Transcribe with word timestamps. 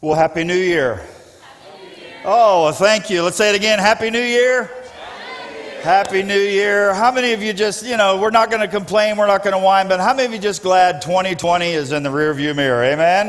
Well, 0.00 0.14
Happy 0.14 0.44
New 0.44 0.54
Year. 0.54 1.04
Oh, 2.24 2.62
well, 2.62 2.72
thank 2.72 3.10
you. 3.10 3.24
Let's 3.24 3.36
say 3.36 3.50
it 3.52 3.56
again. 3.56 3.80
Happy 3.80 4.10
New 4.10 4.22
Year. 4.22 4.70
Happy 5.82 6.22
New 6.22 6.38
Year. 6.38 6.94
How 6.94 7.10
many 7.10 7.32
of 7.32 7.42
you 7.42 7.52
just, 7.52 7.84
you 7.84 7.96
know, 7.96 8.16
we're 8.16 8.30
not 8.30 8.48
going 8.48 8.60
to 8.60 8.68
complain, 8.68 9.16
we're 9.16 9.26
not 9.26 9.42
going 9.42 9.54
to 9.54 9.58
whine, 9.58 9.88
but 9.88 9.98
how 9.98 10.14
many 10.14 10.26
of 10.26 10.32
you 10.32 10.38
just 10.38 10.62
glad 10.62 11.02
2020 11.02 11.72
is 11.72 11.90
in 11.90 12.04
the 12.04 12.10
rearview 12.10 12.54
mirror? 12.54 12.84
Amen? 12.84 13.28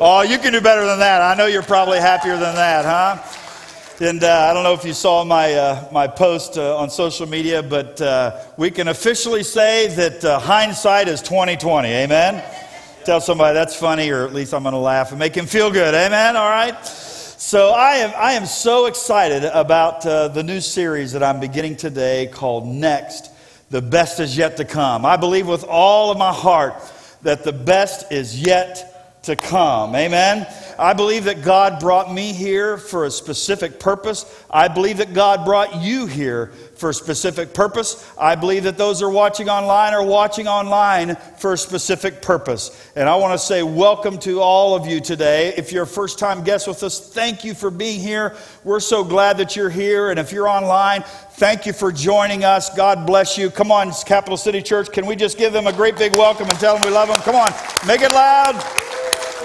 Oh, 0.00 0.22
you 0.22 0.38
can 0.38 0.52
do 0.52 0.60
better 0.60 0.86
than 0.86 1.00
that. 1.00 1.20
I 1.20 1.34
know 1.34 1.46
you're 1.46 1.64
probably 1.64 1.98
happier 1.98 2.36
than 2.36 2.54
that, 2.54 2.84
huh? 2.84 4.06
And 4.06 4.22
uh, 4.22 4.48
I 4.48 4.54
don't 4.54 4.62
know 4.62 4.74
if 4.74 4.84
you 4.84 4.92
saw 4.92 5.24
my, 5.24 5.52
uh, 5.52 5.88
my 5.90 6.06
post 6.06 6.58
uh, 6.58 6.76
on 6.76 6.90
social 6.90 7.26
media, 7.26 7.60
but 7.60 8.00
uh, 8.00 8.40
we 8.56 8.70
can 8.70 8.86
officially 8.86 9.42
say 9.42 9.88
that 9.88 10.24
uh, 10.24 10.38
hindsight 10.38 11.08
is 11.08 11.20
2020. 11.22 11.88
Amen? 11.88 12.63
Tell 13.04 13.20
somebody 13.20 13.52
that's 13.52 13.76
funny, 13.76 14.08
or 14.08 14.24
at 14.24 14.32
least 14.32 14.54
I'm 14.54 14.62
going 14.62 14.72
to 14.72 14.78
laugh 14.78 15.10
and 15.10 15.18
make 15.18 15.34
him 15.34 15.44
feel 15.44 15.70
good. 15.70 15.94
Amen? 15.94 16.36
All 16.36 16.48
right? 16.48 16.86
So 16.86 17.68
I 17.70 17.96
am, 17.96 18.12
I 18.16 18.32
am 18.32 18.46
so 18.46 18.86
excited 18.86 19.44
about 19.44 20.06
uh, 20.06 20.28
the 20.28 20.42
new 20.42 20.62
series 20.62 21.12
that 21.12 21.22
I'm 21.22 21.38
beginning 21.38 21.76
today 21.76 22.30
called 22.32 22.66
Next 22.66 23.30
The 23.68 23.82
Best 23.82 24.20
Is 24.20 24.38
Yet 24.38 24.56
to 24.56 24.64
Come. 24.64 25.04
I 25.04 25.18
believe 25.18 25.46
with 25.46 25.64
all 25.64 26.12
of 26.12 26.16
my 26.16 26.32
heart 26.32 26.76
that 27.22 27.44
the 27.44 27.52
best 27.52 28.10
is 28.10 28.40
yet 28.40 29.22
to 29.24 29.36
come. 29.36 29.94
Amen? 29.94 30.46
I 30.78 30.94
believe 30.94 31.24
that 31.24 31.42
God 31.42 31.80
brought 31.80 32.12
me 32.12 32.32
here 32.32 32.78
for 32.78 33.04
a 33.04 33.10
specific 33.10 33.78
purpose. 33.78 34.24
I 34.50 34.68
believe 34.68 34.96
that 34.96 35.12
God 35.12 35.44
brought 35.44 35.82
you 35.82 36.06
here 36.06 36.52
for 36.84 36.90
a 36.90 36.92
specific 36.92 37.54
purpose. 37.54 38.12
I 38.18 38.34
believe 38.34 38.64
that 38.64 38.76
those 38.76 39.00
are 39.00 39.08
watching 39.08 39.48
online 39.48 39.94
are 39.94 40.04
watching 40.04 40.46
online 40.46 41.16
for 41.38 41.54
a 41.54 41.56
specific 41.56 42.20
purpose. 42.20 42.92
And 42.94 43.08
I 43.08 43.16
want 43.16 43.32
to 43.32 43.38
say 43.38 43.62
welcome 43.62 44.18
to 44.18 44.42
all 44.42 44.74
of 44.74 44.86
you 44.86 45.00
today. 45.00 45.54
If 45.56 45.72
you're 45.72 45.84
a 45.84 45.86
first 45.86 46.18
time 46.18 46.44
guest 46.44 46.68
with 46.68 46.82
us, 46.82 47.00
thank 47.00 47.42
you 47.42 47.54
for 47.54 47.70
being 47.70 48.00
here. 48.00 48.36
We're 48.64 48.80
so 48.80 49.02
glad 49.02 49.38
that 49.38 49.56
you're 49.56 49.70
here. 49.70 50.10
And 50.10 50.18
if 50.18 50.30
you're 50.30 50.46
online, 50.46 51.04
thank 51.30 51.64
you 51.64 51.72
for 51.72 51.90
joining 51.90 52.44
us. 52.44 52.68
God 52.76 53.06
bless 53.06 53.38
you. 53.38 53.48
Come 53.48 53.72
on, 53.72 53.90
Capital 54.04 54.36
City 54.36 54.60
Church. 54.60 54.92
Can 54.92 55.06
we 55.06 55.16
just 55.16 55.38
give 55.38 55.54
them 55.54 55.66
a 55.66 55.72
great 55.72 55.96
big 55.96 56.12
welcome 56.12 56.50
and 56.50 56.58
tell 56.60 56.74
them 56.74 56.86
we 56.86 56.94
love 56.94 57.08
them? 57.08 57.16
Come 57.22 57.36
on, 57.36 57.50
make 57.86 58.02
it 58.02 58.10
loud. 58.10 58.62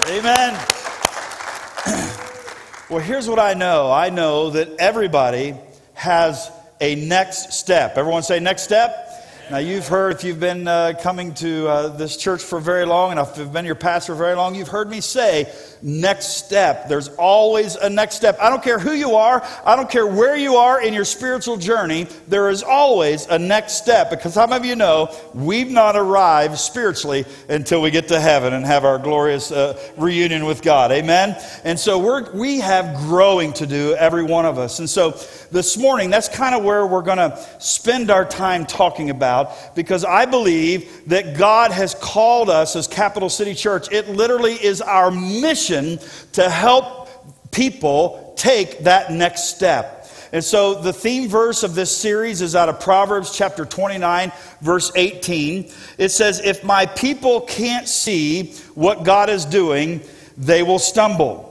Amen. 0.08 0.60
Well, 2.90 2.98
here's 2.98 3.28
what 3.28 3.38
I 3.38 3.54
know 3.54 3.92
I 3.92 4.10
know 4.10 4.50
that 4.50 4.68
everybody 4.80 5.54
has 5.94 6.50
a 6.80 6.94
next 6.94 7.52
step. 7.52 7.96
Everyone 7.96 8.22
say 8.22 8.40
next 8.40 8.62
step? 8.62 9.06
Now, 9.50 9.58
you've 9.58 9.88
heard, 9.88 10.14
if 10.14 10.22
you've 10.22 10.38
been 10.38 10.68
uh, 10.68 10.92
coming 11.02 11.34
to 11.34 11.66
uh, 11.66 11.88
this 11.88 12.16
church 12.16 12.40
for 12.40 12.60
very 12.60 12.86
long, 12.86 13.10
and 13.10 13.18
if 13.18 13.36
you've 13.36 13.52
been 13.52 13.64
your 13.64 13.74
pastor 13.74 14.12
for 14.12 14.18
very 14.18 14.36
long, 14.36 14.54
you've 14.54 14.68
heard 14.68 14.88
me 14.88 15.00
say, 15.00 15.52
next 15.82 16.36
step. 16.36 16.88
There's 16.88 17.08
always 17.08 17.74
a 17.74 17.90
next 17.90 18.14
step. 18.14 18.38
I 18.40 18.48
don't 18.48 18.62
care 18.62 18.78
who 18.78 18.92
you 18.92 19.16
are, 19.16 19.44
I 19.64 19.74
don't 19.74 19.90
care 19.90 20.06
where 20.06 20.36
you 20.36 20.54
are 20.54 20.80
in 20.80 20.94
your 20.94 21.04
spiritual 21.04 21.56
journey, 21.56 22.06
there 22.28 22.48
is 22.48 22.62
always 22.62 23.26
a 23.26 23.40
next 23.40 23.72
step. 23.72 24.08
Because 24.10 24.34
some 24.34 24.52
of 24.52 24.64
you 24.64 24.76
know, 24.76 25.12
we've 25.34 25.70
not 25.70 25.96
arrived 25.96 26.56
spiritually 26.56 27.24
until 27.48 27.82
we 27.82 27.90
get 27.90 28.06
to 28.08 28.20
heaven 28.20 28.52
and 28.52 28.64
have 28.64 28.84
our 28.84 29.00
glorious 29.00 29.50
uh, 29.50 29.76
reunion 29.96 30.44
with 30.44 30.62
God. 30.62 30.92
Amen? 30.92 31.36
And 31.64 31.76
so 31.76 31.98
we're, 31.98 32.30
we 32.32 32.60
have 32.60 32.96
growing 32.98 33.52
to 33.54 33.66
do, 33.66 33.94
every 33.94 34.22
one 34.22 34.46
of 34.46 34.58
us. 34.58 34.78
And 34.78 34.88
so 34.88 35.18
this 35.50 35.76
morning, 35.76 36.10
that's 36.10 36.28
kind 36.28 36.54
of 36.54 36.62
where 36.62 36.86
we're 36.86 37.02
going 37.02 37.18
to 37.18 37.38
spend 37.58 38.10
our 38.10 38.24
time 38.24 38.66
talking 38.66 39.10
about 39.10 39.74
because 39.74 40.04
I 40.04 40.24
believe 40.26 41.08
that 41.08 41.36
God 41.36 41.72
has 41.72 41.94
called 41.94 42.50
us 42.50 42.76
as 42.76 42.86
Capital 42.86 43.28
City 43.28 43.54
Church. 43.54 43.90
It 43.92 44.08
literally 44.08 44.54
is 44.54 44.80
our 44.80 45.10
mission 45.10 45.98
to 46.32 46.48
help 46.48 47.50
people 47.50 48.34
take 48.36 48.80
that 48.80 49.12
next 49.12 49.54
step. 49.54 50.00
And 50.32 50.44
so 50.44 50.74
the 50.74 50.92
theme 50.92 51.28
verse 51.28 51.64
of 51.64 51.74
this 51.74 51.94
series 51.94 52.40
is 52.40 52.54
out 52.54 52.68
of 52.68 52.78
Proverbs 52.78 53.36
chapter 53.36 53.64
29, 53.64 54.30
verse 54.60 54.92
18. 54.94 55.70
It 55.98 56.10
says, 56.10 56.40
If 56.40 56.62
my 56.62 56.86
people 56.86 57.40
can't 57.40 57.88
see 57.88 58.52
what 58.74 59.02
God 59.02 59.28
is 59.28 59.44
doing, 59.44 60.02
they 60.36 60.62
will 60.62 60.78
stumble. 60.78 61.49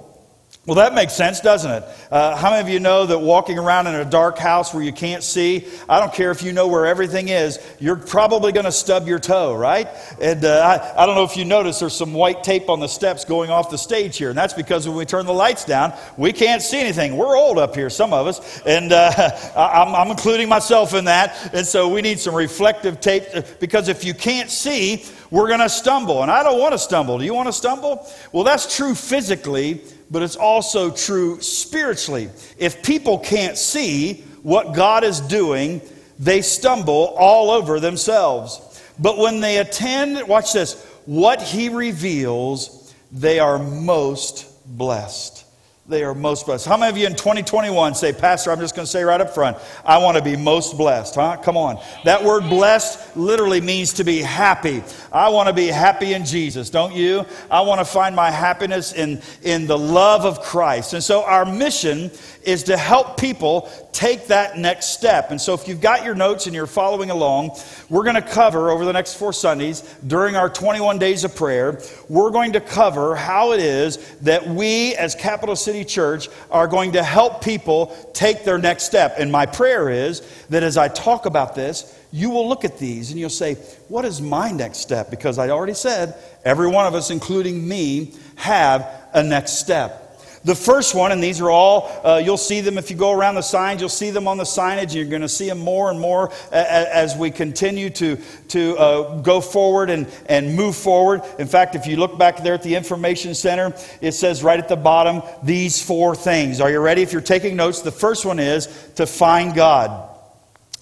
Well, 0.70 0.76
that 0.76 0.94
makes 0.94 1.14
sense, 1.14 1.40
doesn't 1.40 1.72
it? 1.72 1.84
Uh, 2.12 2.36
how 2.36 2.52
many 2.52 2.62
of 2.62 2.70
you 2.70 2.80
know 2.80 3.08
that 3.08 3.18
walking 3.18 3.58
around 3.58 3.88
in 3.88 3.96
a 3.96 4.06
dark 4.06 4.38
house 4.38 4.72
where 4.72 4.84
you 4.84 4.94
can't 4.94 5.24
see, 5.24 5.68
I 5.90 6.00
don't 6.00 6.14
care 6.14 6.30
if 6.30 6.44
you 6.44 6.54
know 6.54 6.68
where 6.68 6.86
everything 6.86 7.30
is, 7.30 7.58
you're 7.80 7.96
probably 7.96 8.52
going 8.52 8.68
to 8.68 8.72
stub 8.72 9.08
your 9.08 9.18
toe, 9.18 9.56
right? 9.56 9.88
And 10.22 10.46
uh, 10.46 10.94
I, 10.96 11.02
I 11.02 11.06
don't 11.08 11.16
know 11.16 11.24
if 11.24 11.36
you 11.36 11.44
notice 11.44 11.80
there's 11.80 11.96
some 11.96 12.14
white 12.14 12.44
tape 12.44 12.70
on 12.70 12.80
the 12.80 12.88
steps 12.88 13.26
going 13.26 13.50
off 13.50 13.72
the 13.72 13.80
stage 13.80 14.16
here, 14.16 14.30
and 14.30 14.38
that's 14.38 14.54
because 14.54 14.88
when 14.88 14.96
we 14.96 15.06
turn 15.06 15.26
the 15.26 15.34
lights 15.34 15.66
down, 15.66 15.92
we 16.18 16.32
can't 16.32 16.62
see 16.62 16.80
anything. 16.80 17.18
We're 17.18 17.36
old 17.36 17.58
up 17.58 17.74
here, 17.74 17.90
some 17.90 18.14
of 18.14 18.28
us, 18.28 18.62
and 18.62 18.94
uh, 18.94 19.12
I'm, 19.56 19.96
I'm 19.96 20.12
including 20.12 20.50
myself 20.50 20.94
in 20.94 21.06
that. 21.06 21.52
And 21.52 21.66
so 21.66 21.90
we 21.90 22.04
need 22.04 22.20
some 22.20 22.36
reflective 22.36 23.02
tape 23.02 23.24
because 23.60 23.88
if 23.88 24.06
you 24.06 24.14
can't 24.14 24.52
see, 24.52 25.04
we're 25.32 25.48
going 25.48 25.62
to 25.62 25.70
stumble. 25.70 26.22
And 26.22 26.30
I 26.30 26.44
don't 26.44 26.60
want 26.60 26.74
to 26.74 26.80
stumble. 26.80 27.18
Do 27.18 27.26
you 27.26 27.34
want 27.34 27.48
to 27.48 27.54
stumble? 27.54 28.08
Well, 28.32 28.44
that's 28.44 28.76
true 28.78 28.94
physically 28.94 29.82
but 30.12 30.22
it's 30.22 30.36
also 30.36 30.92
true 30.92 31.42
spiritually. 31.42 32.30
If 32.58 32.84
people 32.84 33.20
can't 33.20 33.58
see 33.58 34.24
what 34.44 34.74
God 34.74 35.04
is 35.04 35.20
doing, 35.20 35.82
they 36.18 36.42
stumble 36.42 37.16
all 37.18 37.52
over 37.52 37.80
themselves. 37.80 38.82
But 39.00 39.18
when 39.18 39.40
they 39.40 39.58
attend, 39.58 40.28
watch 40.28 40.54
this, 40.54 40.84
what 41.06 41.42
He 41.42 41.70
reveals, 41.70 42.94
they 43.12 43.40
are 43.40 43.58
most 43.58 44.46
blessed 44.78 45.46
they 45.90 46.04
are 46.04 46.14
most 46.14 46.46
blessed. 46.46 46.68
How 46.68 46.78
many 46.78 46.92
of 46.92 46.98
you 46.98 47.08
in 47.08 47.16
2021 47.16 47.96
say, 47.96 48.14
Pastor, 48.14 48.52
I'm 48.52 48.60
just 48.60 48.76
going 48.76 48.86
to 48.86 48.92
say 48.92 49.04
right 49.04 49.20
up 49.20 49.34
front, 49.34 49.58
I 49.84 49.98
want 49.98 50.18
to 50.18 50.24
be 50.24 50.36
most 50.36 50.78
blessed, 50.78 51.16
huh? 51.16 51.38
Come 51.38 51.58
on. 51.58 51.82
That 52.06 52.24
word 52.24 52.44
blessed 52.44 53.18
literally 53.18 53.60
means 53.60 53.94
to 53.94 54.04
be 54.04 54.20
happy. 54.20 54.84
I 55.12 55.30
want 55.30 55.48
to 55.48 55.54
be 55.54 55.66
happy 55.66 56.14
in 56.14 56.26
Jesus, 56.26 56.70
don't 56.70 56.94
you? 56.94 57.26
I 57.50 57.62
want 57.62 57.80
to 57.80 57.86
find 57.86 58.16
my 58.16 58.30
happiness 58.30 58.94
in, 58.94 59.20
in 59.42 59.66
the 59.66 59.78
love 59.78 60.26
of 60.26 60.42
Christ. 60.42 60.94
And 60.94 61.04
so 61.04 61.24
our 61.24 61.44
mission 61.44 62.12
is 62.44 62.64
to 62.64 62.78
help 62.78 63.20
people 63.20 63.70
take 63.92 64.28
that 64.28 64.58
next 64.58 64.88
step. 64.88 65.32
And 65.32 65.40
so, 65.40 65.54
if 65.54 65.68
you've 65.68 65.82
got 65.82 66.04
your 66.04 66.16
notes 66.16 66.46
and 66.46 66.56
you're 66.56 66.68
following 66.68 67.10
along, 67.10 67.58
we're 67.90 68.04
going 68.04 68.16
to 68.16 68.22
cover 68.22 68.70
over 68.70 68.86
the 68.86 68.94
next 68.94 69.16
four 69.16 69.34
Sundays 69.34 69.82
during 70.08 70.36
our 70.36 70.50
21 70.50 71.00
days 71.00 71.24
of 71.24 71.36
prayer, 71.36 71.82
we're 72.08 72.32
going 72.32 72.54
to 72.54 72.62
cover 72.62 73.16
how 73.16 73.52
it 73.52 73.60
is 73.60 73.98
that 74.20 74.48
we 74.48 74.96
as 74.96 75.16
Capital 75.16 75.56
City 75.56 75.84
Church 75.84 76.30
are 76.50 76.68
going 76.68 76.94
to 76.94 77.04
help 77.04 77.44
people 77.44 77.96
take 78.14 78.44
their 78.44 78.58
next 78.58 78.84
step. 78.84 79.16
And 79.18 79.32
my 79.32 79.46
prayer 79.46 79.90
is 79.90 80.22
that 80.50 80.64
as 80.64 80.78
I 80.78 80.88
talk 80.88 81.26
about 81.26 81.56
this, 81.56 81.96
you 82.12 82.30
will 82.30 82.48
look 82.48 82.66
at 82.66 82.80
these 82.80 83.12
and 83.12 83.20
you'll 83.20 83.30
say, 83.30 83.56
What 83.88 84.06
is 84.06 84.22
my 84.22 84.52
next 84.52 84.80
step? 84.80 85.10
Because 85.10 85.38
I 85.38 85.50
already 85.50 85.74
said, 85.74 86.16
every 86.44 86.68
one 86.68 86.88
of 86.88 86.96
us, 86.96 87.12
including 87.12 87.68
me, 87.68 88.14
have 88.36 88.88
a 89.14 89.22
next 89.22 89.60
step. 89.60 90.09
The 90.46 90.56
first 90.56 90.96
one, 90.96 91.12
and 91.12 91.22
these 91.22 91.42
are 91.42 91.50
all, 91.50 91.92
uh, 92.04 92.22
you'll 92.24 92.38
see 92.38 92.62
them 92.62 92.78
if 92.78 92.90
you 92.90 92.96
go 92.96 93.12
around 93.12 93.36
the 93.36 93.42
signs, 93.42 93.82
you'll 93.82 93.90
see 93.90 94.10
them 94.10 94.28
on 94.28 94.38
the 94.38 94.46
signage, 94.46 94.84
and 94.84 94.94
you're 94.94 95.06
going 95.06 95.22
to 95.22 95.30
see 95.30 95.48
them 95.48 95.60
more 95.60 95.90
and 95.90 96.00
more 96.00 96.32
as 96.52 97.16
we 97.16 97.30
continue 97.30 97.90
to, 97.90 98.18
to 98.50 98.78
uh, 98.78 99.22
go 99.22 99.42
forward 99.42 99.90
and, 99.90 100.08
and 100.28 100.56
move 100.56 100.76
forward. 100.76 101.22
In 101.40 101.48
fact, 101.48 101.76
if 101.76 101.88
you 101.88 101.98
look 101.98 102.18
back 102.18 102.42
there 102.42 102.54
at 102.54 102.64
the 102.64 102.76
information 102.76 103.36
center, 103.36 103.74
it 104.02 104.14
says 104.14 104.42
right 104.42 104.60
at 104.60 104.70
the 104.70 104.78
bottom, 104.78 105.24
these 105.44 105.84
four 105.84 106.16
things. 106.16 106.62
Are 106.62 106.72
you 106.72 106.80
ready? 106.80 107.02
If 107.02 107.12
you're 107.12 107.22
taking 107.22 107.56
notes, 107.56 107.82
the 107.82 107.92
first 107.92 108.26
one 108.26 108.40
is 108.40 108.68
to 108.96 109.06
find 109.06 109.54
God. 109.54 110.19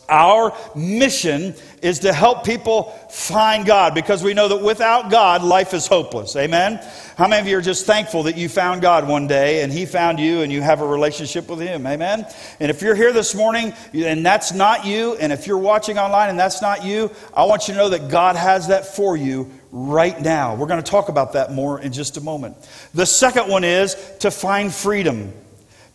Our 0.09 0.56
mission 0.75 1.53
is 1.81 2.00
to 2.00 2.13
help 2.13 2.44
people 2.44 2.85
find 3.09 3.66
God 3.66 3.94
because 3.94 4.23
we 4.23 4.34
know 4.34 4.47
that 4.47 4.63
without 4.63 5.12
God, 5.12 5.44
life 5.44 5.73
is 5.73 5.85
hopeless. 5.85 6.35
Amen? 6.35 6.79
How 7.17 7.28
many 7.28 7.41
of 7.41 7.47
you 7.47 7.58
are 7.58 7.61
just 7.61 7.85
thankful 7.85 8.23
that 8.23 8.37
you 8.37 8.47
found 8.49 8.81
God 8.81 9.08
one 9.08 9.28
day 9.28 9.64
and 9.64 9.72
He 9.72 9.85
found 9.85 10.20
you 10.20 10.41
and 10.41 10.52
you 10.52 10.61
have 10.61 10.81
a 10.81 10.87
relationship 10.87 11.49
with 11.49 11.59
Him? 11.59 11.85
Amen? 11.85 12.26
And 12.59 12.72
if 12.72 12.81
you're 12.81 12.96
here 12.96 13.11
this 13.11 13.35
morning 13.35 13.73
and 13.93 14.26
that's 14.26 14.53
not 14.53 14.85
you, 14.85 15.16
and 15.16 15.34
if 15.34 15.46
you're 15.46 15.58
watching 15.58 15.97
online 15.97 16.29
and 16.29 16.40
that's 16.40 16.61
not 16.61 16.85
you, 16.85 17.11
I 17.35 17.43
want 17.46 17.67
you 17.67 17.73
to 17.73 17.79
know 17.79 17.90
that 17.90 18.09
God 18.09 18.35
has 18.35 18.70
that 18.70 18.96
for 18.96 19.17
you 19.17 19.52
right 19.72 20.20
now. 20.20 20.55
We're 20.55 20.67
going 20.67 20.81
to 20.81 20.90
talk 20.90 21.09
about 21.09 21.34
that 21.34 21.52
more 21.52 21.79
in 21.79 21.91
just 21.91 22.17
a 22.17 22.22
moment. 22.22 22.55
The 22.93 23.05
second 23.05 23.49
one 23.49 23.64
is 23.64 23.96
to 24.20 24.31
find 24.31 24.73
freedom. 24.73 25.34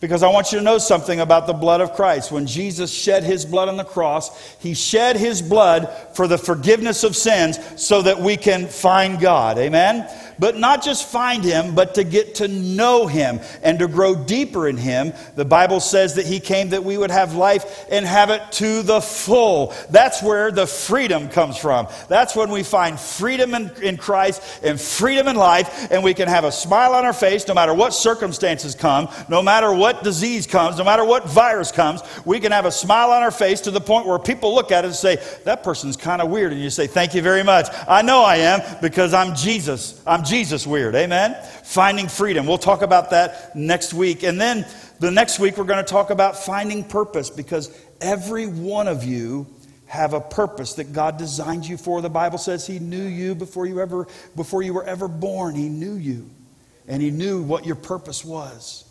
Because 0.03 0.21
I 0.21 0.27
want 0.27 0.51
you 0.51 0.57
to 0.57 0.63
know 0.65 0.79
something 0.79 1.21
about 1.21 1.47
the 1.47 1.53
blood 1.53 1.79
of 1.79 1.93
Christ. 1.93 2.29
When 2.29 2.45
Jesus 2.45 2.91
shed 2.91 3.23
his 3.23 3.45
blood 3.45 3.69
on 3.69 3.77
the 3.77 3.85
cross, 3.85 4.37
he 4.59 4.73
shed 4.73 5.15
his 5.15 5.41
blood 5.41 5.87
for 6.11 6.27
the 6.27 6.37
forgiveness 6.37 7.05
of 7.05 7.15
sins 7.15 7.57
so 7.81 8.01
that 8.01 8.19
we 8.19 8.35
can 8.35 8.67
find 8.67 9.17
God. 9.17 9.57
Amen? 9.57 10.05
But 10.43 10.57
not 10.57 10.83
just 10.83 11.07
find 11.07 11.41
him, 11.41 11.73
but 11.73 11.95
to 11.95 12.03
get 12.03 12.35
to 12.35 12.49
know 12.49 13.07
him 13.07 13.39
and 13.61 13.79
to 13.79 13.87
grow 13.87 14.13
deeper 14.13 14.67
in 14.67 14.75
him. 14.75 15.13
The 15.35 15.45
Bible 15.45 15.79
says 15.79 16.15
that 16.15 16.25
he 16.25 16.41
came 16.41 16.71
that 16.71 16.83
we 16.83 16.97
would 16.97 17.11
have 17.11 17.33
life 17.33 17.85
and 17.89 18.05
have 18.05 18.29
it 18.29 18.41
to 18.51 18.81
the 18.81 18.99
full. 18.99 19.73
That's 19.89 20.21
where 20.21 20.51
the 20.51 20.67
freedom 20.67 21.29
comes 21.29 21.55
from. 21.55 21.87
That's 22.09 22.35
when 22.35 22.49
we 22.49 22.61
find 22.61 22.99
freedom 22.99 23.53
in, 23.53 23.71
in 23.81 23.95
Christ 23.95 24.43
and 24.61 24.81
freedom 24.81 25.29
in 25.29 25.37
life, 25.37 25.89
and 25.89 26.03
we 26.03 26.13
can 26.13 26.27
have 26.27 26.43
a 26.43 26.51
smile 26.51 26.93
on 26.93 27.05
our 27.05 27.13
face 27.13 27.47
no 27.47 27.53
matter 27.53 27.73
what 27.73 27.93
circumstances 27.93 28.75
come, 28.75 29.07
no 29.29 29.41
matter 29.41 29.71
what 29.71 30.03
disease 30.03 30.45
comes, 30.45 30.77
no 30.77 30.83
matter 30.83 31.05
what 31.05 31.23
virus 31.29 31.71
comes. 31.71 32.01
We 32.25 32.41
can 32.41 32.51
have 32.51 32.65
a 32.65 32.71
smile 32.71 33.11
on 33.11 33.23
our 33.23 33.31
face 33.31 33.61
to 33.61 33.71
the 33.71 33.79
point 33.79 34.07
where 34.07 34.19
people 34.19 34.53
look 34.53 34.73
at 34.73 34.83
it 34.83 34.87
and 34.87 34.95
say, 34.95 35.23
That 35.45 35.63
person's 35.63 35.95
kind 35.95 36.21
of 36.21 36.29
weird. 36.29 36.51
And 36.51 36.61
you 36.61 36.69
say, 36.69 36.85
Thank 36.85 37.13
you 37.13 37.21
very 37.21 37.43
much. 37.43 37.67
I 37.87 38.01
know 38.01 38.23
I 38.23 38.35
am 38.39 38.59
because 38.81 39.13
I'm 39.13 39.35
Jesus. 39.35 40.01
I'm 40.05 40.21
Jesus 40.25 40.32
weird. 40.65 40.95
Amen? 40.95 41.35
Finding 41.63 42.07
freedom. 42.07 42.47
We'll 42.47 42.57
talk 42.57 42.81
about 42.81 43.11
that 43.11 43.55
next 43.55 43.93
week. 43.93 44.23
And 44.23 44.41
then 44.41 44.65
the 44.99 45.11
next 45.11 45.37
week, 45.37 45.57
we're 45.57 45.63
going 45.63 45.83
to 45.83 45.89
talk 45.89 46.09
about 46.09 46.35
finding 46.37 46.83
purpose 46.83 47.29
because 47.29 47.69
every 48.01 48.47
one 48.47 48.87
of 48.87 49.03
you 49.03 49.45
have 49.85 50.13
a 50.13 50.19
purpose 50.19 50.73
that 50.73 50.91
God 50.91 51.17
designed 51.17 51.67
you 51.67 51.77
for. 51.77 52.01
The 52.01 52.09
Bible 52.09 52.39
says 52.39 52.65
He 52.65 52.79
knew 52.79 53.03
you 53.03 53.35
before 53.35 53.67
you 53.67 53.79
ever 53.79 54.07
before 54.35 54.63
you 54.63 54.73
were 54.73 54.83
ever 54.85 55.07
born. 55.07 55.53
He 55.53 55.69
knew 55.69 55.93
you, 55.93 56.27
and 56.87 56.99
He 56.99 57.11
knew 57.11 57.43
what 57.43 57.63
your 57.63 57.75
purpose 57.75 58.25
was. 58.25 58.85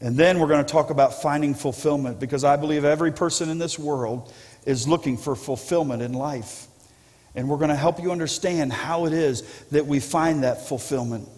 And 0.00 0.16
then 0.16 0.38
we're 0.38 0.46
going 0.46 0.64
to 0.64 0.72
talk 0.72 0.90
about 0.90 1.20
finding 1.22 1.54
fulfillment 1.54 2.20
because 2.20 2.44
I 2.44 2.54
believe 2.54 2.84
every 2.84 3.10
person 3.10 3.48
in 3.48 3.58
this 3.58 3.80
world 3.80 4.32
is 4.64 4.86
looking 4.86 5.16
for 5.16 5.34
fulfillment 5.34 6.02
in 6.02 6.12
life. 6.12 6.68
And 7.38 7.48
we're 7.48 7.58
going 7.58 7.68
to 7.68 7.76
help 7.76 8.02
you 8.02 8.10
understand 8.10 8.72
how 8.72 9.06
it 9.06 9.12
is 9.12 9.42
that 9.70 9.86
we 9.86 10.00
find 10.00 10.42
that 10.42 10.66
fulfillment. 10.66 11.28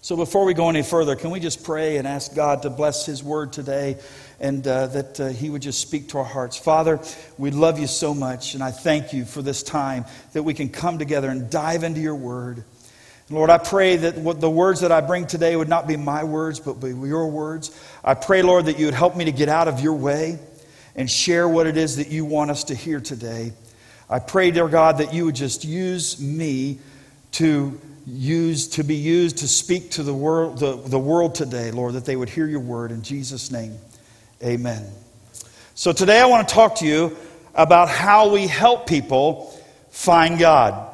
So 0.00 0.14
before 0.14 0.44
we 0.44 0.54
go 0.54 0.68
any 0.68 0.84
further, 0.84 1.16
can 1.16 1.30
we 1.30 1.40
just 1.40 1.64
pray 1.64 1.96
and 1.96 2.06
ask 2.06 2.36
God 2.36 2.62
to 2.62 2.70
bless 2.70 3.04
His 3.04 3.20
word 3.20 3.52
today 3.52 3.98
and 4.38 4.64
uh, 4.64 4.86
that 4.86 5.18
uh, 5.18 5.28
He 5.30 5.50
would 5.50 5.60
just 5.60 5.80
speak 5.80 6.10
to 6.10 6.18
our 6.18 6.24
hearts? 6.24 6.56
Father, 6.56 7.00
we 7.36 7.50
love 7.50 7.80
you 7.80 7.88
so 7.88 8.14
much, 8.14 8.54
and 8.54 8.62
I 8.62 8.70
thank 8.70 9.12
you 9.12 9.24
for 9.24 9.42
this 9.42 9.64
time 9.64 10.04
that 10.34 10.44
we 10.44 10.54
can 10.54 10.68
come 10.68 10.98
together 10.98 11.30
and 11.30 11.50
dive 11.50 11.82
into 11.82 12.00
your 12.00 12.14
word. 12.14 12.62
Lord, 13.28 13.50
I 13.50 13.58
pray 13.58 13.96
that 13.96 14.18
what 14.18 14.40
the 14.40 14.50
words 14.50 14.82
that 14.82 14.92
I 14.92 15.00
bring 15.00 15.26
today 15.26 15.56
would 15.56 15.68
not 15.68 15.88
be 15.88 15.96
my 15.96 16.22
words, 16.22 16.60
but 16.60 16.74
be 16.74 16.90
your 16.90 17.28
words. 17.28 17.76
I 18.04 18.14
pray, 18.14 18.42
Lord, 18.42 18.66
that 18.66 18.78
you 18.78 18.84
would 18.84 18.94
help 18.94 19.16
me 19.16 19.24
to 19.24 19.32
get 19.32 19.48
out 19.48 19.66
of 19.66 19.80
your 19.80 19.94
way 19.94 20.38
and 20.94 21.10
share 21.10 21.48
what 21.48 21.66
it 21.66 21.76
is 21.76 21.96
that 21.96 22.08
you 22.08 22.24
want 22.24 22.52
us 22.52 22.62
to 22.64 22.76
hear 22.76 23.00
today. 23.00 23.52
I 24.12 24.18
pray, 24.18 24.50
dear 24.50 24.68
God, 24.68 24.98
that 24.98 25.14
you 25.14 25.24
would 25.24 25.34
just 25.34 25.64
use 25.64 26.20
me 26.20 26.78
to 27.32 27.80
use 28.06 28.68
to 28.68 28.84
be 28.84 28.96
used 28.96 29.38
to 29.38 29.48
speak 29.48 29.92
to 29.92 30.02
the 30.02 30.12
world, 30.12 30.58
the, 30.58 30.76
the 30.76 30.98
world 30.98 31.34
today, 31.34 31.70
Lord, 31.70 31.94
that 31.94 32.04
they 32.04 32.14
would 32.14 32.28
hear 32.28 32.46
your 32.46 32.60
word 32.60 32.90
in 32.90 33.00
Jesus' 33.00 33.50
name. 33.50 33.78
Amen. 34.44 34.86
So 35.74 35.94
today 35.94 36.20
I 36.20 36.26
want 36.26 36.46
to 36.46 36.54
talk 36.54 36.74
to 36.76 36.86
you 36.86 37.16
about 37.54 37.88
how 37.88 38.30
we 38.30 38.46
help 38.46 38.86
people 38.86 39.58
find 39.88 40.38
God. 40.38 40.91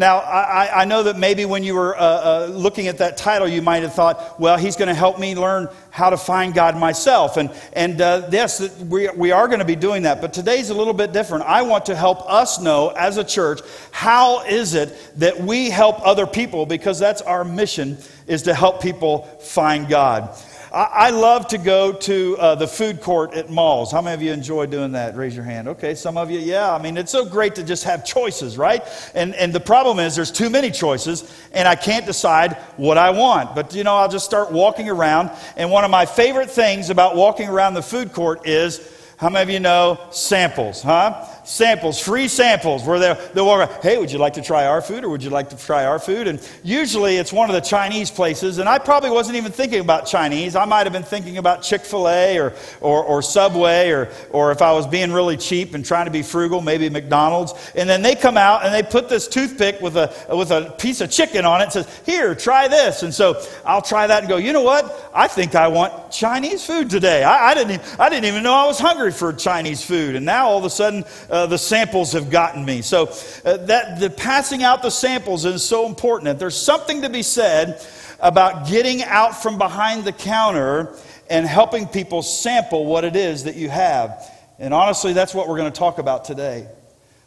Now, 0.00 0.20
I, 0.20 0.80
I, 0.80 0.84
know 0.86 1.02
that 1.02 1.18
maybe 1.18 1.44
when 1.44 1.62
you 1.62 1.74
were 1.74 1.94
uh, 1.94 2.00
uh, 2.00 2.48
looking 2.50 2.88
at 2.88 2.96
that 2.98 3.18
title, 3.18 3.46
you 3.46 3.60
might 3.60 3.82
have 3.82 3.92
thought, 3.92 4.40
well, 4.40 4.56
he's 4.56 4.74
going 4.74 4.88
to 4.88 4.94
help 4.94 5.18
me 5.18 5.34
learn 5.34 5.68
how 5.90 6.08
to 6.08 6.16
find 6.16 6.54
God 6.54 6.74
myself. 6.74 7.36
And, 7.36 7.50
and 7.74 8.00
uh, 8.00 8.26
yes, 8.32 8.80
we, 8.84 9.10
we 9.10 9.30
are 9.30 9.46
going 9.46 9.58
to 9.58 9.66
be 9.66 9.76
doing 9.76 10.04
that. 10.04 10.22
But 10.22 10.32
today's 10.32 10.70
a 10.70 10.74
little 10.74 10.94
bit 10.94 11.12
different. 11.12 11.44
I 11.44 11.60
want 11.60 11.84
to 11.84 11.94
help 11.94 12.22
us 12.30 12.58
know 12.58 12.88
as 12.96 13.18
a 13.18 13.24
church 13.24 13.60
how 13.90 14.42
is 14.46 14.72
it 14.72 14.96
that 15.16 15.38
we 15.38 15.68
help 15.68 15.96
other 16.00 16.26
people 16.26 16.64
because 16.64 16.98
that's 16.98 17.20
our 17.20 17.44
mission 17.44 17.98
is 18.26 18.44
to 18.44 18.54
help 18.54 18.80
people 18.80 19.24
find 19.42 19.86
God. 19.86 20.34
I, 20.72 21.10
love 21.10 21.48
to 21.48 21.58
go 21.58 21.92
to 21.92 22.36
uh, 22.38 22.54
the 22.54 22.66
food 22.68 23.00
court 23.00 23.34
at 23.34 23.50
malls. 23.50 23.90
How 23.90 24.00
many 24.00 24.14
of 24.14 24.22
you 24.22 24.32
enjoy 24.32 24.66
doing 24.66 24.92
that? 24.92 25.16
Raise 25.16 25.34
your 25.34 25.44
hand. 25.44 25.66
Okay, 25.66 25.96
some 25.96 26.16
of 26.16 26.30
you, 26.30 26.38
yeah. 26.38 26.72
I 26.72 26.80
mean, 26.80 26.96
it's 26.96 27.10
so 27.10 27.24
great 27.24 27.56
to 27.56 27.64
just 27.64 27.82
have 27.84 28.04
choices, 28.04 28.56
right? 28.56 28.84
And, 29.14 29.34
and 29.34 29.52
the 29.52 29.60
problem 29.60 29.98
is 29.98 30.14
there's 30.14 30.30
too 30.30 30.48
many 30.48 30.70
choices, 30.70 31.32
and 31.52 31.66
I 31.66 31.74
can't 31.74 32.06
decide 32.06 32.54
what 32.76 32.98
I 32.98 33.10
want. 33.10 33.54
But, 33.54 33.74
you 33.74 33.82
know, 33.82 33.96
I'll 33.96 34.08
just 34.08 34.24
start 34.24 34.52
walking 34.52 34.88
around. 34.88 35.32
And 35.56 35.72
one 35.72 35.84
of 35.84 35.90
my 35.90 36.06
favorite 36.06 36.50
things 36.50 36.88
about 36.88 37.16
walking 37.16 37.48
around 37.48 37.74
the 37.74 37.82
food 37.82 38.12
court 38.12 38.46
is 38.46 38.96
how 39.16 39.28
many 39.28 39.42
of 39.42 39.50
you 39.50 39.60
know 39.60 40.00
samples, 40.12 40.82
huh? 40.82 41.26
Samples, 41.50 42.00
free 42.00 42.28
samples, 42.28 42.84
where 42.84 43.00
they'll, 43.00 43.16
they'll 43.34 43.46
walk 43.46 43.58
around, 43.58 43.82
hey, 43.82 43.98
would 43.98 44.12
you 44.12 44.18
like 44.18 44.34
to 44.34 44.42
try 44.42 44.66
our 44.66 44.80
food 44.80 45.02
or 45.02 45.08
would 45.08 45.22
you 45.22 45.30
like 45.30 45.50
to 45.50 45.56
try 45.56 45.84
our 45.84 45.98
food? 45.98 46.28
And 46.28 46.40
usually 46.62 47.16
it's 47.16 47.32
one 47.32 47.50
of 47.50 47.54
the 47.54 47.60
Chinese 47.60 48.08
places, 48.08 48.58
and 48.58 48.68
I 48.68 48.78
probably 48.78 49.10
wasn't 49.10 49.36
even 49.36 49.50
thinking 49.50 49.80
about 49.80 50.06
Chinese. 50.06 50.54
I 50.54 50.64
might 50.64 50.86
have 50.86 50.92
been 50.92 51.02
thinking 51.02 51.38
about 51.38 51.62
Chick 51.62 51.80
fil 51.80 52.08
A 52.08 52.38
or, 52.38 52.54
or, 52.80 53.02
or 53.02 53.20
Subway, 53.20 53.90
or, 53.90 54.12
or 54.30 54.52
if 54.52 54.62
I 54.62 54.72
was 54.72 54.86
being 54.86 55.12
really 55.12 55.36
cheap 55.36 55.74
and 55.74 55.84
trying 55.84 56.04
to 56.04 56.12
be 56.12 56.22
frugal, 56.22 56.60
maybe 56.60 56.88
McDonald's. 56.88 57.52
And 57.74 57.88
then 57.88 58.02
they 58.02 58.14
come 58.14 58.36
out 58.36 58.64
and 58.64 58.72
they 58.72 58.84
put 58.84 59.08
this 59.08 59.26
toothpick 59.26 59.80
with 59.80 59.96
a, 59.96 60.14
with 60.30 60.52
a 60.52 60.70
piece 60.78 61.00
of 61.00 61.10
chicken 61.10 61.44
on 61.44 61.60
it 61.60 61.64
and 61.64 61.72
says, 61.72 62.00
here, 62.06 62.36
try 62.36 62.68
this. 62.68 63.02
And 63.02 63.12
so 63.12 63.42
I'll 63.64 63.82
try 63.82 64.06
that 64.06 64.20
and 64.20 64.28
go, 64.28 64.36
you 64.36 64.52
know 64.52 64.62
what? 64.62 65.10
I 65.12 65.26
think 65.26 65.56
I 65.56 65.66
want 65.66 66.12
Chinese 66.12 66.64
food 66.64 66.90
today. 66.90 67.24
I, 67.24 67.50
I 67.50 67.54
didn't, 67.54 67.82
I 67.98 68.08
didn't 68.08 68.26
even 68.26 68.44
know 68.44 68.54
I 68.54 68.66
was 68.66 68.78
hungry 68.78 69.10
for 69.10 69.32
Chinese 69.32 69.84
food. 69.84 70.14
And 70.14 70.24
now 70.24 70.48
all 70.48 70.58
of 70.58 70.64
a 70.64 70.70
sudden, 70.70 71.04
uh, 71.28 71.39
the 71.46 71.58
samples 71.58 72.12
have 72.12 72.30
gotten 72.30 72.64
me. 72.64 72.82
So 72.82 73.06
uh, 73.44 73.56
that 73.58 74.00
the 74.00 74.10
passing 74.10 74.62
out 74.62 74.82
the 74.82 74.90
samples 74.90 75.44
is 75.44 75.62
so 75.62 75.86
important. 75.86 76.38
There's 76.38 76.56
something 76.56 77.02
to 77.02 77.10
be 77.10 77.22
said 77.22 77.84
about 78.20 78.68
getting 78.68 79.02
out 79.02 79.42
from 79.42 79.58
behind 79.58 80.04
the 80.04 80.12
counter 80.12 80.96
and 81.28 81.46
helping 81.46 81.86
people 81.86 82.22
sample 82.22 82.86
what 82.86 83.04
it 83.04 83.16
is 83.16 83.44
that 83.44 83.56
you 83.56 83.70
have. 83.70 84.30
And 84.58 84.74
honestly, 84.74 85.12
that's 85.12 85.34
what 85.34 85.48
we're 85.48 85.56
going 85.56 85.72
to 85.72 85.78
talk 85.78 85.98
about 85.98 86.24
today. 86.24 86.68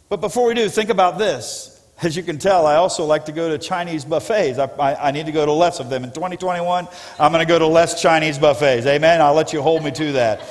But 0.10 0.22
before 0.22 0.48
we 0.48 0.54
do, 0.54 0.70
think 0.70 0.90
about 0.90 1.18
this. 1.18 1.70
As 2.02 2.18
you 2.18 2.24
can 2.24 2.38
tell, 2.38 2.68
I 2.68 2.76
also 2.76 3.06
like 3.06 3.26
to 3.26 3.32
go 3.32 3.50
to 3.50 3.58
Chinese 3.58 4.04
buffets. 4.04 4.60
I, 4.60 4.66
I, 4.66 5.08
I, 5.08 5.12
need 5.12 5.26
to 5.28 5.32
go 5.32 5.46
to 5.46 5.52
less 5.52 5.80
of 5.80 5.90
them. 5.90 6.04
In 6.04 6.12
2021, 6.12 6.88
I'm 7.18 7.32
going 7.32 7.46
to 7.46 7.48
go 7.48 7.58
to 7.58 7.68
less 7.68 8.02
Chinese 8.02 8.38
buffets. 8.38 8.86
Amen? 8.86 9.22
I'll 9.22 9.34
let 9.34 9.54
you 9.54 9.62
hold 9.62 9.84
me 9.84 9.92
to 9.92 10.12
that. 10.14 10.42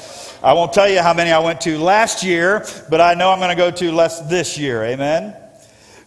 I 0.43 0.55
won't 0.55 0.73
tell 0.73 0.89
you 0.89 1.01
how 1.01 1.15
many 1.15 1.31
I 1.31 1.39
went 1.39 1.61
to 1.63 1.79
last 1.79 2.25
year, 2.25 2.67
but 2.91 3.01
I 3.01 3.15
know 3.15 3.31
I'm 3.31 3.39
going 3.39 3.51
to 3.51 3.57
go 3.57 3.71
to 3.71 3.93
less 3.93 4.21
this 4.29 4.59
year. 4.59 4.83
Amen? 4.83 5.37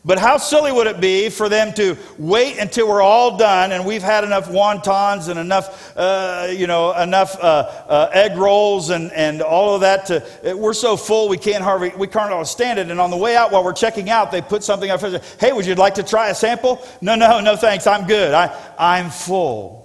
But 0.03 0.19
how 0.19 0.37
silly 0.37 0.73
would 0.73 0.87
it 0.87 0.99
be 0.99 1.29
for 1.29 1.47
them 1.47 1.73
to 1.75 1.97
wait 2.19 2.59
until 2.59 2.89
we're 2.89 3.01
all 3.01 3.37
done 3.37 3.71
and 3.71 3.85
we've 3.85 4.03
had 4.03 4.25
enough 4.25 4.49
wontons 4.49 5.29
and 5.29 5.39
enough, 5.39 5.97
uh, 5.97 6.47
you 6.51 6.67
know, 6.67 6.93
enough 6.95 7.35
uh, 7.41 7.83
uh, 7.87 8.09
egg 8.11 8.37
rolls 8.37 8.89
and, 8.89 9.11
and 9.13 9.41
all 9.41 9.73
of 9.73 9.81
that 9.81 10.05
to, 10.07 10.55
we're 10.57 10.73
so 10.73 10.97
full 10.97 11.29
we 11.29 11.37
can't 11.37 11.63
hardly, 11.63 11.93
we 11.97 12.05
can't 12.05 12.45
stand 12.45 12.77
it. 12.77 12.91
And 12.91 12.99
on 12.99 13.11
the 13.11 13.17
way 13.17 13.37
out 13.37 13.53
while 13.53 13.63
we're 13.63 13.73
checking 13.73 14.09
out, 14.09 14.31
they 14.31 14.41
put 14.41 14.63
something 14.63 14.91
up. 14.91 15.01
Hey, 15.39 15.53
would 15.53 15.65
you 15.65 15.75
like 15.75 15.95
to 15.95 16.03
try 16.03 16.27
a 16.27 16.35
sample? 16.35 16.85
No, 16.99 17.15
no, 17.15 17.39
no, 17.39 17.55
thanks. 17.55 17.87
I'm 17.87 18.05
good. 18.05 18.33
I, 18.33 18.53
I'm 18.77 19.09
full. 19.09 19.84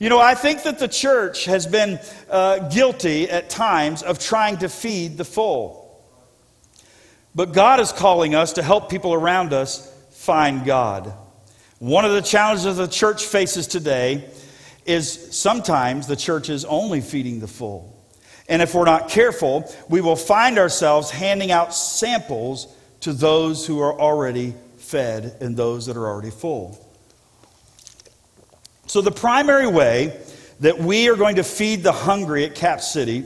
You 0.00 0.08
know, 0.08 0.18
I 0.18 0.34
think 0.34 0.62
that 0.62 0.78
the 0.78 0.88
church 0.88 1.44
has 1.44 1.66
been 1.66 2.00
uh, 2.30 2.70
guilty 2.70 3.28
at 3.28 3.50
times 3.50 4.02
of 4.02 4.18
trying 4.18 4.56
to 4.58 4.70
feed 4.70 5.18
the 5.18 5.26
full. 5.26 6.02
But 7.34 7.52
God 7.52 7.80
is 7.80 7.92
calling 7.92 8.34
us 8.34 8.54
to 8.54 8.62
help 8.62 8.88
people 8.88 9.12
around 9.12 9.52
us 9.52 9.94
find 10.12 10.64
God. 10.64 11.12
One 11.80 12.06
of 12.06 12.12
the 12.12 12.22
challenges 12.22 12.78
the 12.78 12.86
church 12.86 13.26
faces 13.26 13.66
today 13.66 14.30
is 14.86 15.36
sometimes 15.36 16.06
the 16.06 16.16
church 16.16 16.48
is 16.48 16.64
only 16.64 17.02
feeding 17.02 17.40
the 17.40 17.46
full. 17.46 17.94
And 18.48 18.62
if 18.62 18.74
we're 18.74 18.86
not 18.86 19.10
careful, 19.10 19.70
we 19.90 20.00
will 20.00 20.16
find 20.16 20.58
ourselves 20.58 21.10
handing 21.10 21.52
out 21.52 21.74
samples 21.74 22.74
to 23.00 23.12
those 23.12 23.66
who 23.66 23.80
are 23.80 24.00
already 24.00 24.54
fed 24.78 25.36
and 25.42 25.58
those 25.58 25.84
that 25.86 25.98
are 25.98 26.06
already 26.06 26.30
full. 26.30 26.89
So, 28.90 29.00
the 29.00 29.12
primary 29.12 29.68
way 29.68 30.20
that 30.58 30.80
we 30.80 31.08
are 31.08 31.14
going 31.14 31.36
to 31.36 31.44
feed 31.44 31.84
the 31.84 31.92
hungry 31.92 32.44
at 32.44 32.56
Cap 32.56 32.80
City 32.80 33.24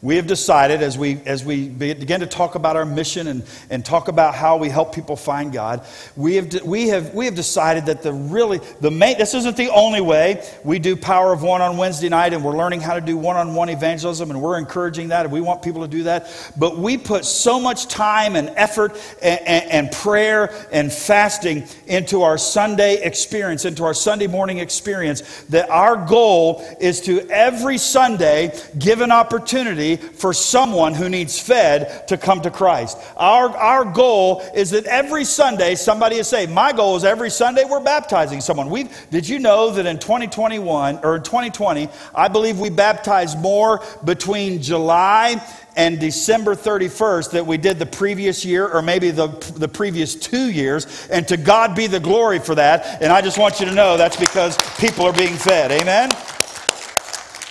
we 0.00 0.14
have 0.16 0.28
decided 0.28 0.80
as 0.80 0.96
we, 0.96 1.20
as 1.26 1.44
we 1.44 1.68
begin 1.68 2.20
to 2.20 2.26
talk 2.26 2.54
about 2.54 2.76
our 2.76 2.84
mission 2.84 3.26
and, 3.26 3.42
and 3.68 3.84
talk 3.84 4.06
about 4.06 4.34
how 4.34 4.56
we 4.56 4.68
help 4.68 4.94
people 4.94 5.16
find 5.16 5.52
God, 5.52 5.84
we 6.14 6.36
have, 6.36 6.62
we 6.62 6.88
have, 6.88 7.14
we 7.14 7.24
have 7.24 7.34
decided 7.34 7.86
that 7.86 8.02
the 8.02 8.12
really, 8.12 8.60
the 8.80 8.92
main, 8.92 9.18
this 9.18 9.34
isn't 9.34 9.56
the 9.56 9.70
only 9.70 10.00
way. 10.00 10.46
We 10.62 10.78
do 10.78 10.94
Power 10.94 11.32
of 11.32 11.42
One 11.42 11.60
on 11.62 11.76
Wednesday 11.76 12.08
night 12.08 12.32
and 12.32 12.44
we're 12.44 12.56
learning 12.56 12.80
how 12.80 12.94
to 12.94 13.00
do 13.00 13.16
one 13.16 13.36
on 13.36 13.54
one 13.54 13.68
evangelism 13.70 14.30
and 14.30 14.40
we're 14.40 14.58
encouraging 14.58 15.08
that 15.08 15.24
and 15.24 15.32
we 15.32 15.40
want 15.40 15.62
people 15.62 15.82
to 15.82 15.88
do 15.88 16.04
that. 16.04 16.52
But 16.56 16.78
we 16.78 16.96
put 16.96 17.24
so 17.24 17.58
much 17.58 17.88
time 17.88 18.36
and 18.36 18.50
effort 18.50 18.92
and, 19.20 19.40
and, 19.40 19.70
and 19.70 19.92
prayer 19.92 20.54
and 20.70 20.92
fasting 20.92 21.66
into 21.88 22.22
our 22.22 22.38
Sunday 22.38 23.02
experience, 23.02 23.64
into 23.64 23.82
our 23.82 23.94
Sunday 23.94 24.28
morning 24.28 24.58
experience, 24.58 25.42
that 25.44 25.68
our 25.70 25.96
goal 26.06 26.64
is 26.80 27.00
to 27.02 27.28
every 27.30 27.78
Sunday 27.78 28.56
give 28.78 29.00
an 29.00 29.10
opportunity 29.10 29.87
for 29.96 30.32
someone 30.32 30.94
who 30.94 31.08
needs 31.08 31.38
fed 31.40 32.06
to 32.08 32.16
come 32.16 32.40
to 32.42 32.50
Christ. 32.50 32.98
Our, 33.16 33.56
our 33.56 33.84
goal 33.84 34.42
is 34.54 34.70
that 34.70 34.86
every 34.86 35.24
Sunday 35.24 35.74
somebody 35.74 36.16
is 36.16 36.28
saved. 36.28 36.52
My 36.52 36.72
goal 36.72 36.96
is 36.96 37.04
every 37.04 37.30
Sunday 37.30 37.64
we're 37.64 37.80
baptizing 37.80 38.40
someone. 38.40 38.70
we 38.70 38.88
did 39.10 39.28
you 39.28 39.38
know 39.38 39.70
that 39.70 39.86
in 39.86 39.98
2021 39.98 41.00
or 41.04 41.18
2020, 41.18 41.88
I 42.14 42.28
believe 42.28 42.58
we 42.58 42.70
baptized 42.70 43.38
more 43.38 43.82
between 44.04 44.62
July 44.62 45.42
and 45.78 46.00
December 46.00 46.56
31st 46.56 47.30
that 47.30 47.46
we 47.46 47.56
did 47.56 47.78
the 47.78 47.86
previous 47.86 48.44
year 48.44 48.68
or 48.68 48.82
maybe 48.82 49.12
the, 49.12 49.28
the 49.56 49.68
previous 49.68 50.16
two 50.16 50.50
years. 50.50 51.08
And 51.08 51.26
to 51.28 51.36
God 51.36 51.76
be 51.76 51.86
the 51.86 52.00
glory 52.00 52.40
for 52.40 52.56
that. 52.56 53.00
And 53.00 53.12
I 53.12 53.22
just 53.22 53.38
want 53.38 53.60
you 53.60 53.66
to 53.66 53.74
know 53.74 53.96
that's 53.96 54.16
because 54.16 54.56
people 54.78 55.06
are 55.06 55.12
being 55.12 55.34
fed. 55.34 55.70
Amen? 55.70 56.10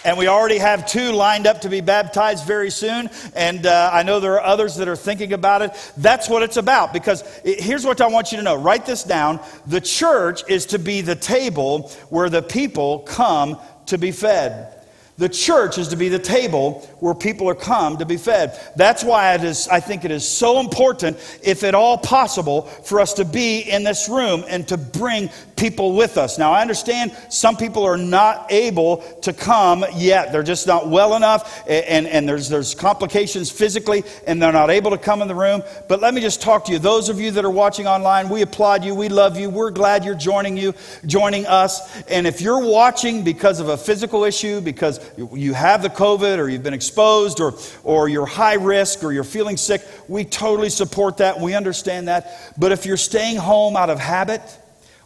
And 0.07 0.17
we 0.17 0.27
already 0.27 0.57
have 0.57 0.85
two 0.85 1.11
lined 1.11 1.47
up 1.47 1.59
to 1.61 1.69
be 1.69 1.81
baptized 1.81 2.47
very 2.47 2.71
soon. 2.71 3.09
And 3.35 3.65
uh, 3.65 3.89
I 3.91 4.03
know 4.03 4.21
there 4.21 4.35
are 4.35 4.41
others 4.41 4.77
that 4.77 4.87
are 4.87 4.95
thinking 4.95 5.33
about 5.33 5.61
it. 5.61 5.93
That's 5.97 6.29
what 6.29 6.43
it's 6.43 6.55
about. 6.55 6.93
Because 6.93 7.25
it, 7.43 7.59
here's 7.59 7.83
what 7.85 7.99
I 7.99 8.07
want 8.07 8.31
you 8.31 8.37
to 8.37 8.43
know 8.43 8.55
write 8.55 8.85
this 8.85 9.03
down. 9.03 9.41
The 9.65 9.81
church 9.81 10.43
is 10.47 10.67
to 10.67 10.79
be 10.79 11.01
the 11.01 11.17
table 11.17 11.89
where 12.09 12.29
the 12.29 12.41
people 12.41 12.99
come 12.99 13.57
to 13.87 13.97
be 13.97 14.13
fed. 14.13 14.73
The 15.17 15.27
church 15.27 15.77
is 15.77 15.89
to 15.89 15.95
be 15.95 16.09
the 16.09 16.19
table 16.19 16.87
where 16.99 17.15
people 17.15 17.49
are 17.49 17.55
come 17.55 17.97
to 17.97 18.05
be 18.05 18.17
fed. 18.17 18.57
That's 18.75 19.03
why 19.03 19.33
it 19.33 19.43
is, 19.43 19.67
I 19.67 19.79
think 19.79 20.05
it 20.05 20.11
is 20.11 20.25
so 20.25 20.59
important, 20.59 21.17
if 21.43 21.63
at 21.63 21.73
all 21.73 21.97
possible, 21.97 22.61
for 22.61 23.01
us 23.01 23.13
to 23.15 23.25
be 23.25 23.61
in 23.61 23.83
this 23.83 24.07
room 24.07 24.45
and 24.47 24.67
to 24.67 24.77
bring 24.77 25.31
people 25.57 25.95
with 25.95 26.17
us. 26.17 26.37
Now, 26.37 26.53
I 26.53 26.61
understand 26.61 27.11
some 27.29 27.57
people 27.57 27.83
are 27.83 27.97
not 27.97 28.51
able 28.51 28.97
to 29.23 29.33
come 29.33 29.83
yet. 29.95 30.31
They're 30.31 30.43
just 30.43 30.67
not 30.67 30.87
well 30.87 31.15
enough, 31.15 31.63
and, 31.67 32.07
and 32.07 32.29
there's, 32.29 32.47
there's 32.47 32.75
complications 32.75 33.51
physically, 33.51 34.03
and 34.25 34.41
they're 34.41 34.53
not 34.53 34.69
able 34.69 34.91
to 34.91 34.97
come 34.97 35.21
in 35.21 35.27
the 35.27 35.35
room. 35.35 35.63
But 35.89 35.99
let 35.99 36.13
me 36.13 36.21
just 36.21 36.41
talk 36.41 36.65
to 36.65 36.71
you. 36.71 36.79
Those 36.79 37.09
of 37.09 37.19
you 37.19 37.31
that 37.31 37.43
are 37.43 37.51
watching 37.51 37.87
online, 37.87 38.29
we 38.29 38.43
applaud 38.43 38.85
you. 38.85 38.93
We 38.95 39.09
love 39.09 39.37
you. 39.37 39.49
We're 39.49 39.71
glad 39.71 40.05
you're 40.05 40.15
joining 40.15 40.55
you, 40.55 40.73
joining 41.05 41.45
us. 41.47 42.01
And 42.03 42.27
if 42.27 42.39
you're 42.39 42.63
watching 42.63 43.23
because 43.23 43.59
of 43.59 43.69
a 43.69 43.77
physical 43.77 44.23
issue, 44.23 44.61
because 44.61 44.99
you 45.17 45.53
have 45.53 45.81
the 45.81 45.89
COVID 45.89 46.37
or 46.37 46.49
you've 46.49 46.63
been 46.63 46.73
exposed 46.73 47.39
or, 47.39 47.55
or 47.83 48.07
you're 48.07 48.25
high 48.25 48.55
risk 48.55 49.03
or 49.03 49.11
you're 49.11 49.23
feeling 49.23 49.57
sick, 49.57 49.81
we 50.07 50.23
totally 50.23 50.69
support 50.69 51.17
that. 51.17 51.39
We 51.39 51.55
understand 51.55 52.07
that. 52.07 52.53
But 52.57 52.71
if 52.71 52.85
you're 52.85 52.97
staying 52.97 53.37
home 53.37 53.75
out 53.75 53.89
of 53.89 53.99
habit, 53.99 54.41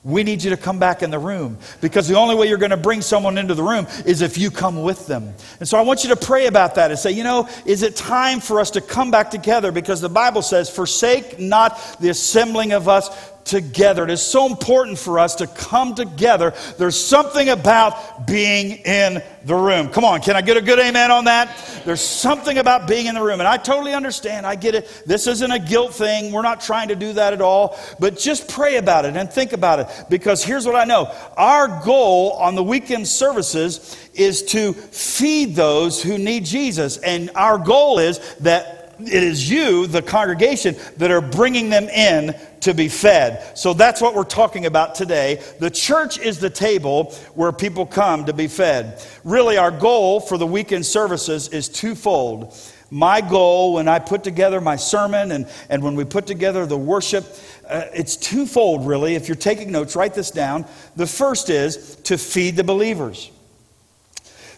we 0.04 0.24
need 0.24 0.44
you 0.44 0.50
to 0.50 0.58
come 0.58 0.80
back 0.80 1.04
in 1.04 1.12
the 1.12 1.20
room 1.20 1.58
because 1.80 2.08
the 2.08 2.18
only 2.18 2.34
way 2.34 2.48
you're 2.48 2.58
going 2.58 2.72
to 2.72 2.78
bring 2.78 3.02
someone 3.02 3.38
into 3.38 3.54
the 3.54 3.64
room 3.64 3.86
is 4.06 4.22
if 4.22 4.36
you 4.36 4.50
come 4.50 4.82
with 4.82 5.06
them. 5.06 5.32
And 5.60 5.70
so 5.70 5.78
I 5.78 5.82
want 5.82 6.04
you 6.04 6.10
to 6.10 6.16
pray 6.16 6.48
about 6.48 6.76
that 6.76 6.90
and 6.90 7.00
say, 7.00 7.12
you 7.12 7.24
know, 7.24 7.48
is 7.66 7.84
it 7.84 7.96
time 7.96 8.40
for 8.40 8.60
us 8.60 8.72
to 8.72 8.82
come 8.82 9.12
back 9.12 9.30
together? 9.30 9.72
Because 9.72 10.02
the 10.02 10.10
Bible 10.10 10.42
says, 10.42 10.70
forsake 10.70 11.40
not 11.40 11.80
the 12.00 12.10
assembling 12.10 12.72
of 12.72 12.90
us 12.90 13.10
together. 13.46 14.04
It 14.04 14.12
is 14.12 14.22
so 14.22 14.46
important 14.46 14.98
for 14.98 15.20
us 15.20 15.36
to 15.36 15.48
come 15.48 15.96
together. 15.96 16.54
There's 16.78 17.00
something 17.00 17.50
about 17.50 18.28
being 18.28 18.78
in 18.86 19.22
the 19.46 19.56
room. 19.56 19.90
Come 19.90 20.04
on, 20.04 20.22
can 20.22 20.36
I 20.36 20.42
get 20.42 20.58
a 20.58 20.62
good 20.62 20.80
amen 20.80 21.12
on 21.12 21.26
that? 21.26 21.82
There's 21.86 22.02
something 22.02 22.58
about 22.58 22.88
being 22.88 23.08
in 23.08 23.16
the 23.16 23.22
room. 23.22 23.40
And 23.40 23.48
I 23.48 23.58
totally 23.58 23.94
understand. 23.94 24.46
I 24.46 24.56
get 24.56 24.76
it. 24.76 25.04
This 25.06 25.28
isn't 25.28 25.52
a 25.52 25.60
guilt 25.60 25.94
thing. 25.94 26.32
We're 26.32 26.42
not 26.42 26.62
trying 26.62 26.90
to 26.90 26.96
do 26.96 27.14
that 27.14 27.34
at 27.34 27.42
all. 27.42 27.78
But 28.00 28.18
just 28.18 28.48
pray 28.48 28.78
about 28.78 29.06
it 29.06 29.16
and 29.16 29.32
think 29.32 29.54
about 29.54 29.80
it. 29.80 29.88
Because 30.10 30.44
here's 30.44 30.66
what 30.66 30.76
I 30.76 30.86
know 30.86 31.14
our 31.38 31.82
goal 31.84 32.34
on 32.34 32.56
the 32.56 32.64
weekend 32.64 33.08
services 33.08 33.98
is 34.14 34.44
to 34.44 34.74
feed 34.74 35.56
those 35.56 36.02
who 36.02 36.18
need 36.18 36.46
Jesus. 36.46 36.98
And 36.98 37.32
our 37.36 37.58
goal 37.58 38.00
is 38.00 38.20
that 38.40 38.78
it 39.00 39.24
is 39.24 39.50
you, 39.50 39.88
the 39.88 40.02
congregation, 40.02 40.76
that 40.98 41.12
are 41.12 41.22
bringing 41.22 41.70
them 41.70 41.86
in 41.86 42.36
to 42.62 42.74
be 42.74 42.88
fed. 42.88 43.58
So 43.58 43.74
that's 43.74 44.02
what 44.02 44.16
we're 44.16 44.24
talking 44.24 44.66
about 44.66 44.96
today. 44.96 45.42
The 45.60 45.70
church 45.70 46.18
is 46.18 46.40
the 46.40 46.50
table 46.50 47.12
where 47.36 47.52
people 47.52 47.86
come 47.86 48.26
to 48.26 48.34
be 48.34 48.48
fed. 48.48 49.04
Really, 49.24 49.58
our 49.58 49.72
goal 49.72 50.20
for 50.20 50.38
the 50.38 50.48
weekend 50.48 50.86
services 50.86 51.50
is 51.50 51.68
twofold. 51.70 52.58
My 52.90 53.22
goal 53.22 53.76
when 53.76 53.88
I 53.88 54.00
put 54.00 54.24
together 54.24 54.60
my 54.60 54.76
sermon 54.76 55.32
and, 55.32 55.48
and 55.70 55.82
when 55.82 55.96
we 55.96 56.04
put 56.04 56.28
together 56.28 56.66
the 56.66 56.78
worship, 56.78 57.26
uh, 57.68 57.86
it's 57.94 58.18
twofold, 58.18 58.86
really. 58.86 59.16
If 59.16 59.28
you're 59.28 59.36
taking 59.36 59.72
notes, 59.72 59.96
write 59.96 60.14
this 60.14 60.30
down. 60.30 60.66
The 60.98 61.08
first 61.08 61.50
is 61.50 61.96
to 62.04 62.18
feed 62.18 62.58
the 62.58 62.64
believers 62.64 63.32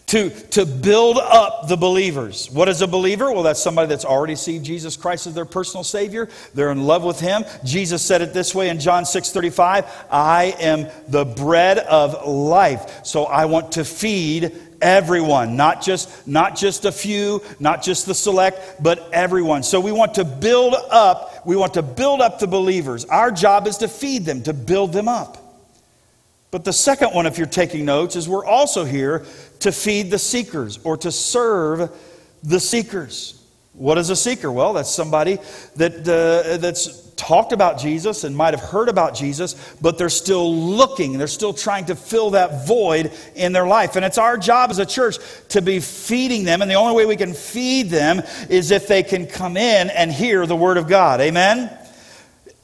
to, 0.06 0.30
to 0.50 0.66
build 0.66 1.16
up 1.18 1.66
the 1.66 1.76
believers. 1.76 2.50
What 2.50 2.68
is 2.68 2.82
a 2.82 2.86
believer? 2.86 3.32
Well, 3.32 3.42
that's 3.42 3.62
somebody 3.62 3.88
that's 3.88 4.04
already 4.04 4.36
seen 4.36 4.62
Jesus 4.62 4.96
Christ 4.96 5.26
as 5.26 5.34
their 5.34 5.46
personal 5.46 5.82
Savior. 5.82 6.28
They're 6.52 6.70
in 6.70 6.84
love 6.84 7.04
with 7.04 7.20
Him. 7.20 7.44
Jesus 7.64 8.02
said 8.02 8.20
it 8.20 8.34
this 8.34 8.54
way 8.54 8.68
in 8.68 8.80
John 8.80 9.06
6 9.06 9.30
35 9.30 9.86
I 10.10 10.54
am 10.60 10.88
the 11.08 11.24
bread 11.24 11.78
of 11.78 12.26
life. 12.26 13.04
So 13.04 13.24
I 13.24 13.46
want 13.46 13.72
to 13.72 13.84
feed 13.84 14.52
everyone 14.82 15.56
not 15.56 15.80
just 15.80 16.26
not 16.26 16.54
just 16.56 16.84
a 16.84 16.92
few 16.92 17.40
not 17.58 17.82
just 17.82 18.04
the 18.04 18.14
select 18.14 18.82
but 18.82 19.08
everyone 19.14 19.62
so 19.62 19.80
we 19.80 19.92
want 19.92 20.12
to 20.12 20.24
build 20.24 20.74
up 20.90 21.46
we 21.46 21.56
want 21.56 21.72
to 21.72 21.80
build 21.80 22.20
up 22.20 22.38
the 22.38 22.46
believers 22.46 23.06
our 23.06 23.30
job 23.30 23.66
is 23.66 23.78
to 23.78 23.88
feed 23.88 24.26
them 24.26 24.42
to 24.42 24.52
build 24.52 24.92
them 24.92 25.08
up 25.08 25.44
but 26.54 26.62
the 26.62 26.72
second 26.72 27.08
one, 27.08 27.26
if 27.26 27.36
you're 27.36 27.48
taking 27.48 27.84
notes, 27.84 28.14
is 28.14 28.28
we're 28.28 28.46
also 28.46 28.84
here 28.84 29.26
to 29.64 29.72
feed 29.72 30.10
the 30.10 30.18
seekers 30.18 30.78
or 30.84 30.94
to 30.98 31.10
serve 31.10 31.90
the 32.42 32.60
seekers. 32.60 33.42
What 33.72 33.96
is 33.96 34.10
a 34.10 34.16
seeker? 34.16 34.52
Well, 34.52 34.74
that's 34.74 34.90
somebody 34.90 35.38
that, 35.76 36.06
uh, 36.06 36.58
that's 36.58 37.10
talked 37.12 37.52
about 37.52 37.78
Jesus 37.78 38.24
and 38.24 38.36
might 38.36 38.52
have 38.52 38.62
heard 38.62 38.90
about 38.90 39.14
Jesus, 39.14 39.54
but 39.80 39.96
they're 39.96 40.10
still 40.10 40.54
looking. 40.54 41.16
They're 41.16 41.26
still 41.26 41.54
trying 41.54 41.86
to 41.86 41.96
fill 41.96 42.30
that 42.30 42.66
void 42.66 43.10
in 43.34 43.54
their 43.54 43.66
life. 43.66 43.96
And 43.96 44.04
it's 44.04 44.18
our 44.18 44.36
job 44.36 44.68
as 44.68 44.78
a 44.78 44.84
church 44.84 45.16
to 45.48 45.62
be 45.62 45.80
feeding 45.80 46.44
them. 46.44 46.60
And 46.60 46.70
the 46.70 46.74
only 46.74 46.94
way 46.94 47.06
we 47.06 47.16
can 47.16 47.32
feed 47.32 47.88
them 47.88 48.22
is 48.50 48.70
if 48.70 48.86
they 48.86 49.02
can 49.02 49.26
come 49.26 49.56
in 49.56 49.88
and 49.88 50.12
hear 50.12 50.44
the 50.44 50.56
Word 50.56 50.76
of 50.76 50.88
God. 50.88 51.22
Amen? 51.22 51.70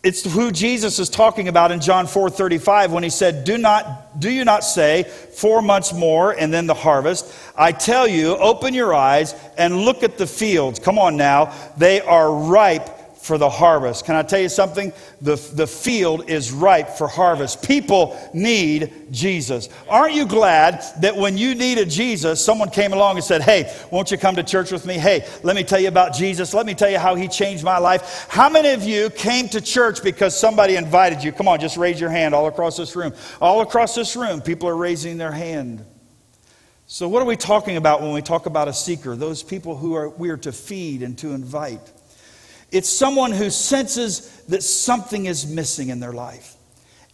It's 0.02 0.24
who 0.24 0.50
Jesus 0.50 0.98
is 0.98 1.10
talking 1.10 1.48
about 1.48 1.72
in 1.72 1.80
John 1.80 2.06
4:35 2.06 2.90
when 2.90 3.02
he 3.02 3.10
said, 3.10 3.44
Do, 3.44 3.58
not, 3.58 4.18
do 4.18 4.30
you 4.30 4.46
not 4.46 4.64
say, 4.64 5.02
four 5.02 5.60
months 5.60 5.92
more 5.92 6.32
and 6.32 6.52
then 6.52 6.66
the 6.66 6.74
harvest? 6.74 7.30
I 7.54 7.72
tell 7.72 8.08
you, 8.08 8.36
open 8.36 8.72
your 8.72 8.94
eyes 8.94 9.34
and 9.58 9.76
look 9.76 10.02
at 10.02 10.16
the 10.16 10.26
fields. 10.26 10.78
Come 10.78 10.98
on 10.98 11.18
now. 11.18 11.54
They 11.76 12.00
are 12.00 12.32
ripe 12.32 12.99
for 13.20 13.36
the 13.36 13.50
harvest. 13.50 14.06
Can 14.06 14.14
I 14.14 14.22
tell 14.22 14.40
you 14.40 14.48
something? 14.48 14.92
The, 15.20 15.36
the 15.54 15.66
field 15.66 16.30
is 16.30 16.52
ripe 16.52 16.88
for 16.88 17.06
harvest. 17.06 17.62
People 17.62 18.18
need 18.32 19.08
Jesus. 19.10 19.68
Aren't 19.88 20.14
you 20.14 20.26
glad 20.26 20.82
that 21.00 21.16
when 21.16 21.36
you 21.36 21.54
needed 21.54 21.90
Jesus, 21.90 22.42
someone 22.42 22.70
came 22.70 22.92
along 22.92 23.16
and 23.16 23.24
said, 23.24 23.42
Hey, 23.42 23.74
won't 23.90 24.10
you 24.10 24.16
come 24.16 24.36
to 24.36 24.42
church 24.42 24.72
with 24.72 24.86
me? 24.86 24.94
Hey, 24.94 25.28
let 25.42 25.54
me 25.54 25.62
tell 25.62 25.78
you 25.78 25.88
about 25.88 26.14
Jesus. 26.14 26.54
Let 26.54 26.64
me 26.64 26.74
tell 26.74 26.90
you 26.90 26.98
how 26.98 27.14
he 27.14 27.28
changed 27.28 27.62
my 27.62 27.78
life. 27.78 28.26
How 28.28 28.48
many 28.48 28.70
of 28.70 28.82
you 28.82 29.10
came 29.10 29.48
to 29.50 29.60
church 29.60 30.02
because 30.02 30.38
somebody 30.38 30.76
invited 30.76 31.22
you? 31.22 31.30
Come 31.30 31.46
on, 31.46 31.60
just 31.60 31.76
raise 31.76 32.00
your 32.00 32.10
hand 32.10 32.34
all 32.34 32.46
across 32.46 32.76
this 32.78 32.96
room. 32.96 33.12
All 33.40 33.60
across 33.60 33.94
this 33.94 34.16
room, 34.16 34.40
people 34.40 34.68
are 34.68 34.76
raising 34.76 35.18
their 35.18 35.32
hand. 35.32 35.84
So, 36.86 37.06
what 37.06 37.22
are 37.22 37.26
we 37.26 37.36
talking 37.36 37.76
about 37.76 38.00
when 38.00 38.12
we 38.12 38.22
talk 38.22 38.46
about 38.46 38.66
a 38.66 38.72
seeker? 38.72 39.14
Those 39.14 39.42
people 39.42 39.76
who 39.76 39.94
are, 39.94 40.08
we 40.08 40.30
are 40.30 40.36
to 40.38 40.50
feed 40.50 41.02
and 41.02 41.16
to 41.18 41.32
invite. 41.32 41.92
It's 42.72 42.88
someone 42.88 43.32
who 43.32 43.50
senses 43.50 44.42
that 44.48 44.62
something 44.62 45.26
is 45.26 45.46
missing 45.46 45.88
in 45.88 46.00
their 46.00 46.12
life 46.12 46.54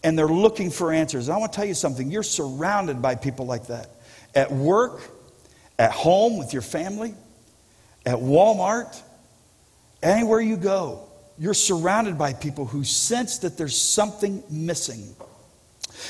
and 0.05 0.19
they're 0.19 0.29
looking 0.29 0.71
for 0.71 0.93
answers. 0.93 1.29
I 1.29 1.37
want 1.37 1.53
to 1.53 1.57
tell 1.57 1.67
you 1.67 1.75
something 1.75 2.11
you're 2.11 2.23
surrounded 2.23 3.01
by 3.01 3.15
people 3.15 3.47
like 3.47 3.67
that 3.69 3.91
at 4.35 4.53
work, 4.53 5.01
at 5.79 5.91
home 5.93 6.37
with 6.39 6.53
your 6.53 6.63
family, 6.63 7.15
at 8.05 8.19
Walmart, 8.19 9.01
anywhere 10.03 10.41
you 10.41 10.57
go. 10.57 11.09
You're 11.39 11.55
surrounded 11.55 12.17
by 12.17 12.35
people 12.35 12.67
who 12.67 12.85
sense 12.85 13.39
that 13.39 13.59
there's 13.59 13.77
something 13.77 14.43
missing. 14.49 15.15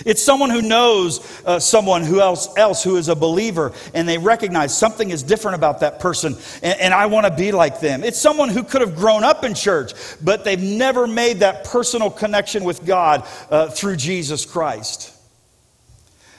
It's 0.04 0.22
someone 0.22 0.50
who 0.50 0.62
knows 0.62 1.42
uh, 1.44 1.58
someone 1.58 2.02
who 2.02 2.20
else, 2.20 2.48
else 2.56 2.82
who 2.82 2.96
is 2.96 3.08
a 3.08 3.14
believer 3.14 3.72
and 3.94 4.08
they 4.08 4.18
recognize 4.18 4.76
something 4.76 5.10
is 5.10 5.22
different 5.22 5.54
about 5.54 5.80
that 5.80 6.00
person 6.00 6.36
and, 6.62 6.80
and 6.80 6.94
I 6.94 7.06
want 7.06 7.26
to 7.26 7.34
be 7.34 7.52
like 7.52 7.80
them. 7.80 8.04
It's 8.04 8.20
someone 8.20 8.48
who 8.48 8.62
could 8.62 8.80
have 8.80 8.96
grown 8.96 9.24
up 9.24 9.44
in 9.44 9.54
church, 9.54 9.92
but 10.22 10.44
they've 10.44 10.62
never 10.62 11.06
made 11.06 11.40
that 11.40 11.64
personal 11.64 12.10
connection 12.10 12.64
with 12.64 12.84
God 12.84 13.26
uh, 13.50 13.68
through 13.68 13.96
Jesus 13.96 14.44
Christ. 14.44 15.12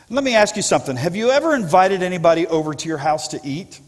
Let 0.09 0.23
me 0.23 0.35
ask 0.35 0.55
you 0.55 0.61
something. 0.61 0.95
Have 0.95 1.15
you 1.15 1.31
ever 1.31 1.53
invited 1.53 2.01
anybody 2.01 2.47
over 2.47 2.73
to 2.73 2.87
your 2.87 2.97
house 2.97 3.29
to 3.29 3.41
eat? 3.43 3.81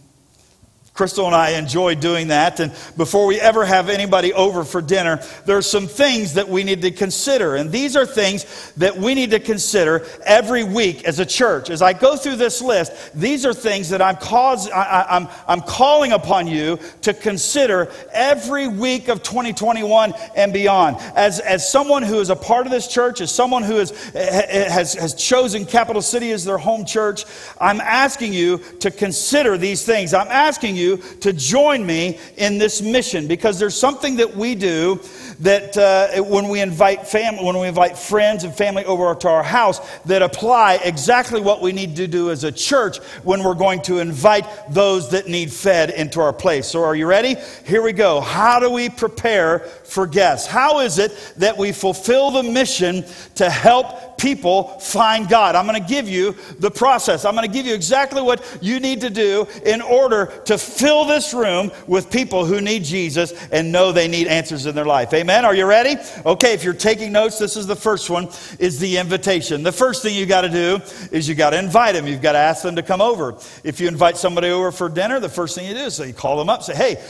Crystal 1.00 1.28
and 1.28 1.34
I 1.34 1.52
enjoy 1.52 1.96
doing 1.96 2.28
that. 2.28 2.60
And 2.60 2.74
before 2.98 3.26
we 3.26 3.40
ever 3.40 3.64
have 3.64 3.88
anybody 3.88 4.34
over 4.34 4.66
for 4.66 4.82
dinner, 4.82 5.24
there 5.46 5.56
are 5.56 5.62
some 5.62 5.88
things 5.88 6.34
that 6.34 6.50
we 6.50 6.66
need 6.66 6.82
to 6.82 6.92
consider. 6.92 7.56
And 7.56 7.72
these 7.72 7.96
are 7.96 8.06
things 8.06 8.74
that 8.76 8.98
we 8.98 9.16
need 9.16 9.32
to 9.32 9.40
consider 9.40 10.06
every 10.26 10.66
week 10.66 11.06
as 11.06 11.20
a 11.20 11.26
church. 11.26 11.70
As 11.70 11.82
I 11.82 11.94
go 11.94 12.18
through 12.18 12.36
this 12.36 12.62
list, 12.62 12.92
these 13.16 13.46
are 13.46 13.54
things 13.54 13.88
that 13.92 14.02
I'm, 14.02 14.18
cause, 14.18 14.70
I, 14.70 15.06
I'm, 15.10 15.30
I'm 15.48 15.62
calling 15.62 16.12
upon 16.12 16.48
you 16.48 16.78
to 17.04 17.14
consider 17.14 17.90
every 18.12 18.68
week 18.68 19.08
of 19.08 19.24
2021 19.24 20.14
and 20.36 20.52
beyond. 20.52 20.98
As, 21.16 21.40
as 21.40 21.66
someone 21.72 22.04
who 22.04 22.20
is 22.20 22.30
a 22.30 22.36
part 22.36 22.66
of 22.66 22.74
this 22.74 22.90
church, 22.90 23.22
as 23.22 23.34
someone 23.34 23.64
who 23.64 23.78
is, 23.78 23.94
eh, 24.14 24.20
eh, 24.20 24.70
has, 24.70 24.96
has 24.96 25.14
chosen 25.14 25.66
Capital 25.66 26.02
City 26.02 26.34
as 26.34 26.44
their 26.44 26.58
home 26.58 26.84
church, 26.84 27.24
I'm 27.62 27.80
asking 27.80 28.34
you 28.34 28.58
to 28.82 28.92
consider 28.92 29.58
these 29.58 29.86
things. 29.86 30.14
I'm 30.14 30.28
asking 30.28 30.76
you 30.76 30.89
to 30.98 31.34
join 31.34 31.86
me 31.86 32.20
in 32.38 32.58
this 32.58 32.82
mission 32.82 33.28
because 33.28 33.60
there's 33.60 33.80
something 33.80 34.16
that 34.18 34.36
we 34.36 34.56
do 34.56 35.00
that 35.40 35.78
uh, 35.78 36.24
when 36.24 36.50
we 36.50 36.62
invite 36.62 37.08
family, 37.08 37.44
when 37.44 37.58
we 37.58 37.68
invite 37.68 37.98
friends 37.98 38.44
and 38.44 38.54
family 38.54 38.86
over 38.86 39.14
to 39.16 39.28
our 39.28 39.44
house, 39.44 39.80
that 40.04 40.22
apply 40.22 40.76
exactly 40.84 41.42
what 41.42 41.62
we 41.62 41.72
need 41.72 41.96
to 41.96 42.08
do 42.08 42.32
as 42.32 42.44
a 42.44 42.52
church 42.52 42.98
when 43.24 43.44
we're 43.44 43.54
going 43.54 43.82
to 43.84 44.00
invite 44.00 44.46
those 44.70 45.10
that 45.12 45.28
need 45.28 45.52
fed 45.52 45.90
into 45.92 46.22
our 46.22 46.34
place. 46.34 46.68
So, 46.68 46.84
are 46.84 46.96
you 46.96 47.08
ready? 47.08 47.36
Here 47.66 47.82
we 47.82 47.94
go. 47.94 48.22
How 48.22 48.60
do 48.60 48.70
we 48.70 48.90
prepare 48.90 49.60
for 49.60 50.08
guests? 50.08 50.48
How 50.48 50.80
is 50.80 51.00
it 51.00 51.12
that 51.38 51.58
we 51.58 51.72
fulfill 51.72 52.32
the 52.32 52.44
mission 52.44 53.06
to 53.36 53.50
help 53.50 54.10
people 54.20 54.80
find 54.80 55.28
God. 55.28 55.56
I'm 55.56 55.66
going 55.66 55.82
to 55.82 55.88
give 55.88 56.08
you 56.08 56.36
the 56.60 56.70
process. 56.70 57.26
I'm 57.26 57.36
going 57.36 57.48
to 57.48 57.54
give 57.54 57.66
you 57.66 57.74
exactly 57.74 58.22
what 58.22 58.60
you 58.62 58.80
need 58.80 59.02
to 59.02 59.10
do 59.10 59.48
in 59.66 59.82
order 59.82 60.42
to 60.46 60.58
fill 60.58 61.06
this 61.06 61.34
room 61.34 61.72
with 61.88 62.12
people 62.12 62.46
who 62.46 62.62
need 62.62 62.84
Jesus 62.84 63.34
and 63.52 63.72
know 63.72 63.92
they 63.92 64.08
need 64.08 64.28
answers 64.28 64.66
in 64.66 64.76
their 64.76 64.86
life. 64.86 65.14
Amen. 65.20 65.44
Are 65.44 65.54
you 65.54 65.66
ready? 65.66 65.98
Okay, 66.26 66.54
if 66.54 66.64
you're 66.64 66.74
taking 66.74 67.12
notes, 67.12 67.40
this 67.40 67.58
is 67.58 67.68
the 67.68 67.76
first 67.76 68.10
one 68.10 68.30
is 68.58 68.80
the 68.80 68.96
invitation. 68.96 69.64
The 69.64 69.72
first 69.74 70.02
thing 70.02 70.16
you 70.16 70.26
got 70.26 70.42
to 70.42 70.50
do 70.50 70.80
is 71.12 71.28
you 71.28 71.36
got 71.36 71.50
to 71.50 71.60
invite 71.60 71.96
them. 71.96 72.08
You've 72.08 72.22
got 72.22 72.32
to 72.32 72.38
ask 72.38 72.64
them 72.64 72.78
to 72.78 72.84
come 72.84 73.02
over. 73.02 73.38
If 73.66 73.82
you 73.82 73.90
invite 73.90 74.16
somebody 74.16 74.48
over 74.48 74.72
for 74.72 74.88
dinner, 74.88 75.20
the 75.20 75.28
first 75.28 75.56
thing 75.56 75.68
you 75.68 75.74
do 75.74 75.82
is 75.82 76.00
you 76.00 76.14
call 76.14 76.38
them 76.38 76.50
up, 76.50 76.64
say, 76.64 76.74
"Hey, 76.74 77.04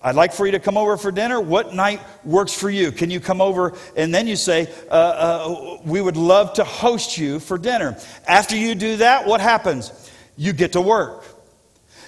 I'd 0.00 0.14
like 0.14 0.32
for 0.32 0.46
you 0.46 0.52
to 0.52 0.58
come 0.58 0.78
over 0.78 0.96
for 0.96 1.12
dinner. 1.12 1.38
What 1.38 1.74
night 1.74 2.00
works 2.24 2.54
for 2.54 2.70
you? 2.70 2.92
Can 2.92 3.10
you 3.10 3.20
come 3.20 3.42
over? 3.42 3.74
And 3.94 4.14
then 4.14 4.26
you 4.26 4.36
say, 4.36 4.72
uh, 4.90 4.94
uh, 4.94 5.78
We 5.84 6.00
would 6.00 6.16
love 6.16 6.54
to 6.54 6.64
host 6.64 7.18
you 7.18 7.40
for 7.40 7.58
dinner. 7.58 7.98
After 8.26 8.56
you 8.56 8.74
do 8.74 8.96
that, 8.96 9.26
what 9.26 9.42
happens? 9.42 9.92
You 10.34 10.54
get 10.54 10.72
to 10.72 10.80
work. 10.80 11.26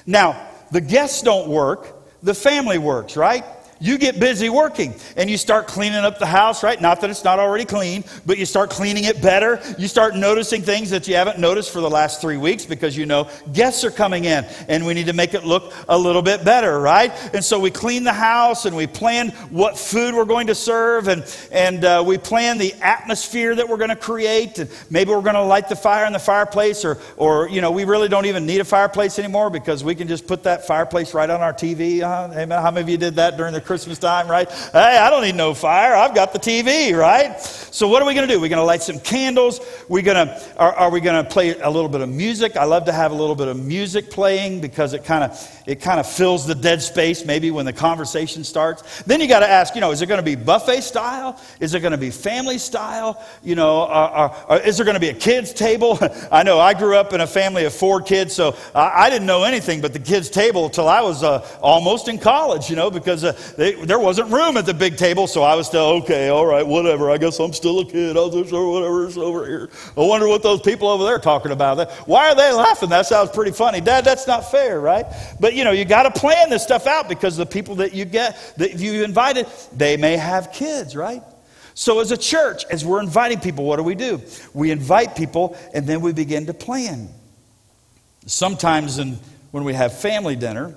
Now, 0.07 0.49
the 0.71 0.81
guests 0.81 1.21
don't 1.21 1.51
work, 1.51 1.95
the 2.23 2.33
family 2.33 2.79
works, 2.79 3.19
right? 3.19 3.45
You 3.83 3.99
get 3.99 4.21
busy 4.21 4.49
working 4.49 4.95
and 5.17 5.29
you 5.29 5.37
start 5.37 5.67
cleaning 5.67 6.05
up 6.05 6.21
the 6.21 6.27
house, 6.27 6.63
right? 6.63 6.81
Not 6.81 7.01
that 7.01 7.11
it's 7.11 7.25
not 7.25 7.41
already 7.41 7.65
clean, 7.65 8.05
but 8.25 8.39
you 8.39 8.47
start 8.47 8.71
cleaning 8.71 9.05
it 9.05 9.21
better. 9.21 9.61
You 9.77 9.89
start 9.89 10.15
noticing 10.15 10.63
things 10.63 10.91
that 10.91 11.09
you 11.09 11.17
haven't 11.17 11.41
noticed 11.41 11.73
for 11.73 11.81
the 11.81 11.91
last 11.91 12.21
three 12.21 12.37
weeks 12.37 12.65
because 12.65 12.97
you 12.97 13.07
know 13.07 13.29
guests 13.53 13.83
are 13.83 13.91
coming 13.91 14.25
in 14.25 14.45
and 14.69 14.87
we 14.87 14.95
need 14.95 15.07
to 15.07 15.13
make 15.13 15.35
it 15.35 15.45
look 15.45 15.75
a 15.89 15.99
little 15.99 16.23
bit 16.23 16.45
better, 16.45 16.79
right? 16.79 17.13
And 17.35 17.45
so 17.45 17.59
we 17.59 17.73
clean 17.73 18.05
the 18.05 18.13
house 18.13 18.67
and 18.67 18.77
we 18.77 18.87
plan 18.87 19.31
what 19.51 19.77
food 19.77 20.15
we're 20.15 20.27
going 20.27 20.47
to 20.47 20.55
serve 20.55 21.09
and, 21.09 21.25
and 21.51 21.85
uh, 21.85 22.05
we 22.07 22.19
plan 22.19 22.59
the 22.59 22.75
atmosphere 22.75 23.57
that 23.57 23.69
we're 23.69 23.79
going 23.79 23.91
to 23.91 23.97
create. 23.97 24.61
And 24.61 24.71
maybe 24.91 25.11
we're 25.11 25.23
going 25.23 25.35
to 25.35 25.43
light 25.43 25.69
the 25.69 25.77
fire 25.77 26.07
in 26.07 26.13
the 26.13 26.21
fireplace 26.21 26.85
or, 26.85 26.99
or, 27.17 27.49
you 27.49 27.61
know, 27.61 27.73
we 27.73 27.83
really 27.85 28.09
don't 28.09 28.27
even 28.27 28.47
need 28.47 28.61
a 28.61 28.65
fireplace 28.65 29.19
anymore 29.19 29.51
because 29.51 29.83
we 29.83 29.97
can 29.97 30.07
just 30.07 30.29
put 30.29 30.45
that 30.45 30.69
fireplace 30.69 31.15
right 31.15 31.29
on 31.29 31.41
our 31.41 31.53
TV. 31.53 32.01
Uh, 32.03 32.33
amen. 32.33 32.63
How 32.63 32.71
many 32.71 32.83
of 32.83 32.89
you 32.89 32.97
did 32.97 33.17
that 33.17 33.37
during 33.37 33.53
the 33.53 33.72
Christmas 33.73 33.99
time, 33.99 34.31
right? 34.31 34.51
Hey, 34.51 34.99
I 34.99 35.09
don't 35.09 35.23
need 35.23 35.35
no 35.35 35.55
fire. 35.55 35.95
I've 35.95 36.15
got 36.15 36.35
the 36.35 36.39
TV, 36.39 36.95
right? 36.95 37.41
So 37.41 37.89
what 37.89 38.03
are 38.03 38.05
we 38.05 38.13
going 38.13 38.29
to 38.29 38.35
do? 38.35 38.39
We're 38.39 38.51
going 38.51 38.59
to 38.59 38.67
light 38.67 38.83
some 38.83 39.01
candles. 39.01 39.61
We're 39.89 40.03
going 40.03 40.27
to, 40.27 40.59
are, 40.59 40.75
are 40.75 40.91
we 40.91 41.01
going 41.01 41.25
to 41.25 41.31
play 41.31 41.59
a 41.59 41.71
little 41.71 41.89
bit 41.89 42.03
of 42.03 42.11
music? 42.11 42.59
I 42.59 42.65
love 42.65 42.85
to 42.85 42.93
have 42.93 43.13
a 43.13 43.15
little 43.15 43.35
bit 43.35 43.49
of 43.49 43.59
music 43.59 44.11
playing 44.11 44.61
because 44.61 44.93
it 44.93 45.05
kind 45.05 45.25
of, 45.25 45.63
it 45.67 45.81
kind 45.81 45.99
of 45.99 46.07
fills 46.07 46.47
the 46.47 46.55
dead 46.55 46.83
space 46.83 47.25
maybe 47.25 47.51
when 47.51 47.65
the 47.65 47.73
conversation 47.73 48.45
starts. 48.45 49.03
Then 49.05 49.23
you 49.23 49.27
got 49.27 49.41
to 49.41 49.49
ask, 49.49 49.75
you 49.75 49.81
know, 49.81 49.91
is 49.91 50.03
it 50.03 50.07
going 50.07 50.19
to 50.19 50.23
be 50.23 50.35
buffet 50.35 50.83
style? 50.83 51.41
Is 51.59 51.73
it 51.73 51.81
going 51.81 51.93
to 51.93 51.99
be 51.99 52.11
family 52.11 52.59
style? 52.59 53.25
You 53.43 53.55
know, 53.55 53.85
uh, 53.85 54.37
uh, 54.51 54.61
is 54.67 54.77
there 54.77 54.85
going 54.85 54.97
to 54.97 55.01
be 55.01 55.09
a 55.09 55.15
kids 55.15 55.55
table? 55.55 55.99
I 56.31 56.43
know 56.43 56.61
I 56.61 56.75
grew 56.75 56.95
up 56.95 57.15
in 57.15 57.23
a 57.23 57.27
family 57.27 57.65
of 57.65 57.73
four 57.73 58.03
kids, 58.03 58.35
so 58.35 58.55
I, 58.75 59.05
I 59.05 59.09
didn't 59.11 59.27
know 59.27 59.45
anything 59.45 59.81
but 59.81 59.95
the 59.95 59.99
kids 59.99 60.29
table 60.29 60.67
until 60.67 60.91
I 60.91 61.01
was 61.01 61.23
uh, 61.23 61.49
almost 61.63 62.09
in 62.09 62.19
college, 62.19 62.69
you 62.69 62.77
know, 62.77 62.91
because 62.91 63.25
uh, 63.25 63.33
they, 63.57 63.75
there 63.85 63.99
wasn't 63.99 64.31
room 64.31 64.57
at 64.57 64.67
the 64.67 64.75
big 64.75 64.97
table, 64.97 65.27
so 65.27 65.43
I 65.43 65.55
was 65.55 65.67
still, 65.67 66.03
okay, 66.03 66.29
all 66.29 66.47
right, 66.47 66.67
whatever. 66.67 67.11
I 67.11 67.19
guess 67.19 67.39
I'm 67.39 67.53
still 67.53 67.81
a 67.81 67.85
kid. 67.85 68.17
I'll 68.17 68.31
just, 68.31 68.53
or 68.53 68.71
whatever's 68.71 69.17
over 69.19 69.47
here. 69.47 69.71
I 69.97 70.01
wonder 70.01 70.29
what 70.29 70.43
those 70.43 70.61
people 70.61 70.89
over 70.89 71.05
there 71.05 71.17
are 71.17 71.21
talking 71.21 71.53
about. 71.53 71.91
Why 72.09 72.31
are 72.31 72.35
they 72.35 72.53
laughing? 72.53 72.89
That 72.89 73.07
sounds 73.07 73.31
pretty 73.31 73.53
funny. 73.53 73.81
Dad, 73.81 74.05
that's 74.05 74.27
not 74.27 74.51
fair, 74.51 74.81
right? 74.81 75.07
But, 75.41 75.55
you 75.55 75.65
know, 75.65 75.73
you 75.73 75.85
got 75.85 76.03
to 76.03 76.21
plan 76.21 76.51
this 76.51 76.63
stuff 76.63 76.87
out 76.87 77.09
because 77.09 77.37
the 77.37 77.47
people 77.47 77.77
that 77.77 77.95
you 77.95 78.05
get, 78.05 78.55
that 78.59 78.79
you 78.79 79.05
invited, 79.05 79.47
they 79.73 79.97
may 79.97 80.17
have 80.17 80.53
kids, 80.53 80.97
right? 80.97 81.23
So, 81.75 82.01
as 82.01 82.11
a 82.13 82.17
church, 82.17 82.65
as 82.71 82.85
we're 82.85 83.01
inviting 83.01 83.41
people, 83.41 83.65
what 83.65 83.77
do 83.77 83.83
we 83.83 83.95
do? 83.95 84.21
We 84.53 84.71
invite 84.71 85.17
people 85.17 85.57
and 85.73 85.87
then 85.87 86.01
we 86.03 86.13
begin 86.13 86.47
to 86.47 86.55
plan. 86.55 87.09
Sometimes, 88.27 88.99
in, 88.99 89.19
when 89.53 89.65
we 89.65 89.75
have 89.75 89.99
family 89.99 90.37
dinner, 90.37 90.77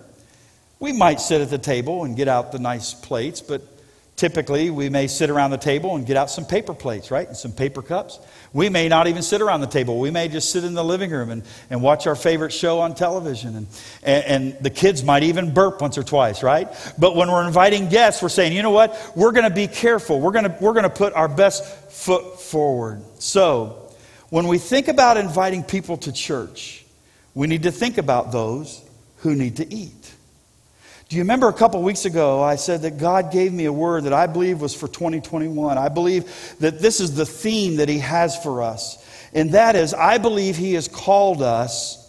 we 0.79 0.91
might 0.91 1.21
sit 1.21 1.41
at 1.41 1.49
the 1.49 1.57
table 1.57 2.03
and 2.03 2.15
get 2.15 2.27
out 2.27 2.51
the 2.51 2.59
nice 2.59 2.93
plates, 2.93 3.41
but 3.41 3.61
typically 4.15 4.69
we 4.69 4.89
may 4.89 5.07
sit 5.07 5.29
around 5.29 5.51
the 5.51 5.57
table 5.57 5.95
and 5.95 6.05
get 6.05 6.17
out 6.17 6.29
some 6.29 6.45
paper 6.45 6.73
plates, 6.73 7.11
right? 7.11 7.27
And 7.27 7.35
some 7.35 7.51
paper 7.51 7.81
cups. 7.81 8.19
We 8.53 8.69
may 8.69 8.88
not 8.88 9.07
even 9.07 9.21
sit 9.21 9.41
around 9.41 9.61
the 9.61 9.67
table. 9.67 9.99
We 9.99 10.11
may 10.11 10.27
just 10.27 10.51
sit 10.51 10.63
in 10.63 10.73
the 10.73 10.83
living 10.83 11.11
room 11.11 11.29
and, 11.29 11.43
and 11.69 11.81
watch 11.81 12.07
our 12.07 12.15
favorite 12.15 12.53
show 12.53 12.79
on 12.79 12.95
television. 12.95 13.55
And, 13.55 13.67
and, 14.03 14.25
and 14.25 14.63
the 14.63 14.69
kids 14.69 15.03
might 15.03 15.23
even 15.23 15.53
burp 15.53 15.81
once 15.81 15.97
or 15.97 16.03
twice, 16.03 16.43
right? 16.43 16.69
But 16.97 17.15
when 17.15 17.29
we're 17.29 17.45
inviting 17.45 17.89
guests, 17.89 18.21
we're 18.21 18.29
saying, 18.29 18.53
you 18.53 18.63
know 18.63 18.71
what? 18.71 19.13
We're 19.15 19.31
going 19.31 19.49
to 19.49 19.55
be 19.55 19.67
careful. 19.67 20.19
We're 20.19 20.31
going 20.31 20.53
we're 20.61 20.73
going 20.73 20.83
to 20.83 20.89
put 20.89 21.13
our 21.13 21.27
best 21.27 21.65
foot 21.91 22.39
forward. 22.39 23.01
So, 23.19 23.81
when 24.29 24.47
we 24.47 24.57
think 24.57 24.88
about 24.88 25.17
inviting 25.17 25.63
people 25.63 25.97
to 25.97 26.11
church, 26.11 26.83
we 27.33 27.47
need 27.47 27.63
to 27.63 27.71
think 27.71 27.97
about 27.97 28.31
those 28.31 28.83
who 29.17 29.35
need 29.35 29.57
to 29.57 29.73
eat. 29.73 30.04
Do 31.07 31.15
you 31.17 31.21
remember 31.21 31.47
a 31.47 31.53
couple 31.53 31.83
weeks 31.83 32.05
ago 32.05 32.41
I 32.41 32.55
said 32.55 32.81
that 32.81 32.97
God 32.97 33.31
gave 33.31 33.53
me 33.53 33.65
a 33.65 33.73
word 33.73 34.05
that 34.05 34.13
I 34.13 34.25
believe 34.25 34.59
was 34.59 34.73
for 34.73 34.87
2021? 34.87 35.77
I 35.77 35.87
believe 35.87 36.55
that 36.59 36.79
this 36.79 36.99
is 36.99 37.15
the 37.15 37.25
theme 37.25 37.75
that 37.75 37.87
He 37.87 37.99
has 37.99 38.41
for 38.41 38.63
us. 38.63 39.03
And 39.31 39.51
that 39.51 39.75
is, 39.75 39.93
I 39.93 40.17
believe 40.17 40.57
He 40.57 40.73
has 40.73 40.87
called 40.87 41.43
us 41.43 42.01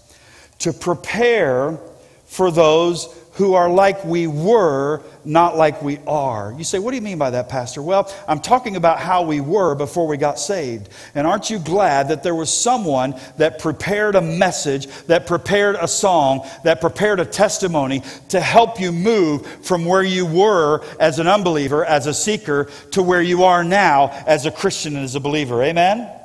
to 0.61 0.72
prepare 0.72 1.78
for 2.24 2.50
those 2.50 3.14
who 3.37 3.53
are 3.53 3.68
like 3.68 4.03
we 4.05 4.27
were, 4.27 5.03
not 5.25 5.57
like 5.57 5.83
we 5.83 5.99
are. 6.07 6.55
You 6.57 6.64
say, 6.64 6.79
what 6.79 6.92
do 6.92 6.96
you 6.96 7.03
mean 7.03 7.18
by 7.18 7.31
that, 7.31 7.51
Pastor? 7.51 7.83
Well, 7.83 8.11
I'm 8.27 8.40
talking 8.40 8.77
about 8.77 8.99
how 8.99 9.25
we 9.25 9.42
were 9.42 9.75
before 9.75 10.07
we 10.07 10.16
got 10.16 10.38
saved. 10.38 10.88
And 11.14 11.27
aren't 11.27 11.51
you 11.51 11.59
glad 11.59 12.09
that 12.09 12.22
there 12.22 12.35
was 12.35 12.51
someone 12.51 13.14
that 13.37 13.59
prepared 13.59 14.14
a 14.14 14.22
message, 14.22 14.87
that 15.07 15.27
prepared 15.27 15.77
a 15.77 15.87
song, 15.87 16.49
that 16.64 16.81
prepared 16.81 17.20
a 17.20 17.27
testimony 17.27 18.03
to 18.31 18.40
help 18.40 18.81
you 18.81 18.90
move 18.90 19.46
from 19.64 19.85
where 19.85 20.03
you 20.03 20.25
were 20.25 20.83
as 20.99 21.18
an 21.18 21.27
unbeliever, 21.27 21.85
as 21.85 22.07
a 22.07 22.14
seeker, 22.14 22.70
to 22.92 23.03
where 23.03 23.22
you 23.22 23.44
are 23.44 23.62
now 23.62 24.09
as 24.27 24.46
a 24.46 24.51
Christian 24.51 24.96
and 24.96 25.05
as 25.05 25.14
a 25.14 25.20
believer? 25.20 25.62
Amen? 25.62 26.15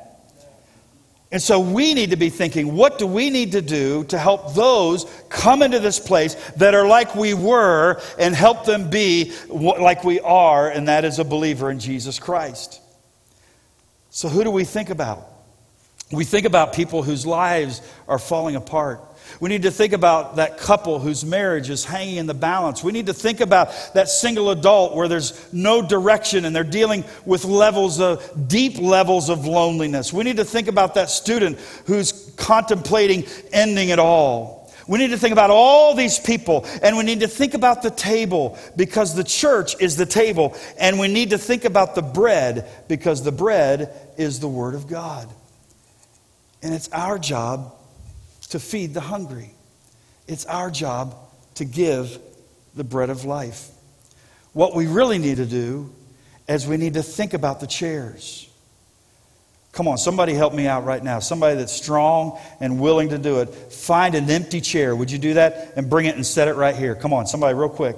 And 1.32 1.42
so 1.42 1.62
we 1.62 1.94
need 1.94 2.10
to 2.10 2.18
be 2.18 2.30
thinking, 2.30 2.76
what 2.76 2.98
do 2.98 3.08
we 3.08 3.30
need 3.30 3.54
to 3.54 3.62
do 3.62 4.04
to 4.06 4.18
help 4.18 4.54
those 4.54 5.06
come 5.30 5.62
into 5.62 5.80
this 5.80 5.98
place 5.98 6.36
that 6.58 6.76
are 6.76 6.86
like 6.86 7.16
we 7.16 7.34
were 7.34 8.02
and 8.20 8.36
help 8.36 8.66
them 8.66 8.90
be 8.90 9.32
like 9.48 10.04
we 10.04 10.20
are, 10.20 10.70
and 10.70 10.90
that 10.90 11.06
is 11.06 11.20
a 11.20 11.24
believer 11.24 11.72
in 11.72 11.80
Jesus 11.80 12.20
Christ? 12.20 12.82
So, 14.10 14.28
who 14.28 14.44
do 14.44 14.52
we 14.52 14.66
think 14.66 14.90
about? 14.90 15.26
We 16.12 16.26
think 16.26 16.46
about 16.46 16.74
people 16.74 17.02
whose 17.02 17.26
lives 17.26 17.82
are 18.10 18.20
falling 18.20 18.58
apart. 18.58 19.02
We 19.40 19.50
need 19.50 19.64
to 19.64 19.72
think 19.72 19.94
about 19.94 20.36
that 20.36 20.58
couple 20.58 21.00
whose 21.00 21.26
marriage 21.26 21.70
is 21.70 21.84
hanging 21.84 22.18
in 22.18 22.28
the 22.28 22.34
balance. 22.34 22.84
We 22.84 22.92
need 22.92 23.08
to 23.08 23.14
think 23.14 23.40
about 23.40 23.72
that 23.94 24.10
single 24.10 24.52
adult 24.52 24.96
where 24.96 25.08
there's 25.08 25.52
no 25.52 25.82
direction 25.82 26.46
and 26.46 26.56
they're 26.56 26.64
dealing 26.64 27.04
with 27.26 27.46
levels 27.46 28.00
of 28.00 28.48
deep 28.48 28.78
levels 28.78 29.30
of 29.30 29.48
loneliness. 29.48 30.14
We 30.14 30.24
need 30.24 30.38
to 30.38 30.46
think 30.46 30.68
about 30.68 30.96
that 30.96 31.10
student 31.10 31.58
who's 31.86 32.32
contemplating 32.38 33.26
ending 33.52 33.90
it 33.90 34.00
all. 34.00 34.62
We 34.88 35.00
need 35.00 35.12
to 35.12 35.18
think 35.18 35.32
about 35.32 35.52
all 35.52 35.96
these 35.96 36.20
people 36.20 36.66
and 36.84 36.98
we 36.98 37.04
need 37.04 37.22
to 37.22 37.28
think 37.28 37.54
about 37.54 37.82
the 37.82 37.92
table 37.92 38.58
because 38.76 39.16
the 39.16 39.24
church 39.24 39.76
is 39.80 39.96
the 39.96 40.06
table 40.06 40.56
and 40.78 41.00
we 41.00 41.08
need 41.08 41.32
to 41.32 41.38
think 41.38 41.66
about 41.66 41.96
the 41.96 42.02
bread 42.02 42.70
because 42.88 43.24
the 43.24 43.32
bread 43.32 43.92
is 44.18 44.40
the 44.40 44.50
Word 44.50 44.76
of 44.76 44.88
God. 44.88 45.28
And 46.62 46.74
it's 46.74 46.90
our 46.90 47.18
job 47.18 47.74
to 48.52 48.60
feed 48.60 48.94
the 48.94 49.02
hungry. 49.02 49.52
It's 50.28 50.46
our 50.46 50.70
job 50.70 51.16
to 51.56 51.66
give 51.66 52.20
the 52.76 52.84
bread 52.84 53.10
of 53.10 53.26
life. 53.26 53.70
What 54.54 54.76
we 54.76 54.88
really 54.88 55.18
need 55.18 55.38
to 55.38 55.46
do 55.46 55.92
is 56.48 56.68
we 56.68 56.78
need 56.78 56.94
to 56.94 57.04
think 57.04 57.34
about 57.34 57.60
the 57.60 57.68
chairs. 57.68 58.50
Come 59.72 59.88
on, 59.88 59.98
somebody 59.98 60.34
help 60.34 60.54
me 60.54 60.68
out 60.68 60.84
right 60.84 61.02
now. 61.02 61.20
Somebody 61.20 61.56
that's 61.56 61.72
strong 61.72 62.38
and 62.60 62.80
willing 62.80 63.10
to 63.10 63.18
do 63.18 63.40
it. 63.40 63.46
Find 63.48 64.16
an 64.16 64.30
empty 64.30 64.60
chair. 64.60 64.94
Would 64.96 65.10
you 65.10 65.18
do 65.18 65.36
that? 65.36 65.74
And 65.78 65.90
bring 65.90 66.06
it 66.06 66.16
and 66.16 66.26
set 66.26 66.50
it 66.50 66.56
right 66.56 66.76
here. 66.76 66.94
Come 66.94 67.14
on, 67.14 67.26
somebody, 67.28 67.54
real 67.54 67.70
quick. 67.70 67.98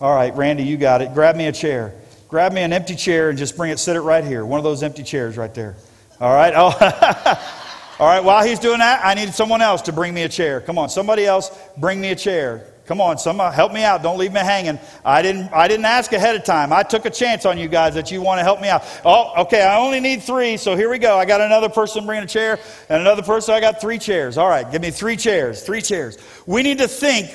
All 0.00 0.14
right, 0.14 0.34
Randy, 0.36 0.64
you 0.64 0.76
got 0.76 1.00
it. 1.00 1.14
Grab 1.14 1.34
me 1.34 1.46
a 1.46 1.52
chair. 1.52 1.94
Grab 2.28 2.52
me 2.52 2.60
an 2.60 2.74
empty 2.74 2.94
chair 2.94 3.30
and 3.30 3.38
just 3.38 3.56
bring 3.56 3.70
it, 3.70 3.78
sit 3.78 3.96
it 3.96 4.00
right 4.00 4.24
here. 4.24 4.44
One 4.44 4.58
of 4.58 4.64
those 4.64 4.82
empty 4.82 5.02
chairs 5.02 5.38
right 5.38 5.54
there. 5.54 5.76
All 6.20 6.34
right? 6.34 6.52
Oh. 6.56 7.60
All 8.00 8.08
right, 8.08 8.24
while 8.24 8.44
he's 8.44 8.58
doing 8.58 8.80
that, 8.80 9.04
I 9.04 9.14
need 9.14 9.32
someone 9.34 9.62
else 9.62 9.82
to 9.82 9.92
bring 9.92 10.12
me 10.14 10.22
a 10.24 10.28
chair. 10.28 10.60
Come 10.60 10.78
on, 10.78 10.88
somebody 10.88 11.24
else, 11.24 11.56
bring 11.76 12.00
me 12.00 12.10
a 12.10 12.16
chair. 12.16 12.66
Come 12.86 13.00
on, 13.00 13.16
somebody 13.18 13.48
uh, 13.48 13.52
help 13.52 13.72
me 13.72 13.82
out. 13.82 14.02
Don't 14.02 14.18
leave 14.18 14.32
me 14.32 14.40
hanging. 14.40 14.78
I 15.04 15.22
didn't, 15.22 15.50
I 15.52 15.68
didn't 15.68 15.86
ask 15.86 16.12
ahead 16.12 16.34
of 16.36 16.44
time. 16.44 16.72
I 16.72 16.82
took 16.82 17.06
a 17.06 17.10
chance 17.10 17.46
on 17.46 17.56
you 17.56 17.68
guys 17.68 17.94
that 17.94 18.10
you 18.10 18.20
want 18.20 18.40
to 18.40 18.42
help 18.42 18.60
me 18.60 18.68
out. 18.68 18.84
Oh, 19.04 19.42
okay, 19.42 19.62
I 19.62 19.78
only 19.78 20.00
need 20.00 20.22
three, 20.22 20.56
so 20.58 20.76
here 20.76 20.90
we 20.90 20.98
go. 20.98 21.16
I 21.16 21.24
got 21.24 21.40
another 21.40 21.68
person 21.68 22.04
bringing 22.04 22.24
a 22.24 22.28
chair, 22.28 22.58
and 22.88 23.00
another 23.00 23.22
person, 23.22 23.54
I 23.54 23.60
got 23.60 23.80
three 23.80 23.98
chairs. 23.98 24.36
All 24.36 24.48
right, 24.48 24.70
give 24.70 24.82
me 24.82 24.90
three 24.90 25.16
chairs, 25.16 25.62
three 25.62 25.80
chairs. 25.80 26.18
We 26.46 26.62
need 26.62 26.78
to 26.78 26.88
think 26.88 27.30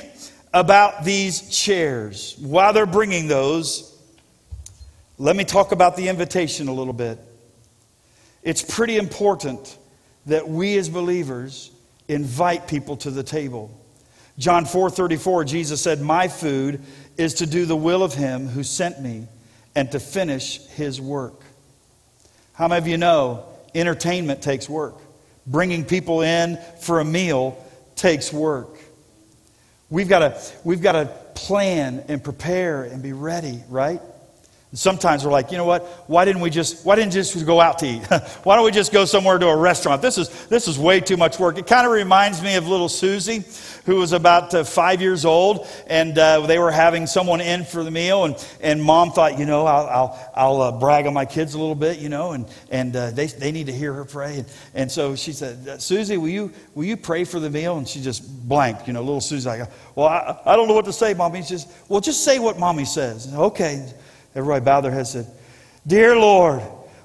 about 0.54 1.04
these 1.04 1.50
chairs. 1.50 2.36
While 2.40 2.74
they're 2.74 2.86
bringing 2.86 3.28
those, 3.28 3.98
let 5.18 5.36
me 5.36 5.46
talk 5.46 5.72
about 5.72 5.96
the 5.96 6.10
invitation 6.10 6.68
a 6.68 6.74
little 6.74 6.94
bit. 6.94 7.18
It's 8.44 8.62
pretty 8.62 8.98
important 8.98 9.79
that 10.30 10.48
we 10.48 10.78
as 10.78 10.90
believers 10.90 11.72
invite 12.08 12.68
people 12.68 12.98
to 12.98 13.12
the 13.12 13.24
table. 13.24 13.72
John 14.38 14.66
4:34 14.66 15.44
Jesus 15.44 15.82
said, 15.82 16.02
"My 16.02 16.28
food 16.28 16.82
is 17.18 17.36
to 17.36 17.46
do 17.46 17.66
the 17.66 17.76
will 17.76 18.04
of 18.04 18.14
him 18.14 18.48
who 18.48 18.64
sent 18.64 19.02
me 19.02 19.28
and 19.76 19.92
to 19.92 20.00
finish 20.00 20.62
his 20.76 21.00
work." 21.00 21.44
How 22.54 22.68
many 22.68 22.80
of 22.80 22.88
you 22.88 22.98
know 22.98 23.44
entertainment 23.76 24.42
takes 24.42 24.68
work? 24.70 24.98
Bringing 25.46 25.84
people 25.84 26.22
in 26.22 26.58
for 26.80 27.00
a 27.00 27.06
meal 27.06 27.58
takes 27.96 28.32
work. 28.32 28.78
We've 29.90 30.10
got 30.10 30.20
to 30.20 30.42
we've 30.64 30.82
got 30.82 30.94
to 30.94 31.06
plan 31.36 32.04
and 32.08 32.24
prepare 32.24 32.84
and 32.84 33.02
be 33.02 33.14
ready, 33.14 33.64
right? 33.70 34.02
Sometimes 34.74 35.26
we're 35.26 35.32
like, 35.32 35.52
you 35.52 35.58
know 35.58 35.66
what? 35.66 35.84
Why 36.06 36.26
didn't 36.26 36.42
we 36.42 36.52
just 36.52 36.86
why 36.86 36.96
didn't 36.96 37.14
just 37.14 37.44
go 37.44 37.60
out 37.60 37.80
to 37.80 37.88
eat? 37.88 38.06
why 38.44 38.56
don't 38.56 38.66
we 38.66 38.70
just 38.70 38.92
go 38.92 39.04
somewhere 39.04 39.40
to 39.40 39.48
a 39.48 39.58
restaurant? 39.58 40.00
This 40.00 40.20
is 40.20 40.30
this 40.46 40.68
is 40.68 40.78
way 40.78 41.00
too 41.00 41.18
much 41.18 41.40
work. 41.40 41.58
It 41.58 41.66
kind 41.66 41.88
of 41.88 41.92
reminds 41.92 42.44
me 42.44 42.56
of 42.56 42.68
little 42.68 42.88
Susie, 42.88 43.44
who 43.88 43.96
was 43.96 44.14
about 44.14 44.54
uh, 44.54 44.64
five 44.64 45.02
years 45.02 45.26
old, 45.26 45.68
and 45.88 46.16
uh, 46.16 46.46
they 46.46 46.60
were 46.60 46.70
having 46.70 47.08
someone 47.08 47.42
in 47.42 47.66
for 47.66 47.84
the 47.84 47.90
meal, 47.90 48.26
and, 48.26 48.48
and 48.62 48.84
mom 48.84 49.12
thought, 49.12 49.40
you 49.40 49.48
know, 49.48 49.66
I'll 49.66 49.88
I'll, 49.88 50.32
I'll 50.36 50.62
uh, 50.62 50.72
brag 50.80 51.08
on 51.08 51.16
my 51.16 51.26
kids 51.26 51.56
a 51.56 51.58
little 51.58 51.74
bit, 51.74 51.98
you 51.98 52.10
know, 52.10 52.34
and 52.34 52.46
and 52.70 52.96
uh, 52.96 53.10
they 53.10 53.26
they 53.26 53.52
need 53.52 53.66
to 53.66 53.74
hear 53.74 53.92
her 53.94 54.06
pray, 54.06 54.38
and, 54.38 54.46
and 54.76 54.92
so 54.92 55.16
she 55.16 55.34
said, 55.34 55.68
uh, 55.68 55.78
Susie, 55.80 56.18
will 56.18 56.30
you 56.30 56.54
will 56.76 56.86
you 56.86 56.96
pray 56.96 57.24
for 57.24 57.40
the 57.40 57.50
meal? 57.50 57.80
And 57.80 57.88
she 57.88 58.02
just 58.02 58.48
blanked, 58.48 58.86
you 58.86 58.94
know, 58.94 59.02
little 59.02 59.20
Susie. 59.20 59.50
Like, 59.50 59.68
well, 59.96 60.08
I, 60.10 60.40
I 60.46 60.56
don't 60.56 60.68
know 60.68 60.76
what 60.76 60.86
to 60.86 60.94
say, 60.94 61.16
mommy. 61.16 61.42
She 61.42 61.58
says, 61.58 61.74
well, 61.88 62.02
just 62.02 62.24
say 62.24 62.38
what 62.38 62.60
mommy 62.60 62.86
says. 62.86 63.34
Okay. 63.34 63.92
Everybody 64.36 64.64
bowed 64.64 64.82
their 64.82 64.92
heads 64.92 65.16
and 65.16 65.26
said, 65.26 65.36
Dear 65.88 66.18
Lord, 66.18 66.62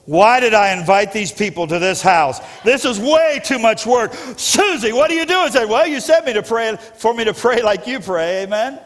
why 0.07 0.41
did 0.41 0.53
I 0.53 0.77
invite 0.79 1.13
these 1.13 1.33
people 1.33 1.67
to 1.67 1.79
this 1.79 2.03
house? 2.03 2.41
This 2.63 2.85
is 2.85 3.01
way 3.01 3.41
too 3.43 3.59
much 3.59 3.87
work. 3.87 4.13
Susie, 4.37 4.93
what 4.93 5.11
are 5.11 5.15
you 5.15 5.25
doing? 5.25 5.47
I 5.47 5.51
said, 5.51 5.69
Well, 5.69 5.87
you 5.87 6.01
sent 6.01 6.27
me 6.27 6.35
to 6.35 6.43
pray 6.43 6.77
for 6.97 7.15
me 7.15 7.25
to 7.25 7.35
pray 7.35 7.63
like 7.63 7.87
you 7.87 8.01
pray, 8.01 8.43
amen. 8.43 8.79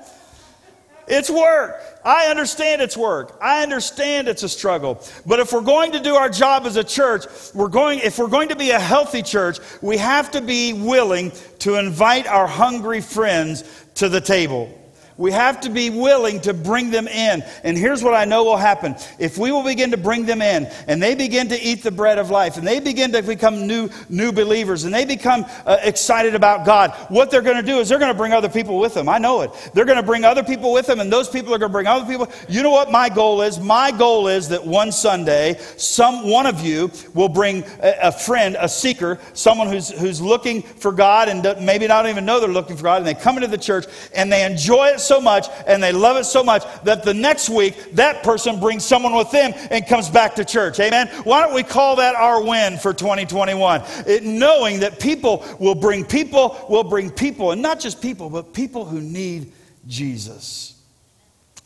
It's 1.09 1.31
work. 1.31 1.81
I 2.05 2.27
understand 2.27 2.83
it's 2.83 2.97
work. 2.97 3.39
I 3.41 3.63
understand 3.63 4.29
it's 4.29 4.43
a 4.43 4.49
struggle. 4.49 5.03
But 5.25 5.41
if 5.41 5.53
we're 5.53 5.63
going 5.63 5.93
to 5.93 6.01
do 6.01 6.15
our 6.15 6.29
job 6.29 6.67
as 6.67 6.77
a 6.77 6.85
church, 6.85 7.25
we're 7.55 7.69
going, 7.69 8.01
if 8.01 8.19
we're 8.19 8.29
going 8.29 8.51
to 8.51 8.57
be 8.57 8.71
a 8.71 8.79
healthy 8.79 9.23
church, 9.23 9.59
we 9.81 9.97
have 9.97 10.31
to 10.33 10.43
be 10.43 10.75
willing 10.75 11.33
to 11.61 11.77
invite 11.77 12.27
our 12.27 12.47
hungry 12.47 13.01
friends 13.01 13.65
to 13.95 14.11
the 14.11 14.21
table. 14.21 14.78
We 15.19 15.33
have 15.33 15.61
to 15.63 15.71
be 15.71 15.91
willing 15.91 16.41
to 16.43 16.55
bring 16.55 16.93
them 16.93 17.09
in. 17.09 17.43
And 17.65 17.77
here's 17.77 18.05
what 18.05 18.15
I 18.15 18.25
know 18.25 18.45
will 18.45 18.57
happen. 18.57 18.95
If 19.19 19.37
we 19.37 19.51
will 19.51 19.65
begin 19.65 19.91
to 19.91 19.97
bring 19.97 20.27
them 20.27 20.41
in 20.41 20.67
and 20.87 21.03
they 21.03 21.17
begin 21.17 21.49
to 21.49 21.61
eat 21.61 21.83
the 21.83 21.91
bread 21.91 22.19
of 22.19 22.31
life 22.31 22.57
and 22.57 22.65
they 22.65 22.79
begin 22.79 23.11
to 23.13 23.23
become 23.23 23.67
new, 23.67 23.91
new 24.09 24.31
believers 24.31 24.85
and 24.85 24.95
they 24.95 25.05
become 25.05 25.45
uh, 25.67 25.79
excited 25.83 26.37
about 26.37 26.65
God, 26.65 26.93
what 27.09 27.33
they're 27.33 27.43
going 27.43 27.57
to 27.57 27.65
do 27.65 27.81
is 27.81 27.89
they're 27.89 27.99
going 27.99 28.13
to 28.13 28.17
bring 28.17 28.33
other 28.33 28.49
people 28.49 28.79
with 28.79 28.95
them. 28.95 29.09
I 29.09 29.19
know 29.19 29.41
it. 29.41 29.51
They're 29.75 29.85
going 29.85 29.97
to 29.97 30.05
bring 30.05 30.25
other 30.25 30.45
people 30.45 30.73
with 30.73 30.87
them 30.87 31.01
and 31.01 31.13
those 31.13 31.29
people 31.29 31.53
are 31.53 31.59
going 31.59 31.71
to 31.71 31.73
bring 31.73 31.89
other 31.89 32.07
people. 32.07 32.31
You 32.49 32.63
know 32.63 32.71
what 32.71 32.93
my 32.93 33.09
goal 33.09 33.43
is? 33.43 33.59
My 33.59 33.91
goal 33.91 34.29
is 34.29 34.49
that 34.51 34.65
one 34.65 34.93
Sunday, 34.93 35.57
some 35.77 36.31
one 36.31 36.47
of 36.47 36.61
you 36.61 36.93
will 37.15 37.29
bring 37.29 37.65
a, 37.83 37.95
a 38.05 38.13
friend, 38.13 38.57
a 38.61 38.69
seeker, 38.69 39.19
someone 39.33 39.67
who's, 39.67 39.91
who's 39.91 40.21
looking 40.21 40.63
for 40.63 40.93
God 40.93 41.29
and 41.29 41.43
maybe 41.67 41.89
not 41.89 42.09
even 42.09 42.25
know 42.25 42.39
they're 42.39 42.49
looking 42.49 42.77
for 42.77 42.85
God 42.85 42.99
and 42.99 43.07
they 43.07 43.15
come 43.15 43.35
into 43.35 43.49
the 43.49 43.59
church 43.59 43.87
and 44.15 44.33
they 44.33 44.47
enjoy 44.47 44.87
it 44.87 45.01
so 45.09 45.21
much 45.21 45.47
and 45.67 45.83
they 45.83 45.93
love 45.93 46.17
it 46.19 46.25
so 46.25 46.45
much 46.45 46.65
that 46.85 47.03
the 47.03 47.15
next 47.15 47.49
week 47.49 47.93
that 47.95 48.23
person 48.23 48.61
brings 48.61 48.85
someone 48.85 49.15
with 49.15 49.31
them 49.31 49.53
and 49.71 49.87
comes 49.87 50.11
back 50.11 50.35
to 50.37 50.45
church. 50.45 50.79
Amen. 50.79 51.09
Why 51.25 51.45
don't 51.45 51.55
we 51.55 51.63
call 51.63 51.97
that 51.97 52.15
our 52.15 52.43
win 52.43 52.77
for 52.77 52.93
2021? 52.93 53.83
It, 54.07 54.23
knowing 54.23 54.81
that 54.81 55.01
people 55.01 55.45
will 55.59 55.75
bring 55.75 56.05
people, 56.05 56.65
will 56.69 56.85
bring 56.85 57.11
people, 57.11 57.53
and 57.53 57.63
not 57.63 57.81
just 57.81 58.03
people, 58.03 58.31
but 58.31 58.53
people 58.53 58.85
who 58.85 59.01
need 59.01 59.53
Jesus. 59.87 60.81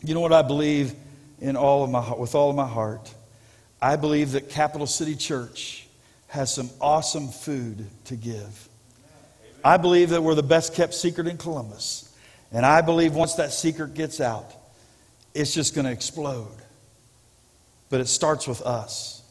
You 0.03 0.15
know 0.15 0.21
what 0.21 0.33
I 0.33 0.43
believe 0.43 0.95
in 1.41 1.57
all 1.57 1.85
of 1.85 1.91
my 1.91 2.15
with 2.15 2.35
all 2.35 2.51
of 2.51 2.57
my 2.57 2.67
heart? 2.67 3.13
I 3.81 3.97
believe 3.97 4.33
that 4.33 4.49
Capital 4.49 4.87
City 4.87 5.17
Church 5.17 5.87
has 6.29 6.55
some 6.55 6.71
awesome 6.81 7.29
food 7.29 7.85
to 8.07 8.17
give. 8.17 8.69
I 9.65 9.77
believe 9.77 10.11
that 10.11 10.23
we're 10.23 10.35
the 10.35 10.43
best 10.43 10.75
kept 10.75 10.95
secret 10.95 11.27
in 11.27 11.37
Columbus. 11.37 12.12
And 12.53 12.67
I 12.67 12.83
believe 12.83 13.15
once 13.15 13.35
that 13.35 13.53
secret 13.53 13.95
gets 13.95 14.21
out, 14.21 14.53
it's 15.35 15.55
just 15.55 15.75
going 15.75 15.87
to 15.87 15.93
explode. 15.93 16.57
But 17.89 18.01
it 18.01 18.09
starts 18.09 18.47
with 18.47 18.63
us. 18.63 19.23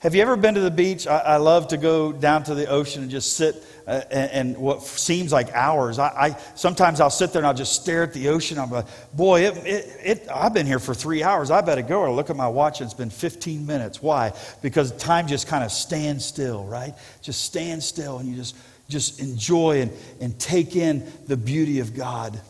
Have 0.00 0.14
you 0.14 0.22
ever 0.22 0.34
been 0.34 0.54
to 0.54 0.60
the 0.60 0.70
beach? 0.70 1.06
I, 1.06 1.18
I 1.18 1.36
love 1.36 1.68
to 1.68 1.76
go 1.76 2.10
down 2.10 2.42
to 2.44 2.54
the 2.54 2.66
ocean 2.68 3.02
and 3.02 3.10
just 3.10 3.36
sit 3.36 3.62
uh, 3.86 4.00
and, 4.10 4.30
and, 4.30 4.56
what 4.56 4.82
seems 4.82 5.30
like 5.30 5.52
hours. 5.52 5.98
I, 5.98 6.06
I, 6.08 6.36
sometimes 6.54 7.00
I'll 7.00 7.10
sit 7.10 7.32
there 7.32 7.40
and 7.40 7.46
I'll 7.46 7.52
just 7.52 7.82
stare 7.82 8.04
at 8.04 8.14
the 8.14 8.28
ocean. 8.28 8.58
I'm 8.58 8.70
like, 8.70 8.86
boy, 9.14 9.42
it, 9.42 9.56
it, 9.66 9.96
it, 10.02 10.28
I've 10.32 10.54
been 10.54 10.66
here 10.66 10.78
for 10.78 10.94
three 10.94 11.22
hours. 11.22 11.50
I 11.50 11.60
better 11.60 11.82
go. 11.82 12.04
I 12.04 12.10
look 12.10 12.30
at 12.30 12.36
my 12.36 12.48
watch 12.48 12.80
and 12.80 12.86
it's 12.86 12.94
been 12.94 13.10
15 13.10 13.66
minutes. 13.66 14.02
Why? 14.02 14.32
Because 14.62 14.92
time 14.92 15.26
just 15.26 15.46
kind 15.48 15.62
of 15.62 15.70
stands 15.70 16.24
still, 16.24 16.64
right? 16.64 16.94
Just 17.20 17.42
stand 17.42 17.82
still 17.82 18.18
and 18.18 18.26
you 18.26 18.36
just 18.36 18.56
just 18.90 19.20
enjoy 19.20 19.80
and, 19.80 19.92
and 20.20 20.38
take 20.38 20.76
in 20.76 21.10
the 21.26 21.36
beauty 21.36 21.80
of 21.80 21.94
God. 21.94 22.40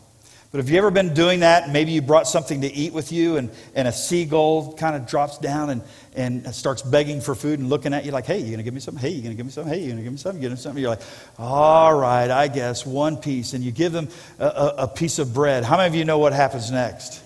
But 0.51 0.57
have 0.57 0.69
you 0.69 0.77
ever 0.79 0.91
been 0.91 1.13
doing 1.13 1.39
that? 1.39 1.69
Maybe 1.69 1.93
you 1.93 2.01
brought 2.01 2.27
something 2.27 2.59
to 2.59 2.67
eat 2.67 2.91
with 2.91 3.13
you, 3.13 3.37
and, 3.37 3.49
and 3.73 3.87
a 3.87 3.93
seagull 3.93 4.73
kind 4.73 4.97
of 4.97 5.07
drops 5.07 5.37
down 5.37 5.69
and, 5.69 5.81
and 6.13 6.53
starts 6.53 6.81
begging 6.81 7.21
for 7.21 7.35
food 7.35 7.59
and 7.59 7.69
looking 7.69 7.93
at 7.93 8.03
you 8.03 8.11
like, 8.11 8.25
hey, 8.25 8.39
you 8.39 8.47
going 8.47 8.57
to 8.57 8.63
give 8.63 8.73
me 8.73 8.81
some? 8.81 8.97
Hey, 8.97 9.11
you 9.11 9.21
going 9.21 9.31
to 9.31 9.37
give 9.37 9.45
me 9.45 9.51
some? 9.53 9.65
Hey, 9.65 9.79
you 9.79 9.85
going 9.85 9.97
to 9.99 10.03
give 10.03 10.11
me 10.11 10.17
some? 10.17 10.35
You 10.35 10.41
give 10.41 10.51
me 10.51 10.57
something? 10.57 10.81
You're 10.81 10.89
like, 10.89 11.03
all 11.39 11.93
right, 11.93 12.29
I 12.29 12.49
guess, 12.49 12.85
one 12.85 13.15
piece. 13.15 13.53
And 13.53 13.63
you 13.63 13.71
give 13.71 13.93
them 13.93 14.09
a, 14.39 14.45
a, 14.45 14.73
a 14.79 14.87
piece 14.89 15.19
of 15.19 15.33
bread. 15.33 15.63
How 15.63 15.77
many 15.77 15.87
of 15.87 15.95
you 15.95 16.03
know 16.03 16.17
what 16.17 16.33
happens 16.33 16.69
next? 16.69 17.23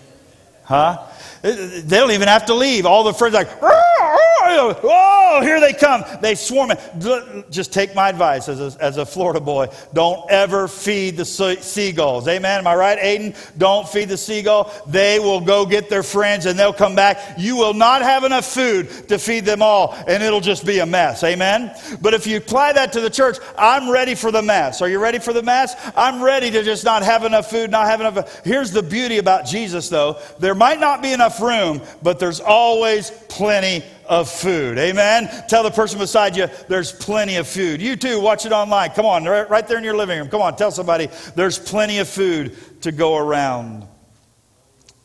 Huh? 0.64 1.08
They 1.42 1.82
don't 1.84 2.12
even 2.12 2.28
have 2.28 2.46
to 2.46 2.54
leave. 2.54 2.86
All 2.86 3.04
the 3.04 3.14
friends 3.14 3.36
like, 3.36 3.50
oh, 3.62 5.40
here 5.44 5.60
they 5.60 5.74
come. 5.74 6.04
They 6.22 6.36
swarm 6.36 6.72
it. 6.72 7.50
Just 7.50 7.74
take 7.74 7.96
my 7.96 8.10
advice 8.10 8.48
as 8.48 8.60
a, 8.60 8.84
as 8.84 8.98
a 8.98 9.06
Florida 9.06 9.40
boy. 9.40 9.68
Don't 9.94 10.30
ever 10.30 10.68
feed 10.68 11.18
the 11.18 11.26
seagulls. 11.26 12.28
Amen. 12.28 12.60
Am 12.60 12.68
I 12.68 12.76
right, 12.76 13.00
Aiden? 13.00 13.36
Don't 13.58 13.88
feed 13.88 14.10
the 14.10 14.18
seagull. 14.18 14.72
They 14.88 15.20
will 15.20 15.42
go 15.42 15.66
get 15.66 15.90
their 15.90 16.04
friends 16.04 16.46
and 16.46 16.58
they'll 16.58 16.74
come 16.74 16.96
back. 16.96 17.20
You 17.38 17.56
will 17.56 17.74
not 17.74 18.02
have 18.02 18.24
enough 18.24 18.46
food 18.46 18.90
to 19.10 19.18
feed 19.18 19.46
them 19.46 19.62
all, 19.62 19.96
and 20.08 20.22
it'll 20.22 20.42
just 20.42 20.66
be 20.66 20.80
a 20.80 20.86
mess. 20.86 21.24
Amen. 21.24 21.76
But 22.02 22.14
if 22.14 22.28
you 22.28 22.38
apply 22.38 22.74
that 22.74 22.94
to 22.94 23.02
the 23.02 23.10
church, 23.10 23.38
I'm 23.58 23.90
ready 23.90 24.16
for 24.16 24.32
the 24.32 24.42
mess. 24.42 24.82
Are 24.82 24.90
you 24.90 25.00
ready 25.00 25.20
for 25.20 25.34
the 25.34 25.44
mess? 25.44 25.76
I'm 25.96 26.22
ready 26.22 26.52
to 26.52 26.64
just 26.64 26.84
not 26.86 27.04
have 27.04 27.24
enough 27.24 27.50
food, 27.50 27.72
not 27.72 27.88
have 27.88 28.00
enough. 28.00 28.44
Here's 28.44 28.72
the 28.72 28.84
beauty 28.84 29.18
about 29.18 29.46
Jesus, 29.46 29.90
though. 29.90 30.20
There 30.40 30.56
might 30.56 30.80
not 30.80 31.02
be 31.02 31.12
enough 31.16 31.42
room, 31.42 31.82
but 32.04 32.20
there's 32.20 32.40
always 32.40 33.10
plenty 33.30 33.84
of 34.08 34.30
food. 34.30 34.78
Amen. 34.78 35.28
Tell 35.50 35.64
the 35.64 35.72
person 35.72 35.98
beside 35.98 36.38
you 36.38 36.48
there's 36.68 36.92
plenty 36.92 37.38
of 37.38 37.48
food. 37.48 37.82
You 37.82 37.96
too, 37.96 38.20
watch 38.20 38.46
it 38.46 38.52
online. 38.52 38.92
Come 38.92 39.08
on, 39.08 39.26
right 39.26 39.68
there 39.68 39.80
in 39.80 39.84
your 39.84 39.98
living 39.98 40.20
room. 40.20 40.30
Come 40.30 40.42
on, 40.42 40.56
tell 40.56 40.70
somebody 40.70 41.10
there's 41.36 41.58
plenty 41.58 41.98
of 41.98 42.08
food 42.08 42.56
to 42.84 42.92
go 42.92 43.18
around. 43.18 43.88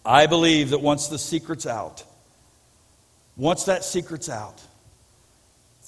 I 0.05 0.27
believe 0.27 0.71
that 0.71 0.83
once 0.83 1.09
the 1.09 1.19
secret's 1.19 1.67
out, 1.67 2.05
once 3.37 3.65
that 3.65 3.85
secret's 3.85 4.29
out, 4.29 4.61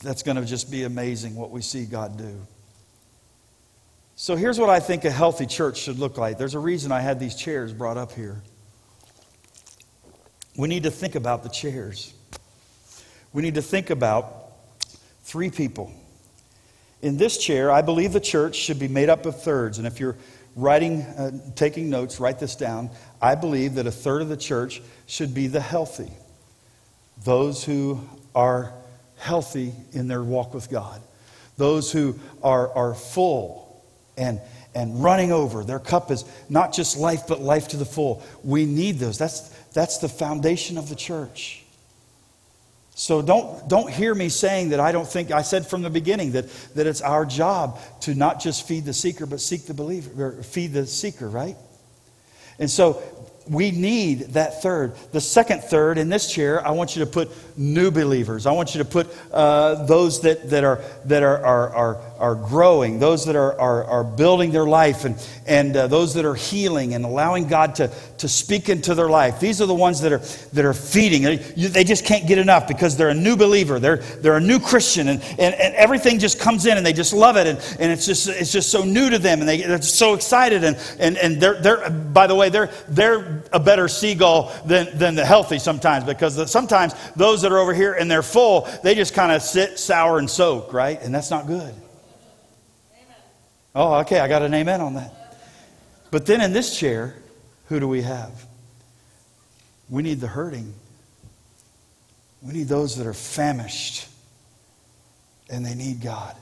that's 0.03 0.23
going 0.23 0.37
to 0.37 0.45
just 0.45 0.71
be 0.71 0.85
amazing 0.85 1.35
what 1.35 1.51
we 1.51 1.61
see 1.61 1.85
God 1.85 2.17
do. 2.17 2.35
So 4.15 4.37
here's 4.37 4.59
what 4.59 4.71
I 4.71 4.81
think 4.81 5.05
a 5.05 5.11
healthy 5.11 5.47
church 5.47 5.79
should 5.79 5.99
look 5.99 6.19
like. 6.19 6.39
There's 6.39 6.55
a 6.55 6.59
reason 6.61 6.93
I 6.93 7.01
had 7.01 7.19
these 7.19 7.35
chairs 7.35 7.73
brought 7.73 7.97
up 7.97 8.13
here. 8.13 8.43
We 10.57 10.69
need 10.69 10.83
to 10.83 10.91
think 10.91 11.15
about 11.15 11.43
the 11.43 11.49
chairs. 11.49 12.13
We 13.33 13.43
need 13.43 13.55
to 13.55 13.63
think 13.63 13.91
about 13.91 14.53
three 15.23 15.51
people. 15.51 15.93
In 17.01 17.17
this 17.17 17.39
chair, 17.39 17.71
I 17.71 17.83
believe 17.83 18.13
the 18.13 18.21
church 18.21 18.57
should 18.57 18.79
be 18.79 18.89
made 18.89 19.09
up 19.09 19.27
of 19.27 19.43
thirds. 19.43 19.79
And 19.79 19.87
if 19.87 19.99
you're 19.99 20.17
writing, 20.55 21.03
uh, 21.03 21.31
taking 21.57 21.91
notes, 21.91 22.21
write 22.21 22.39
this 22.39 22.55
down. 22.55 22.91
I 23.21 23.35
believe 23.35 23.75
that 23.75 23.87
a 23.87 23.91
third 23.91 24.23
of 24.23 24.29
the 24.29 24.37
church 24.37 24.83
should 25.07 25.35
be 25.35 25.47
the 25.47 25.61
healthy, 25.61 26.13
those 27.25 27.65
who 27.65 28.01
are 28.35 28.73
healthy 29.17 29.73
in 29.93 30.09
their 30.09 30.23
walk 30.23 30.53
with 30.53 30.71
God, 30.71 31.01
those 31.57 31.91
who 31.91 32.19
are, 32.43 32.73
are 32.75 32.95
full 32.95 33.83
and, 34.17 34.41
and 34.75 35.03
running 35.03 35.33
over. 35.33 35.65
Their 35.65 35.79
cup 35.79 36.11
is 36.11 36.25
not 36.49 36.73
just 36.73 36.97
life, 36.99 37.23
but 37.27 37.41
life 37.41 37.69
to 37.69 37.77
the 37.77 37.85
full. 37.85 38.23
We 38.45 38.67
need 38.67 38.99
those. 38.99 39.19
That's, 39.19 39.49
that's 39.73 39.99
the 39.99 40.09
foundation 40.09 40.79
of 40.79 40.89
the 40.89 40.97
church. 40.97 41.63
So 42.95 43.23
don't, 43.23 43.69
don't 43.69 43.91
hear 43.91 44.15
me 44.15 44.29
saying 44.29 44.71
that 44.71 44.81
I 44.81 44.93
don't 44.93 45.09
think, 45.09 45.31
I 45.31 45.43
said 45.43 45.67
from 45.67 45.83
the 45.83 45.91
beginning 45.91 46.33
that, 46.33 46.49
that 46.75 46.87
it's 46.87 47.01
our 47.01 47.25
job 47.25 47.81
to 48.03 48.15
not 48.15 48.41
just 48.41 48.69
feed 48.69 48.85
the 48.85 48.93
seeker, 48.93 49.25
but 49.25 49.41
seek 49.41 49.65
the 49.65 49.75
believer, 49.75 50.27
or 50.27 50.43
feed 50.43 50.73
the 50.75 50.87
seeker, 50.87 51.29
right? 51.29 51.57
And 52.59 52.71
so 52.71 53.03
we 53.49 53.71
need 53.71 54.21
that 54.35 54.63
third. 54.63 54.95
The 55.13 55.21
second 55.21 55.63
third 55.65 55.99
in 55.99 56.11
this 56.11 56.31
chair, 56.31 56.65
I 56.67 56.73
want 56.73 56.95
you 56.95 57.05
to 57.05 57.11
put 57.11 57.31
new 57.57 57.91
believers. 57.91 58.47
I 58.47 58.53
want 58.53 58.75
you 58.75 58.79
to 58.83 58.85
put 58.85 59.09
uh, 59.33 59.85
those 59.87 60.21
that, 60.23 60.51
that, 60.51 60.65
are, 60.65 60.81
that 61.07 61.23
are, 61.23 61.45
are, 61.45 61.71
are, 61.71 61.97
are 62.19 62.35
growing, 62.35 62.99
those 62.99 63.27
that 63.27 63.37
are, 63.37 63.59
are, 63.61 63.85
are 63.85 64.05
building 64.05 64.53
their 64.53 64.67
life, 64.67 65.05
and, 65.05 65.17
and 65.47 65.77
uh, 65.77 65.87
those 65.87 66.15
that 66.15 66.25
are 66.25 66.35
healing 66.35 66.95
and 66.95 67.05
allowing 67.05 67.49
God 67.49 67.75
to, 67.77 67.91
to 68.19 68.29
speak 68.29 68.69
into 68.69 68.95
their 68.95 69.09
life. 69.09 69.41
These 69.41 69.61
are 69.61 69.67
the 69.67 69.75
ones 69.75 70.01
that 70.01 70.13
are, 70.13 70.19
that 70.53 70.65
are 70.65 70.75
feeding. 70.75 71.23
They 71.57 71.85
just 71.85 72.05
can't 72.05 72.27
get 72.27 72.39
enough 72.39 72.69
because 72.69 72.97
they're 72.97 73.11
a 73.11 73.15
new 73.15 73.37
believer. 73.37 73.79
They're, 73.79 73.97
they're 73.97 74.37
a 74.37 74.41
new 74.41 74.59
Christian, 74.59 75.09
and, 75.09 75.23
and, 75.39 75.55
and 75.55 75.75
everything 75.75 76.19
just 76.19 76.41
comes 76.41 76.67
in 76.67 76.77
and 76.77 76.87
they 76.87 76.93
just 76.93 77.13
love 77.13 77.37
it. 77.37 77.47
And, 77.47 77.59
and 77.81 77.93
it's, 77.93 78.07
just, 78.07 78.29
it's 78.29 78.53
just 78.53 78.71
so 78.71 78.85
new 78.85 79.11
to 79.11 79.19
them, 79.19 79.41
and 79.41 79.49
they, 79.49 79.63
they're 79.63 79.83
so 79.83 80.15
excited. 80.15 80.65
And, 80.65 80.79
and, 80.99 81.17
and 81.19 81.41
they're, 81.41 81.61
they're, 81.61 81.91
by 81.91 82.27
the 82.27 82.35
way, 82.35 82.49
they're, 82.49 82.71
they're 82.89 83.43
a 83.53 83.61
better 83.61 83.89
seagull 83.89 84.53
than, 84.65 84.97
than 84.97 85.15
the 85.15 85.25
healthy 85.25 85.59
sometimes 85.59 86.05
because 86.05 86.37
the, 86.37 86.47
sometimes 86.47 86.95
those 87.17 87.42
that 87.43 87.53
are 87.53 87.59
over 87.59 87.75
here 87.75 87.93
and 87.93 88.11
they're 88.11 88.23
full, 88.23 88.69
they 88.83 88.95
just 88.95 89.15
kind 89.15 89.33
of 89.33 89.43
sit, 89.43 89.79
sour, 89.79 90.19
and 90.19 90.29
soak, 90.29 90.73
right? 90.73 91.01
And 91.03 91.15
that's 91.15 91.31
not 91.31 91.47
good. 91.47 91.75
Oh, 93.75 94.01
okay, 94.01 94.21
I 94.21 94.29
got 94.29 94.43
an 94.43 94.53
amen 94.53 94.81
on 94.81 94.95
that. 94.95 95.15
But 96.11 96.27
then 96.27 96.41
in 96.41 96.53
this 96.53 96.79
chair, 96.79 97.15
who 97.67 97.81
do 97.81 97.89
we 97.89 98.03
have? 98.03 98.47
We 99.89 100.03
need 100.03 100.21
the 100.21 100.27
hurting. 100.27 100.75
We 102.43 102.53
need 102.53 102.69
those 102.69 102.97
that 102.97 103.07
are 103.07 103.15
famished 103.15 104.09
and 105.49 105.65
they 105.65 105.75
need 105.75 106.01
God. 106.01 106.35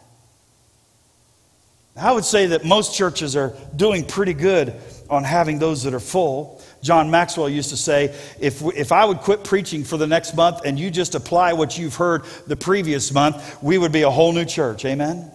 I 1.96 2.12
would 2.12 2.24
say 2.24 2.46
that 2.46 2.64
most 2.64 2.94
churches 2.96 3.36
are 3.36 3.52
doing 3.76 4.06
pretty 4.06 4.32
good 4.32 4.74
on 5.10 5.24
having 5.24 5.58
those 5.58 5.82
that 5.82 5.92
are 5.92 6.00
full. 6.00 6.59
John 6.82 7.10
Maxwell 7.10 7.48
used 7.48 7.70
to 7.70 7.76
say, 7.76 8.14
if, 8.40 8.62
if 8.74 8.90
I 8.90 9.04
would 9.04 9.18
quit 9.18 9.44
preaching 9.44 9.84
for 9.84 9.96
the 9.96 10.06
next 10.06 10.34
month 10.34 10.62
and 10.64 10.78
you 10.78 10.90
just 10.90 11.14
apply 11.14 11.52
what 11.52 11.76
you've 11.76 11.96
heard 11.96 12.24
the 12.46 12.56
previous 12.56 13.12
month, 13.12 13.62
we 13.62 13.76
would 13.76 13.92
be 13.92 14.02
a 14.02 14.10
whole 14.10 14.32
new 14.32 14.46
church. 14.46 14.84
Amen? 14.84 15.30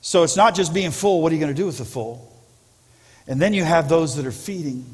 So 0.00 0.22
it's 0.22 0.36
not 0.36 0.54
just 0.54 0.72
being 0.72 0.92
full. 0.92 1.22
What 1.22 1.32
are 1.32 1.34
you 1.34 1.40
going 1.40 1.54
to 1.54 1.60
do 1.60 1.66
with 1.66 1.78
the 1.78 1.84
full? 1.84 2.32
And 3.26 3.42
then 3.42 3.52
you 3.52 3.64
have 3.64 3.88
those 3.88 4.16
that 4.16 4.26
are 4.26 4.32
feeding, 4.32 4.86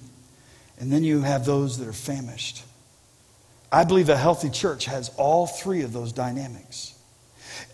and 0.79 0.91
then 0.91 1.05
you 1.05 1.21
have 1.21 1.45
those 1.45 1.79
that 1.79 1.87
are 1.87 1.93
famished. 1.93 2.65
I 3.71 3.85
believe 3.85 4.09
a 4.09 4.17
healthy 4.17 4.51
church 4.51 4.87
has 4.87 5.11
all 5.17 5.47
three 5.47 5.83
of 5.83 5.93
those 5.93 6.13
dynamics. 6.13 6.99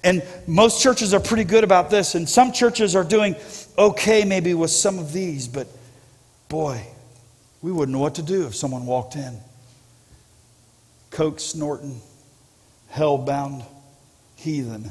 And 0.03 0.23
most 0.47 0.83
churches 0.83 1.15
are 1.15 1.21
pretty 1.21 1.45
good 1.45 1.65
about 1.65 1.89
this, 1.89 2.15
and 2.15 2.29
some 2.29 2.53
churches 2.53 2.97
are 2.97 3.05
doing 3.05 3.37
okay 3.79 4.25
maybe 4.25 4.55
with 4.55 4.71
some 4.71 4.99
of 4.99 5.13
these, 5.13 5.47
but 5.47 5.67
boy, 6.49 6.85
we 7.63 7.73
wouldn't 7.73 7.95
know 7.95 8.01
what 8.01 8.15
to 8.17 8.23
do 8.23 8.47
if 8.47 8.55
someone 8.55 8.87
walked 8.87 9.17
in. 9.17 9.39
Coke 11.11 11.41
snorting, 11.41 12.01
hell 12.89 13.19
bound 13.19 13.63
heathen. 14.37 14.91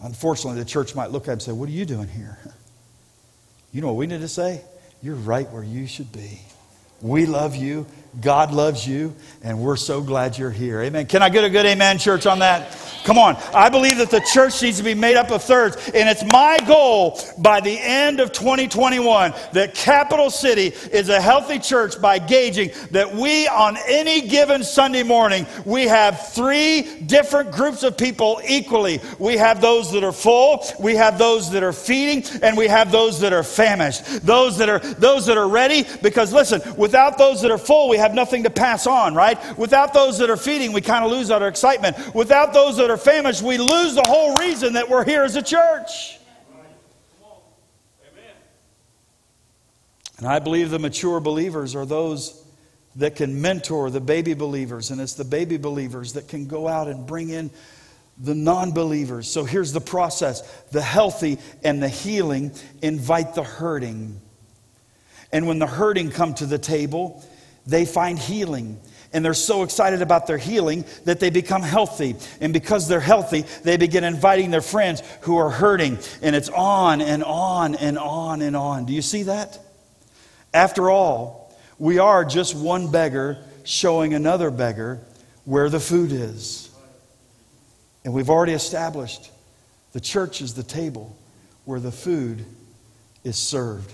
Unfortunately, 0.00 0.58
the 0.58 0.64
church 0.68 0.94
might 0.94 1.10
look 1.10 1.24
at 1.24 1.28
him 1.28 1.32
and 1.34 1.42
say, 1.42 1.52
What 1.52 1.68
are 1.68 1.72
you 1.72 1.84
doing 1.84 2.08
here? 2.08 2.38
You 3.70 3.82
know 3.82 3.88
what 3.88 3.96
we 3.96 4.06
need 4.06 4.22
to 4.22 4.28
say? 4.28 4.62
You're 5.02 5.14
right 5.14 5.46
where 5.50 5.62
you 5.62 5.86
should 5.86 6.10
be. 6.10 6.40
We 7.02 7.26
love 7.26 7.54
you. 7.54 7.86
God 8.20 8.52
loves 8.52 8.86
you, 8.86 9.14
and 9.42 9.60
we're 9.60 9.76
so 9.76 10.00
glad 10.00 10.36
you're 10.38 10.50
here. 10.50 10.80
Amen. 10.82 11.06
Can 11.06 11.22
I 11.22 11.28
get 11.28 11.44
a 11.44 11.50
good 11.50 11.66
amen, 11.66 11.98
church, 11.98 12.26
on 12.26 12.40
that? 12.40 12.76
Come 13.04 13.16
on. 13.16 13.36
I 13.54 13.68
believe 13.68 13.98
that 13.98 14.10
the 14.10 14.20
church 14.20 14.60
needs 14.60 14.78
to 14.78 14.84
be 14.84 14.94
made 14.94 15.16
up 15.16 15.30
of 15.30 15.42
thirds, 15.42 15.76
and 15.94 16.08
it's 16.08 16.24
my 16.24 16.58
goal 16.66 17.18
by 17.38 17.60
the 17.60 17.78
end 17.80 18.20
of 18.20 18.32
2021 18.32 19.32
that 19.52 19.74
Capital 19.74 20.30
City 20.30 20.74
is 20.92 21.08
a 21.08 21.20
healthy 21.20 21.58
church 21.58 22.00
by 22.00 22.18
gauging 22.18 22.70
that 22.90 23.14
we, 23.14 23.46
on 23.48 23.78
any 23.86 24.28
given 24.28 24.64
Sunday 24.64 25.02
morning, 25.02 25.46
we 25.64 25.84
have 25.84 26.28
three 26.32 27.00
different 27.06 27.52
groups 27.52 27.82
of 27.82 27.96
people 27.96 28.40
equally. 28.46 29.00
We 29.18 29.36
have 29.36 29.60
those 29.60 29.92
that 29.92 30.02
are 30.02 30.12
full, 30.12 30.64
we 30.80 30.96
have 30.96 31.18
those 31.18 31.50
that 31.52 31.62
are 31.62 31.72
feeding, 31.72 32.24
and 32.42 32.56
we 32.56 32.66
have 32.66 32.90
those 32.90 33.20
that 33.20 33.32
are 33.32 33.44
famished. 33.44 34.26
Those 34.26 34.58
that 34.58 34.68
are 34.68 34.80
those 34.80 35.26
that 35.26 35.38
are 35.38 35.48
ready, 35.48 35.86
because 36.02 36.32
listen, 36.32 36.60
without 36.76 37.16
those 37.16 37.40
that 37.42 37.50
are 37.50 37.58
full, 37.58 37.88
we 37.88 37.97
have 37.98 38.14
nothing 38.14 38.44
to 38.44 38.50
pass 38.50 38.86
on, 38.86 39.14
right? 39.14 39.38
Without 39.58 39.94
those 39.94 40.18
that 40.18 40.30
are 40.30 40.36
feeding, 40.36 40.72
we 40.72 40.80
kind 40.80 41.04
of 41.04 41.10
lose 41.10 41.30
our 41.30 41.46
excitement. 41.46 41.96
Without 42.14 42.52
those 42.52 42.76
that 42.78 42.90
are 42.90 42.96
famished, 42.96 43.42
we 43.42 43.58
lose 43.58 43.94
the 43.94 44.04
whole 44.04 44.34
reason 44.36 44.72
that 44.72 44.88
we're 44.88 45.04
here 45.04 45.22
as 45.22 45.36
a 45.36 45.42
church. 45.42 46.18
And 50.18 50.26
I 50.26 50.40
believe 50.40 50.70
the 50.70 50.80
mature 50.80 51.20
believers 51.20 51.76
are 51.76 51.86
those 51.86 52.44
that 52.96 53.14
can 53.14 53.40
mentor 53.40 53.90
the 53.90 54.00
baby 54.00 54.34
believers, 54.34 54.90
and 54.90 55.00
it's 55.00 55.14
the 55.14 55.24
baby 55.24 55.56
believers 55.56 56.14
that 56.14 56.26
can 56.26 56.46
go 56.46 56.66
out 56.66 56.88
and 56.88 57.06
bring 57.06 57.30
in 57.30 57.50
the 58.20 58.34
non 58.34 58.72
believers. 58.72 59.30
So 59.30 59.44
here's 59.44 59.72
the 59.72 59.80
process 59.80 60.40
the 60.72 60.82
healthy 60.82 61.38
and 61.62 61.82
the 61.82 61.88
healing 61.88 62.52
invite 62.82 63.34
the 63.34 63.44
hurting. 63.44 64.20
And 65.32 65.46
when 65.46 65.58
the 65.58 65.66
hurting 65.66 66.10
come 66.10 66.34
to 66.34 66.46
the 66.46 66.58
table, 66.58 67.22
they 67.68 67.84
find 67.84 68.18
healing. 68.18 68.80
And 69.12 69.24
they're 69.24 69.34
so 69.34 69.62
excited 69.62 70.02
about 70.02 70.26
their 70.26 70.36
healing 70.36 70.84
that 71.04 71.20
they 71.20 71.30
become 71.30 71.62
healthy. 71.62 72.16
And 72.40 72.52
because 72.52 72.88
they're 72.88 73.00
healthy, 73.00 73.44
they 73.62 73.76
begin 73.76 74.04
inviting 74.04 74.50
their 74.50 74.60
friends 74.60 75.02
who 75.22 75.36
are 75.36 75.50
hurting. 75.50 75.98
And 76.20 76.34
it's 76.34 76.48
on 76.48 77.00
and 77.00 77.22
on 77.22 77.74
and 77.76 77.96
on 77.96 78.42
and 78.42 78.56
on. 78.56 78.84
Do 78.84 78.92
you 78.92 79.00
see 79.00 79.24
that? 79.24 79.58
After 80.52 80.90
all, 80.90 81.56
we 81.78 81.98
are 81.98 82.24
just 82.24 82.54
one 82.54 82.90
beggar 82.90 83.38
showing 83.64 84.12
another 84.12 84.50
beggar 84.50 85.00
where 85.44 85.70
the 85.70 85.80
food 85.80 86.12
is. 86.12 86.70
And 88.04 88.12
we've 88.12 88.30
already 88.30 88.52
established 88.52 89.30
the 89.92 90.00
church 90.00 90.42
is 90.42 90.54
the 90.54 90.62
table 90.62 91.16
where 91.64 91.80
the 91.80 91.92
food 91.92 92.44
is 93.24 93.36
served. 93.36 93.92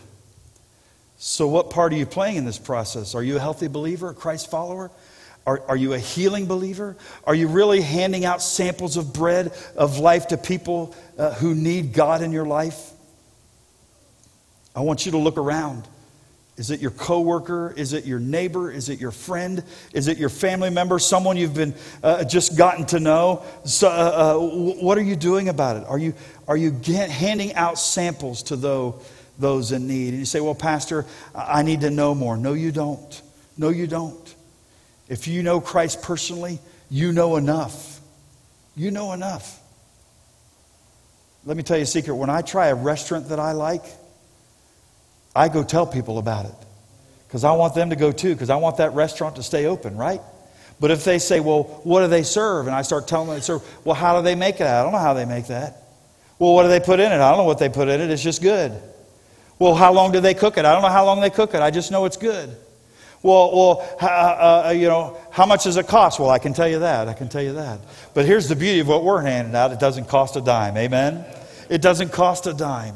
So, 1.27 1.49
what 1.49 1.71
part 1.71 1.95
are 1.95 1.97
you 1.97 2.05
playing 2.05 2.37
in 2.37 2.45
this 2.45 2.59
process? 2.59 3.15
Are 3.15 3.23
you 3.23 3.37
a 3.37 3.41
healthy 3.41 3.67
believer, 3.67 4.11
a 4.11 4.15
Christ 4.15 4.51
follower? 4.51 4.91
Are, 5.47 5.63
are 5.69 5.77
you 5.77 5.95
a 5.95 5.99
healing 5.99 6.45
believer? 6.45 6.99
Are 7.27 7.35
you 7.35 7.49
really 7.49 7.81
handing 7.81 8.27
out 8.27 8.43
samples 8.43 8.99
of 8.99 9.15
bread 9.15 9.51
of 9.75 9.99
life 9.99 10.29
to 10.29 10.37
people 10.37 10.95
uh, 11.17 11.33
who 11.33 11.55
need 11.55 11.95
God 11.95 12.21
in 12.21 12.31
your 12.31 12.45
life? 12.45 12.91
I 14.77 14.81
want 14.81 15.07
you 15.07 15.13
to 15.13 15.19
look 15.19 15.39
around. 15.39 15.89
Is 16.59 16.71
it 16.71 16.81
your 16.81 16.91
coworker? 16.91 17.73
Is 17.75 17.95
it 17.95 18.05
your 18.05 18.21
neighbor? 18.21 18.71
Is 18.71 18.91
it 18.91 19.01
your 19.01 19.11
friend? 19.11 19.65
Is 19.95 20.09
it 20.09 20.19
your 20.19 20.29
family 20.29 20.69
member? 20.69 20.99
Someone 20.99 21.39
you've 21.39 21.55
been 21.55 21.75
uh, 22.03 22.25
just 22.25 22.59
gotten 22.59 22.85
to 22.89 23.01
know? 23.01 23.45
So, 23.65 23.89
uh, 23.89 23.91
uh 23.91 24.75
what 24.83 24.99
are 24.99 25.03
you 25.03 25.17
doing 25.17 25.49
about 25.49 25.79
it? 25.79 25.85
Are 25.89 25.99
you 25.99 26.13
are 26.47 26.57
you 26.57 26.71
handing 26.93 27.55
out 27.55 27.79
samples 27.79 28.43
to 28.43 28.57
those 28.57 29.03
those 29.38 29.73
in 29.73 29.87
need. 29.87 30.11
And 30.11 30.18
you 30.18 30.25
say, 30.25 30.40
Well, 30.40 30.55
Pastor, 30.55 31.07
I 31.35 31.62
need 31.62 31.83
to 31.83 31.90
know 31.90 32.14
more. 32.14 32.37
No, 32.37 32.53
you 32.53 32.73
don't. 32.73 33.23
No, 33.57 33.68
you 33.68 33.87
don't. 33.87 34.35
If 35.09 35.29
you 35.29 35.42
know 35.42 35.61
Christ 35.61 36.03
personally, 36.03 36.59
you 36.90 37.12
know 37.12 37.37
enough. 37.37 38.01
You 38.77 38.90
know 38.90 39.12
enough. 39.12 39.61
Let 41.44 41.57
me 41.57 41.62
tell 41.62 41.77
you 41.77 41.83
a 41.83 41.87
secret. 41.87 42.14
When 42.14 42.31
I 42.31 42.40
try 42.40 42.68
a 42.68 42.75
restaurant 42.75 43.29
that 43.29 43.38
I 43.38 43.53
like, 43.53 43.85
I 45.37 45.49
go 45.49 45.62
tell 45.62 45.87
people 45.87 46.18
about 46.18 46.47
it 46.47 46.55
because 47.27 47.44
I 47.44 47.53
want 47.53 47.75
them 47.75 47.90
to 47.90 47.97
go 47.97 48.12
too, 48.12 48.33
because 48.35 48.51
I 48.51 48.57
want 48.57 48.79
that 48.79 48.94
restaurant 48.94 49.37
to 49.37 49.42
stay 49.42 49.66
open, 49.66 49.97
right? 49.97 50.20
But 50.81 50.90
if 50.90 51.05
they 51.05 51.18
say, 51.18 51.40
Well, 51.40 51.64
what 51.85 52.01
do 52.01 52.09
they 52.09 52.23
serve? 52.23 52.66
And 52.66 52.75
I 52.75 52.83
start 52.83 53.09
telling 53.09 53.29
them, 53.29 53.37
they 53.37 53.42
serve, 53.42 53.62
Well, 53.85 53.94
how 53.94 54.16
do 54.16 54.25
they 54.25 54.35
make 54.35 54.57
it? 54.57 54.66
I 54.66 54.83
don't 54.83 54.92
know 54.92 54.99
how 54.99 55.14
they 55.14 55.25
make 55.25 55.49
that. 55.49 55.83
Well, 56.38 56.55
what 56.55 56.62
do 56.62 56.68
they 56.68 56.81
put 56.81 57.01
in 57.01 57.12
it? 57.12 57.16
I 57.16 57.29
don't 57.31 57.38
know 57.38 57.44
what 57.44 57.59
they 57.59 57.68
put 57.68 57.88
in 57.88 58.01
it. 58.01 58.11
It's 58.11 58.23
just 58.23 58.42
good. 58.42 58.73
Well, 59.64 59.74
how 59.74 59.94
long 59.94 60.12
do 60.12 60.20
they 60.20 60.35
cook 60.35 60.59
it? 60.59 60.66
I 60.66 60.74
don't 60.74 60.83
know 60.83 60.90
how 60.90 61.07
long 61.07 61.22
they 61.22 61.31
cook 61.31 61.55
it. 61.55 61.62
I 61.62 61.70
just 61.70 61.90
know 61.90 62.05
it's 62.05 62.18
good. 62.18 62.55
Well, 63.22 63.50
well 63.50 63.96
uh, 63.98 64.66
uh, 64.66 64.70
you 64.77 64.88
know, 64.88 65.16
how 65.31 65.46
much 65.46 65.64
does 65.64 65.79
it 65.79 65.88
cost? 65.88 66.20
Well, 66.20 66.29
I 66.29 66.38
can 66.38 66.53
tell 66.53 66.68
you 66.68 66.81
that. 66.81 67.09
I 67.09 67.14
can 67.14 67.31
tell 67.31 67.40
you 67.40 67.55
that. 67.55 67.81
But 68.12 68.27
here's 68.27 68.46
the 68.46 68.57
beauty 68.57 68.81
of 68.81 68.88
what 68.88 69.03
we're 69.03 69.22
handing 69.22 69.55
out 69.55 69.72
it 69.72 69.81
doesn't 69.81 70.07
cost 70.07 70.37
a 70.37 70.42
dime. 70.42 70.77
Amen? 70.77 71.24
It 71.70 71.81
doesn't 71.81 72.12
cost 72.12 72.46
a 72.46 72.53
dime. 72.53 72.94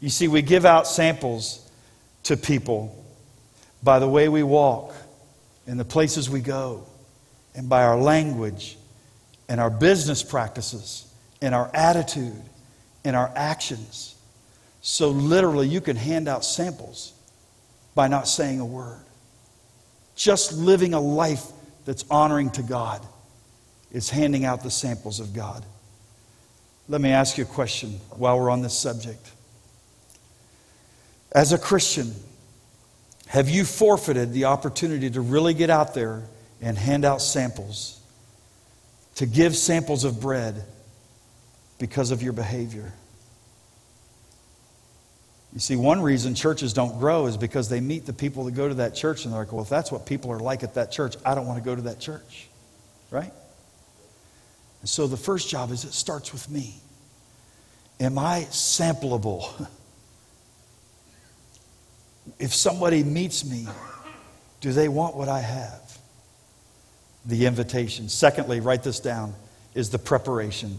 You 0.00 0.08
see, 0.08 0.28
we 0.28 0.40
give 0.40 0.64
out 0.64 0.86
samples 0.86 1.70
to 2.22 2.38
people 2.38 2.96
by 3.82 3.98
the 3.98 4.08
way 4.08 4.30
we 4.30 4.42
walk 4.42 4.94
and 5.66 5.78
the 5.78 5.84
places 5.84 6.30
we 6.30 6.40
go, 6.40 6.86
and 7.54 7.68
by 7.68 7.82
our 7.82 7.98
language 7.98 8.78
and 9.46 9.60
our 9.60 9.68
business 9.68 10.22
practices 10.22 11.04
and 11.42 11.54
our 11.54 11.70
attitude 11.74 12.42
and 13.04 13.14
our 13.14 13.30
actions. 13.36 14.11
So, 14.82 15.10
literally, 15.10 15.68
you 15.68 15.80
can 15.80 15.96
hand 15.96 16.28
out 16.28 16.44
samples 16.44 17.12
by 17.94 18.08
not 18.08 18.26
saying 18.26 18.58
a 18.58 18.66
word. 18.66 19.00
Just 20.16 20.52
living 20.52 20.92
a 20.92 21.00
life 21.00 21.46
that's 21.84 22.04
honoring 22.10 22.50
to 22.50 22.62
God 22.62 23.00
is 23.92 24.10
handing 24.10 24.44
out 24.44 24.62
the 24.62 24.70
samples 24.70 25.20
of 25.20 25.32
God. 25.32 25.64
Let 26.88 27.00
me 27.00 27.10
ask 27.10 27.38
you 27.38 27.44
a 27.44 27.46
question 27.46 28.00
while 28.10 28.38
we're 28.38 28.50
on 28.50 28.62
this 28.62 28.76
subject. 28.76 29.30
As 31.30 31.52
a 31.52 31.58
Christian, 31.58 32.12
have 33.28 33.48
you 33.48 33.64
forfeited 33.64 34.32
the 34.32 34.46
opportunity 34.46 35.08
to 35.10 35.20
really 35.20 35.54
get 35.54 35.70
out 35.70 35.94
there 35.94 36.22
and 36.60 36.76
hand 36.76 37.04
out 37.04 37.22
samples? 37.22 38.00
To 39.16 39.26
give 39.26 39.56
samples 39.56 40.04
of 40.04 40.20
bread 40.20 40.64
because 41.78 42.10
of 42.10 42.22
your 42.22 42.32
behavior? 42.32 42.92
You 45.52 45.60
see, 45.60 45.76
one 45.76 46.00
reason 46.00 46.34
churches 46.34 46.72
don't 46.72 46.98
grow 46.98 47.26
is 47.26 47.36
because 47.36 47.68
they 47.68 47.80
meet 47.80 48.06
the 48.06 48.12
people 48.12 48.44
that 48.44 48.52
go 48.52 48.68
to 48.68 48.74
that 48.74 48.94
church 48.94 49.24
and 49.24 49.34
they're 49.34 49.40
like, 49.40 49.52
well, 49.52 49.62
if 49.62 49.68
that's 49.68 49.92
what 49.92 50.06
people 50.06 50.30
are 50.30 50.40
like 50.40 50.62
at 50.62 50.74
that 50.74 50.90
church, 50.90 51.16
I 51.26 51.34
don't 51.34 51.46
want 51.46 51.62
to 51.62 51.64
go 51.64 51.74
to 51.74 51.82
that 51.82 52.00
church. 52.00 52.48
Right? 53.10 53.32
And 54.80 54.88
so 54.88 55.06
the 55.06 55.18
first 55.18 55.50
job 55.50 55.70
is 55.70 55.84
it 55.84 55.92
starts 55.92 56.32
with 56.32 56.50
me. 56.50 56.74
Am 58.00 58.18
I 58.18 58.46
sampleable? 58.50 59.66
if 62.38 62.54
somebody 62.54 63.04
meets 63.04 63.44
me, 63.44 63.68
do 64.62 64.72
they 64.72 64.88
want 64.88 65.16
what 65.16 65.28
I 65.28 65.40
have? 65.40 65.98
The 67.26 67.44
invitation. 67.44 68.08
Secondly, 68.08 68.60
write 68.60 68.82
this 68.82 69.00
down, 69.00 69.34
is 69.74 69.90
the 69.90 69.98
preparation. 69.98 70.78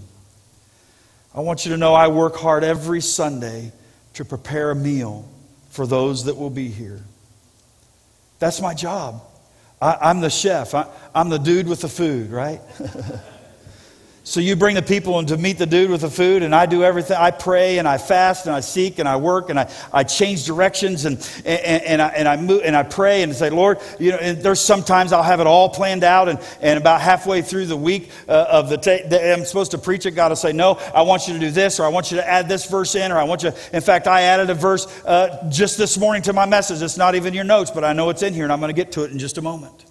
I 1.36 1.42
want 1.42 1.64
you 1.64 1.72
to 1.72 1.78
know 1.78 1.94
I 1.94 2.08
work 2.08 2.36
hard 2.36 2.64
every 2.64 3.02
Sunday 3.02 3.72
to 4.14 4.26
prepare 4.26 4.72
a 4.72 4.76
meal 4.76 5.28
for 5.70 5.88
those 5.88 6.26
that 6.26 6.38
will 6.38 6.50
be 6.50 6.70
here. 6.70 7.02
That's 8.40 8.62
my 8.62 8.74
job. 8.74 9.22
I, 9.82 10.12
am 10.12 10.22
the 10.22 10.30
chef. 10.30 10.74
I, 10.74 10.88
I'm 11.14 11.30
the 11.30 11.40
dude 11.40 11.68
with 11.68 11.82
the 11.82 11.90
food, 11.90 12.32
right? 12.32 12.62
So 14.26 14.40
you 14.40 14.56
bring 14.56 14.76
the 14.76 14.82
people 14.82 15.20
in 15.20 15.26
to 15.26 15.38
meet 15.38 15.58
the 15.58 15.66
dude 15.66 15.92
with 15.92 16.00
the 16.00 16.10
food, 16.10 16.44
and 16.44 16.56
I 16.56 16.66
do 16.66 16.82
everything. 16.82 17.18
I 17.18 17.32
pray 17.32 17.78
and 17.78 17.86
I 17.86 17.98
fast 17.98 18.46
and 18.46 18.56
I 18.56 18.62
seek 18.62 19.00
and 19.00 19.08
I 19.08 19.18
work 19.18 19.50
and 19.50 19.60
I, 19.60 19.70
I 19.92 20.06
change 20.06 20.46
directions 20.46 21.04
and, 21.04 21.18
and, 21.44 21.84
and, 21.84 22.02
I, 22.02 22.08
and, 22.08 22.28
I 22.30 22.38
move, 22.38 22.62
and 22.64 22.74
I 22.74 22.84
pray 22.84 23.22
and 23.24 23.36
say, 23.36 23.50
Lord, 23.50 23.80
you 24.00 24.12
know, 24.12 24.18
and 24.18 24.42
there's 24.42 24.62
sometimes 24.62 25.12
I'll 25.12 25.24
have 25.24 25.42
it 25.42 25.48
all 25.48 25.68
planned 25.68 26.06
out, 26.06 26.30
and, 26.30 26.40
and 26.62 26.80
about 26.80 27.02
halfway 27.02 27.42
through 27.42 27.66
the 27.66 27.76
week 27.76 28.12
uh, 28.30 28.46
of 28.50 28.70
the 28.70 28.78
ta- 28.78 29.14
I'm 29.14 29.44
supposed 29.44 29.72
to 29.72 29.78
preach 29.78 30.06
it, 30.06 30.12
God 30.12 30.32
will 30.32 30.38
say, 30.38 30.54
No, 30.54 30.76
I 30.96 31.02
want 31.02 31.28
you 31.28 31.34
to 31.34 31.40
do 31.40 31.52
this, 31.52 31.82
or 31.82 31.84
I 31.84 31.90
want 31.90 32.10
you 32.10 32.18
to 32.18 32.28
add 32.28 32.48
this 32.48 32.66
verse 32.66 32.96
in, 32.96 33.12
or 33.12 33.18
I 33.18 33.26
want 33.26 33.44
you, 33.44 33.52
in 33.74 33.82
fact, 33.82 34.08
I 34.08 34.22
added 34.22 34.50
a 34.50 34.56
verse 34.56 34.88
uh, 35.04 35.50
just 35.50 35.78
this 35.78 35.98
morning 35.98 36.22
to 36.24 36.34
my 36.34 36.46
message. 36.46 36.82
It's 36.82 36.96
not 36.98 37.16
even 37.16 37.34
your 37.34 37.44
notes, 37.44 37.72
but 37.72 37.84
I 37.84 37.92
know 37.92 38.10
it's 38.10 38.24
in 38.24 38.34
here, 38.34 38.44
and 38.44 38.54
I'm 38.54 38.62
going 38.62 38.74
to 38.74 38.82
get 38.82 38.94
to 38.94 39.04
it 39.04 39.12
in 39.12 39.20
just 39.20 39.38
a 39.38 39.42
moment 39.42 39.84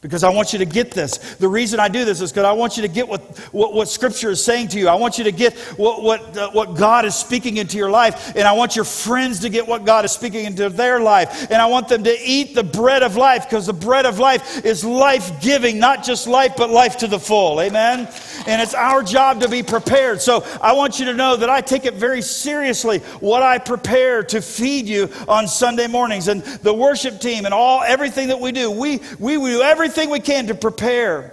because 0.00 0.22
I 0.22 0.30
want 0.30 0.52
you 0.52 0.60
to 0.60 0.64
get 0.64 0.92
this. 0.92 1.18
The 1.36 1.48
reason 1.48 1.80
I 1.80 1.88
do 1.88 2.04
this 2.04 2.20
is 2.20 2.30
because 2.30 2.44
I 2.44 2.52
want 2.52 2.76
you 2.76 2.82
to 2.82 2.88
get 2.88 3.08
what, 3.08 3.20
what, 3.52 3.74
what, 3.74 3.88
Scripture 3.88 4.30
is 4.30 4.44
saying 4.44 4.68
to 4.68 4.78
you. 4.78 4.88
I 4.88 4.94
want 4.94 5.18
you 5.18 5.24
to 5.24 5.32
get 5.32 5.58
what, 5.76 6.02
what, 6.04 6.36
uh, 6.36 6.50
what 6.52 6.76
God 6.76 7.04
is 7.04 7.16
speaking 7.16 7.56
into 7.56 7.76
your 7.76 7.90
life. 7.90 8.36
And 8.36 8.46
I 8.46 8.52
want 8.52 8.76
your 8.76 8.84
friends 8.84 9.40
to 9.40 9.48
get 9.48 9.66
what 9.66 9.84
God 9.84 10.04
is 10.04 10.12
speaking 10.12 10.44
into 10.44 10.68
their 10.68 11.00
life. 11.00 11.50
And 11.50 11.60
I 11.60 11.66
want 11.66 11.88
them 11.88 12.04
to 12.04 12.16
eat 12.22 12.54
the 12.54 12.62
bread 12.62 13.02
of 13.02 13.16
life 13.16 13.44
because 13.44 13.66
the 13.66 13.72
bread 13.72 14.06
of 14.06 14.20
life 14.20 14.64
is 14.64 14.84
life 14.84 15.40
giving, 15.40 15.80
not 15.80 16.04
just 16.04 16.28
life, 16.28 16.52
but 16.56 16.70
life 16.70 16.98
to 16.98 17.08
the 17.08 17.18
full. 17.18 17.60
Amen? 17.60 18.08
And 18.46 18.62
it's 18.62 18.74
our 18.74 19.02
job 19.02 19.40
to 19.40 19.48
be 19.48 19.64
prepared. 19.64 20.22
So 20.22 20.46
I 20.62 20.74
want 20.74 21.00
you 21.00 21.06
to 21.06 21.14
know 21.14 21.34
that 21.34 21.50
I 21.50 21.60
take 21.60 21.86
it 21.86 21.94
very 21.94 22.22
seriously 22.22 23.00
what 23.18 23.42
I 23.42 23.58
prepare 23.58 24.22
to 24.22 24.40
feed 24.40 24.86
you 24.86 25.10
on 25.26 25.48
Sunday 25.48 25.88
mornings. 25.88 26.28
And 26.28 26.44
the 26.44 26.72
worship 26.72 27.20
team 27.20 27.46
and 27.46 27.52
all 27.52 27.82
everything 27.82 28.28
that 28.28 28.38
we 28.38 28.52
do, 28.52 28.70
we, 28.70 29.00
we 29.18 29.34
do 29.34 29.62
everything 29.62 29.87
everything 29.88 30.10
we 30.10 30.20
can 30.20 30.48
to 30.48 30.54
prepare 30.54 31.32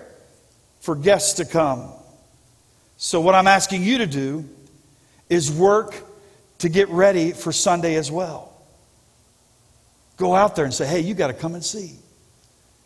for 0.79 0.95
guests 0.95 1.33
to 1.33 1.45
come. 1.45 1.91
So, 2.95 3.19
what 3.19 3.35
I'm 3.35 3.47
asking 3.47 3.83
you 3.83 3.97
to 3.97 4.07
do 4.07 4.47
is 5.29 5.51
work 5.51 5.93
to 6.59 6.69
get 6.69 6.87
ready 6.87 7.33
for 7.33 7.51
Sunday 7.51 7.95
as 7.95 8.09
well. 8.09 8.53
Go 10.15 10.33
out 10.33 10.55
there 10.55 10.63
and 10.63 10.73
say, 10.73 10.85
hey, 10.85 11.01
you 11.01 11.13
got 11.13 11.27
to 11.27 11.33
come 11.33 11.53
and 11.53 11.65
see. 11.65 11.97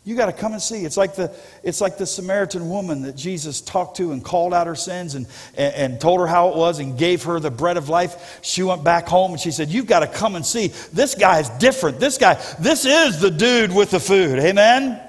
You 0.06 0.16
got 0.16 0.26
to 0.26 0.34
come 0.34 0.54
and 0.54 0.62
see. 0.62 0.86
It's 0.86 0.98
like, 0.98 1.14
the, 1.14 1.32
it's 1.62 1.82
like 1.82 2.00
the 2.00 2.08
Samaritan 2.08 2.68
woman 2.68 3.04
that 3.04 3.16
Jesus 3.16 3.62
talked 3.62 3.98
to 3.98 4.12
and 4.12 4.26
called 4.26 4.56
out 4.56 4.66
her 4.66 4.74
sins 4.74 5.14
and, 5.14 5.28
and, 5.56 5.76
and, 5.76 6.02
told 6.02 6.20
her 6.20 6.26
how 6.26 6.50
it 6.50 6.56
was 6.56 6.80
and 6.80 6.98
gave 6.98 7.24
her 7.26 7.40
the 7.40 7.52
bread 7.52 7.78
of 7.78 7.90
life. 7.90 8.40
She 8.42 8.64
went 8.64 8.84
back 8.84 9.08
home 9.08 9.34
and 9.34 9.40
she 9.40 9.52
said, 9.52 9.70
You've 9.70 9.86
got 9.86 10.00
to 10.00 10.08
come 10.08 10.36
and 10.36 10.44
see. 10.44 10.70
This 10.94 11.14
guy 11.14 11.42
is 11.42 11.50
different. 11.50 12.00
This 12.00 12.18
guy, 12.18 12.42
this 12.60 12.86
is 12.86 13.22
the 13.22 13.30
dude 13.30 13.72
with 13.72 13.92
the 13.92 14.00
food. 14.00 14.40
Amen? 14.40 15.00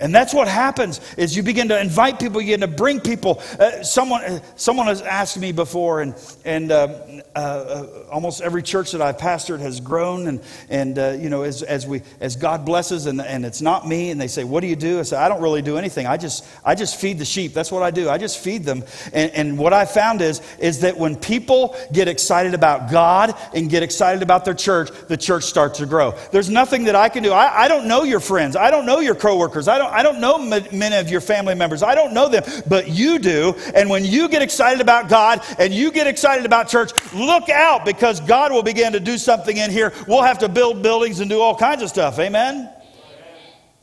And 0.00 0.14
that's 0.14 0.34
what 0.34 0.48
happens 0.48 1.00
is 1.16 1.36
you 1.36 1.42
begin 1.42 1.68
to 1.68 1.80
invite 1.80 2.18
people, 2.18 2.40
you 2.40 2.56
begin 2.56 2.60
to 2.60 2.76
bring 2.76 3.00
people. 3.00 3.42
Uh, 3.58 3.82
someone, 3.82 4.22
uh, 4.22 4.40
someone 4.56 4.86
has 4.86 5.00
asked 5.02 5.38
me 5.38 5.52
before, 5.52 6.02
and, 6.02 6.14
and 6.44 6.70
um, 6.70 6.90
uh, 7.34 7.38
uh, 7.38 7.86
almost 8.10 8.42
every 8.42 8.62
church 8.62 8.92
that 8.92 9.00
I've 9.00 9.16
pastored 9.16 9.60
has 9.60 9.80
grown. 9.80 10.26
And, 10.26 10.40
and 10.68 10.98
uh, 10.98 11.16
you 11.18 11.30
know, 11.30 11.42
as, 11.42 11.62
as, 11.62 11.86
we, 11.86 12.02
as 12.20 12.36
God 12.36 12.64
blesses, 12.64 13.06
and, 13.06 13.20
and 13.20 13.44
it's 13.46 13.62
not 13.62 13.88
me, 13.88 14.10
and 14.10 14.20
they 14.20 14.28
say, 14.28 14.44
What 14.44 14.60
do 14.60 14.66
you 14.66 14.76
do? 14.76 14.98
I 15.00 15.02
say, 15.02 15.16
I 15.16 15.28
don't 15.28 15.42
really 15.42 15.62
do 15.62 15.78
anything. 15.78 16.06
I 16.06 16.16
just, 16.16 16.46
I 16.64 16.74
just 16.74 17.00
feed 17.00 17.18
the 17.18 17.24
sheep. 17.24 17.54
That's 17.54 17.72
what 17.72 17.82
I 17.82 17.90
do. 17.90 18.10
I 18.10 18.18
just 18.18 18.38
feed 18.38 18.64
them. 18.64 18.84
And, 19.12 19.30
and 19.32 19.58
what 19.58 19.72
I 19.72 19.86
found 19.86 20.20
is, 20.20 20.40
is 20.58 20.80
that 20.80 20.96
when 20.96 21.16
people 21.16 21.76
get 21.92 22.08
excited 22.08 22.54
about 22.54 22.90
God 22.90 23.34
and 23.54 23.70
get 23.70 23.82
excited 23.82 24.22
about 24.22 24.44
their 24.44 24.54
church, 24.54 24.90
the 25.08 25.16
church 25.16 25.44
starts 25.44 25.78
to 25.78 25.86
grow. 25.86 26.14
There's 26.32 26.50
nothing 26.50 26.84
that 26.84 26.94
I 26.94 27.08
can 27.08 27.22
do. 27.22 27.32
I, 27.32 27.64
I 27.64 27.68
don't 27.68 27.88
know 27.88 28.02
your 28.02 28.20
friends, 28.20 28.56
I 28.56 28.70
don't 28.70 28.86
know 28.86 29.00
your 29.00 29.14
coworkers. 29.14 29.68
I 29.68 29.78
don't 29.78 29.85
don't, 29.86 29.98
I 29.98 30.02
don't 30.02 30.20
know 30.20 30.38
many 30.72 30.96
of 30.96 31.10
your 31.10 31.20
family 31.20 31.54
members. 31.54 31.82
I 31.82 31.94
don't 31.94 32.12
know 32.12 32.28
them, 32.28 32.44
but 32.66 32.88
you 32.88 33.18
do. 33.18 33.54
And 33.74 33.88
when 33.88 34.04
you 34.04 34.28
get 34.28 34.42
excited 34.42 34.80
about 34.80 35.08
God 35.08 35.42
and 35.58 35.72
you 35.72 35.90
get 35.90 36.06
excited 36.06 36.44
about 36.44 36.68
church, 36.68 36.92
look 37.12 37.48
out 37.48 37.84
because 37.84 38.20
God 38.20 38.52
will 38.52 38.62
begin 38.62 38.92
to 38.92 39.00
do 39.00 39.18
something 39.18 39.56
in 39.56 39.70
here. 39.70 39.92
We'll 40.06 40.22
have 40.22 40.38
to 40.38 40.48
build 40.48 40.82
buildings 40.82 41.20
and 41.20 41.30
do 41.30 41.40
all 41.40 41.54
kinds 41.54 41.82
of 41.82 41.88
stuff. 41.88 42.18
Amen? 42.18 42.70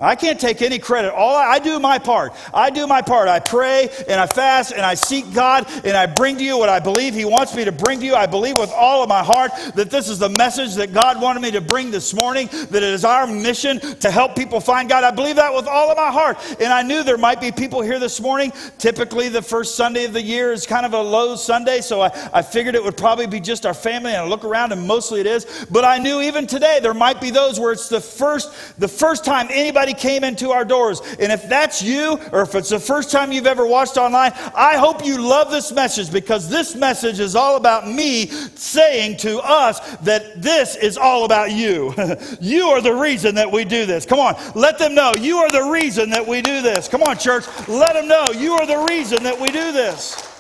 I 0.04 0.16
can't 0.16 0.40
take 0.40 0.62
any 0.62 0.80
credit. 0.80 1.14
All 1.14 1.36
I, 1.36 1.54
I, 1.54 1.60
do 1.60 1.80
my 1.80 1.98
part. 1.98 2.34
I 2.54 2.70
do 2.70 2.86
my 2.88 3.02
part. 3.02 3.30
I 3.30 3.40
pray 3.40 3.90
and 4.10 4.20
I 4.20 4.28
fast 4.28 4.74
and 4.74 4.82
I 4.82 4.96
seek 4.96 5.34
God 5.34 5.66
and 5.86 5.96
I 5.96 6.06
bring 6.08 6.38
to 6.38 6.44
you 6.44 6.58
what 6.58 6.68
I 6.68 6.80
believe 6.80 7.14
He 7.14 7.24
wants 7.24 7.56
me 7.56 7.64
to 7.64 7.72
bring 7.72 8.02
to 8.02 8.06
you. 8.06 8.14
I 8.14 8.26
believe 8.26 8.58
with 8.58 8.72
all 8.72 9.02
of 9.02 9.08
my 9.08 9.24
heart 9.24 9.52
that 9.76 9.90
this 9.90 10.10
is 10.10 10.20
the 10.20 10.30
message 10.30 10.76
that 10.76 10.94
God 10.94 11.22
wanted 11.22 11.42
me 11.42 11.52
to 11.52 11.62
bring 11.62 11.90
this 11.90 12.14
morning, 12.14 12.50
that 12.52 12.76
it 12.76 12.84
is 12.84 13.06
our 13.06 13.26
mission 13.26 13.80
to 13.80 14.12
help 14.12 14.36
people 14.36 14.60
find 14.60 14.90
God. 14.90 15.06
I 15.06 15.12
believe 15.12 15.38
that 15.38 15.54
with 15.54 15.68
all 15.68 15.90
of 15.90 15.96
my 15.96 16.12
heart. 16.12 16.38
And 16.60 16.74
I 16.74 16.82
knew 16.82 17.04
there 17.04 17.18
might 17.18 17.40
be 17.40 17.52
people 17.52 17.82
here 17.82 18.00
this 18.00 18.20
morning. 18.20 18.52
Typically, 18.78 19.30
the 19.30 19.42
first 19.42 19.76
Sunday 19.76 20.04
of 20.04 20.12
the 20.12 20.22
year 20.22 20.52
is 20.52 20.66
kind 20.66 20.86
of 20.86 20.94
a 20.94 21.02
low 21.02 21.38
Sunday, 21.38 21.80
so 21.80 22.02
I, 22.02 22.30
I 22.34 22.42
figured 22.42 22.76
it 22.76 22.84
would 22.84 22.98
probably 22.98 23.28
be 23.28 23.40
just 23.40 23.66
our 23.66 23.74
family. 23.74 24.12
And 24.12 24.22
I 24.22 24.28
look 24.28 24.44
around 24.44 24.74
and 24.74 24.86
mostly 24.86 25.22
it 25.22 25.28
is. 25.28 25.66
But 25.72 25.86
I 25.86 25.98
knew 25.98 26.22
even 26.22 26.46
today 26.46 26.80
there 26.82 26.94
might 26.94 27.22
be 27.22 27.30
those 27.30 27.58
where 27.58 27.72
it's 27.72 27.88
the 27.88 28.02
first, 28.02 28.78
the 28.78 28.90
first 28.90 29.24
time 29.24 29.48
anybody 29.50 29.93
came 29.94 30.24
into 30.24 30.52
our 30.52 30.66
doors. 30.66 31.02
And 31.20 31.32
if 31.32 31.48
that's 31.48 31.82
you, 31.82 32.20
or 32.32 32.42
if 32.42 32.56
it's 32.56 32.70
the 32.70 32.80
first 32.80 33.12
time 33.12 33.32
you've 33.32 33.48
ever 33.48 33.66
watched 33.66 33.98
online, 33.98 34.32
I 34.56 34.78
hope 34.78 35.06
you 35.06 35.22
love 35.22 35.52
this 35.52 35.72
message 35.72 36.12
because 36.12 36.50
this 36.50 36.76
message 36.76 37.20
is 37.20 37.36
all 37.36 37.56
about 37.56 37.88
me 37.88 38.28
saying 38.56 39.18
to 39.18 39.40
us 39.40 39.80
that 39.98 40.42
this 40.42 40.76
is 40.76 40.98
all 40.98 41.26
about 41.26 41.52
you. 41.52 41.94
you 42.42 42.68
are 42.70 42.82
the 42.82 42.94
reason 42.94 43.36
that 43.36 43.52
we 43.52 43.66
do 43.66 43.86
this. 43.86 44.06
Come 44.06 44.20
on, 44.20 44.36
let 44.56 44.78
them 44.78 44.96
know 44.96 45.14
you 45.18 45.38
are 45.38 45.52
the 45.52 45.64
reason 45.64 46.10
that 46.10 46.26
we 46.26 46.42
do 46.42 46.62
this. 46.62 46.88
Come 46.88 47.04
on, 47.04 47.18
church, 47.18 47.46
let 47.68 47.94
them 47.94 48.08
know 48.08 48.26
you 48.36 48.54
are 48.54 48.66
the 48.66 48.86
reason 48.90 49.24
that 49.24 49.40
we 49.40 49.52
do 49.52 49.72
this. 49.72 50.33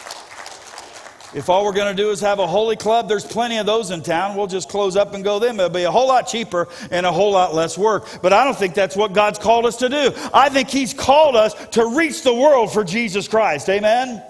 If 1.34 1.50
all 1.50 1.66
we're 1.66 1.74
going 1.74 1.96
to 1.96 2.02
do 2.02 2.12
is 2.12 2.22
have 2.22 2.40
a 2.40 2.46
holy 2.46 2.76
club, 2.76 3.10
there's 3.10 3.26
plenty 3.26 3.58
of 3.58 3.66
those 3.66 3.90
in 3.90 4.04
town. 4.04 4.36
We'll 4.36 4.48
just 4.48 4.70
close 4.70 4.96
up 4.96 5.14
and 5.16 5.24
go 5.24 5.40
them. 5.40 5.60
It'll 5.60 5.70
be 5.70 5.84
a 5.84 5.92
whole 5.92 6.08
lot 6.08 6.28
cheaper 6.28 6.68
and 6.92 7.06
a 7.06 7.12
whole 7.12 7.32
lot 7.32 7.56
less 7.56 7.78
work. 7.78 8.22
But 8.22 8.34
I 8.34 8.44
don't 8.44 8.58
think 8.58 8.76
that's 8.76 8.96
what 8.96 9.14
God's 9.14 9.40
called 9.40 9.66
us 9.66 9.78
to 9.78 9.90
do. 9.90 10.12
I 10.34 10.50
think 10.50 10.70
He's 10.70 10.94
called 10.94 11.36
us 11.36 11.54
to 11.70 11.96
reach 11.96 12.22
the 12.22 12.34
world 12.34 12.72
for 12.72 12.84
Jesus 12.84 13.28
Christ. 13.28 13.68
Amen? 13.70 14.22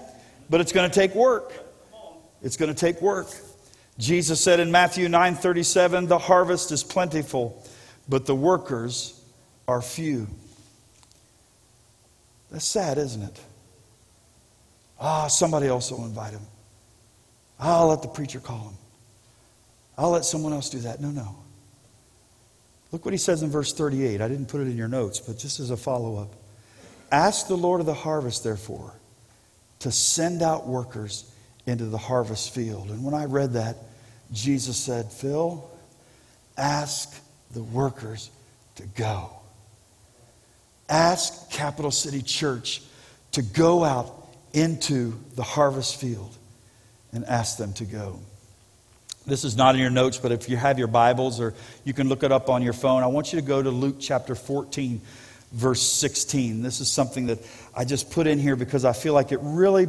But 0.48 0.60
it's 0.60 0.72
going 0.72 0.90
to 0.90 0.94
take 0.94 1.14
work. 1.14 1.52
It's 2.42 2.56
going 2.56 2.72
to 2.72 2.78
take 2.78 3.02
work. 3.02 3.28
Jesus 3.98 4.42
said 4.42 4.58
in 4.58 4.70
Matthew 4.70 5.08
9:37, 5.08 6.08
"The 6.08 6.18
harvest 6.18 6.72
is 6.72 6.82
plentiful, 6.82 7.62
but 8.08 8.26
the 8.26 8.34
workers 8.34 9.20
are 9.68 9.80
few." 9.80 10.26
That's 12.50 12.64
sad, 12.64 12.98
isn't 12.98 13.22
it? 13.22 13.40
Ah, 15.00 15.28
somebody 15.28 15.66
else 15.66 15.90
will 15.90 16.04
invite 16.04 16.32
him. 16.32 16.46
I'll 17.64 17.88
let 17.88 18.02
the 18.02 18.08
preacher 18.08 18.40
call 18.40 18.68
him. 18.68 18.74
I'll 19.96 20.10
let 20.10 20.24
someone 20.24 20.52
else 20.52 20.68
do 20.68 20.80
that. 20.80 21.00
No, 21.00 21.10
no. 21.10 21.36
Look 22.92 23.04
what 23.04 23.14
he 23.14 23.18
says 23.18 23.42
in 23.42 23.50
verse 23.50 23.72
38. 23.72 24.20
I 24.20 24.28
didn't 24.28 24.46
put 24.46 24.60
it 24.60 24.64
in 24.64 24.76
your 24.76 24.88
notes, 24.88 25.18
but 25.18 25.38
just 25.38 25.60
as 25.60 25.70
a 25.70 25.76
follow 25.76 26.16
up. 26.20 26.34
Ask 27.10 27.48
the 27.48 27.56
Lord 27.56 27.80
of 27.80 27.86
the 27.86 27.94
harvest, 27.94 28.44
therefore, 28.44 28.92
to 29.80 29.90
send 29.90 30.42
out 30.42 30.66
workers 30.66 31.30
into 31.66 31.86
the 31.86 31.98
harvest 31.98 32.54
field. 32.54 32.90
And 32.90 33.02
when 33.02 33.14
I 33.14 33.24
read 33.24 33.54
that, 33.54 33.76
Jesus 34.32 34.76
said, 34.76 35.10
Phil, 35.10 35.68
ask 36.58 37.18
the 37.52 37.62
workers 37.62 38.30
to 38.76 38.82
go. 38.94 39.30
Ask 40.88 41.50
Capital 41.50 41.90
City 41.90 42.20
Church 42.20 42.82
to 43.32 43.42
go 43.42 43.84
out 43.84 44.28
into 44.52 45.18
the 45.34 45.42
harvest 45.42 46.00
field 46.00 46.36
and 47.14 47.24
ask 47.24 47.56
them 47.56 47.72
to 47.74 47.84
go. 47.84 48.18
This 49.26 49.44
is 49.44 49.56
not 49.56 49.74
in 49.74 49.80
your 49.80 49.90
notes, 49.90 50.18
but 50.18 50.32
if 50.32 50.50
you 50.50 50.56
have 50.58 50.78
your 50.78 50.88
Bibles 50.88 51.40
or 51.40 51.54
you 51.84 51.94
can 51.94 52.10
look 52.10 52.22
it 52.22 52.30
up 52.30 52.50
on 52.50 52.62
your 52.62 52.74
phone, 52.74 53.02
I 53.02 53.06
want 53.06 53.32
you 53.32 53.40
to 53.40 53.46
go 53.46 53.62
to 53.62 53.70
Luke 53.70 53.96
chapter 53.98 54.34
14, 54.34 55.00
verse 55.52 55.80
16. 55.80 56.62
This 56.62 56.80
is 56.80 56.90
something 56.90 57.26
that 57.26 57.38
I 57.74 57.86
just 57.86 58.10
put 58.10 58.26
in 58.26 58.38
here 58.38 58.54
because 58.54 58.84
I 58.84 58.92
feel 58.92 59.14
like 59.14 59.32
it 59.32 59.38
really 59.40 59.88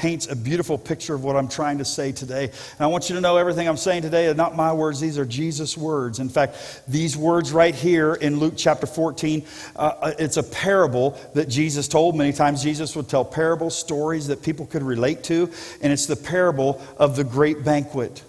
paints 0.00 0.26
a 0.28 0.34
beautiful 0.34 0.78
picture 0.78 1.14
of 1.14 1.22
what 1.22 1.36
I'm 1.36 1.46
trying 1.46 1.76
to 1.76 1.84
say 1.84 2.10
today. 2.10 2.44
And 2.44 2.80
I 2.80 2.86
want 2.86 3.10
you 3.10 3.16
to 3.16 3.20
know 3.20 3.36
everything 3.36 3.68
I'm 3.68 3.76
saying 3.76 4.00
today 4.00 4.28
are 4.28 4.34
not 4.34 4.56
my 4.56 4.72
words, 4.72 4.98
these 4.98 5.18
are 5.18 5.26
Jesus' 5.26 5.76
words. 5.76 6.20
In 6.20 6.30
fact, 6.30 6.56
these 6.88 7.18
words 7.18 7.52
right 7.52 7.74
here 7.74 8.14
in 8.14 8.40
Luke 8.40 8.54
chapter 8.56 8.86
14, 8.86 9.44
uh, 9.76 9.78
uh, 9.78 10.12
it's 10.18 10.38
a 10.38 10.42
parable 10.42 11.20
that 11.34 11.50
Jesus 11.50 11.86
told. 11.86 12.16
Many 12.16 12.32
times 12.32 12.62
Jesus 12.62 12.96
would 12.96 13.10
tell 13.10 13.26
parable 13.26 13.68
stories 13.68 14.28
that 14.28 14.42
people 14.42 14.64
could 14.64 14.82
relate 14.82 15.22
to, 15.24 15.50
and 15.82 15.92
it's 15.92 16.06
the 16.06 16.16
parable 16.16 16.82
of 16.96 17.14
the 17.14 17.24
great 17.24 17.62
banquet. 17.62 18.22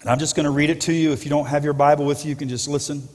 And 0.00 0.08
I'm 0.08 0.18
just 0.18 0.34
going 0.34 0.44
to 0.44 0.50
read 0.50 0.70
it 0.70 0.80
to 0.82 0.94
you. 0.94 1.12
If 1.12 1.24
you 1.24 1.30
don't 1.30 1.46
have 1.46 1.62
your 1.62 1.74
Bible 1.74 2.06
with 2.06 2.24
you, 2.24 2.30
you 2.30 2.36
can 2.36 2.48
just 2.48 2.68
listen. 2.68 3.06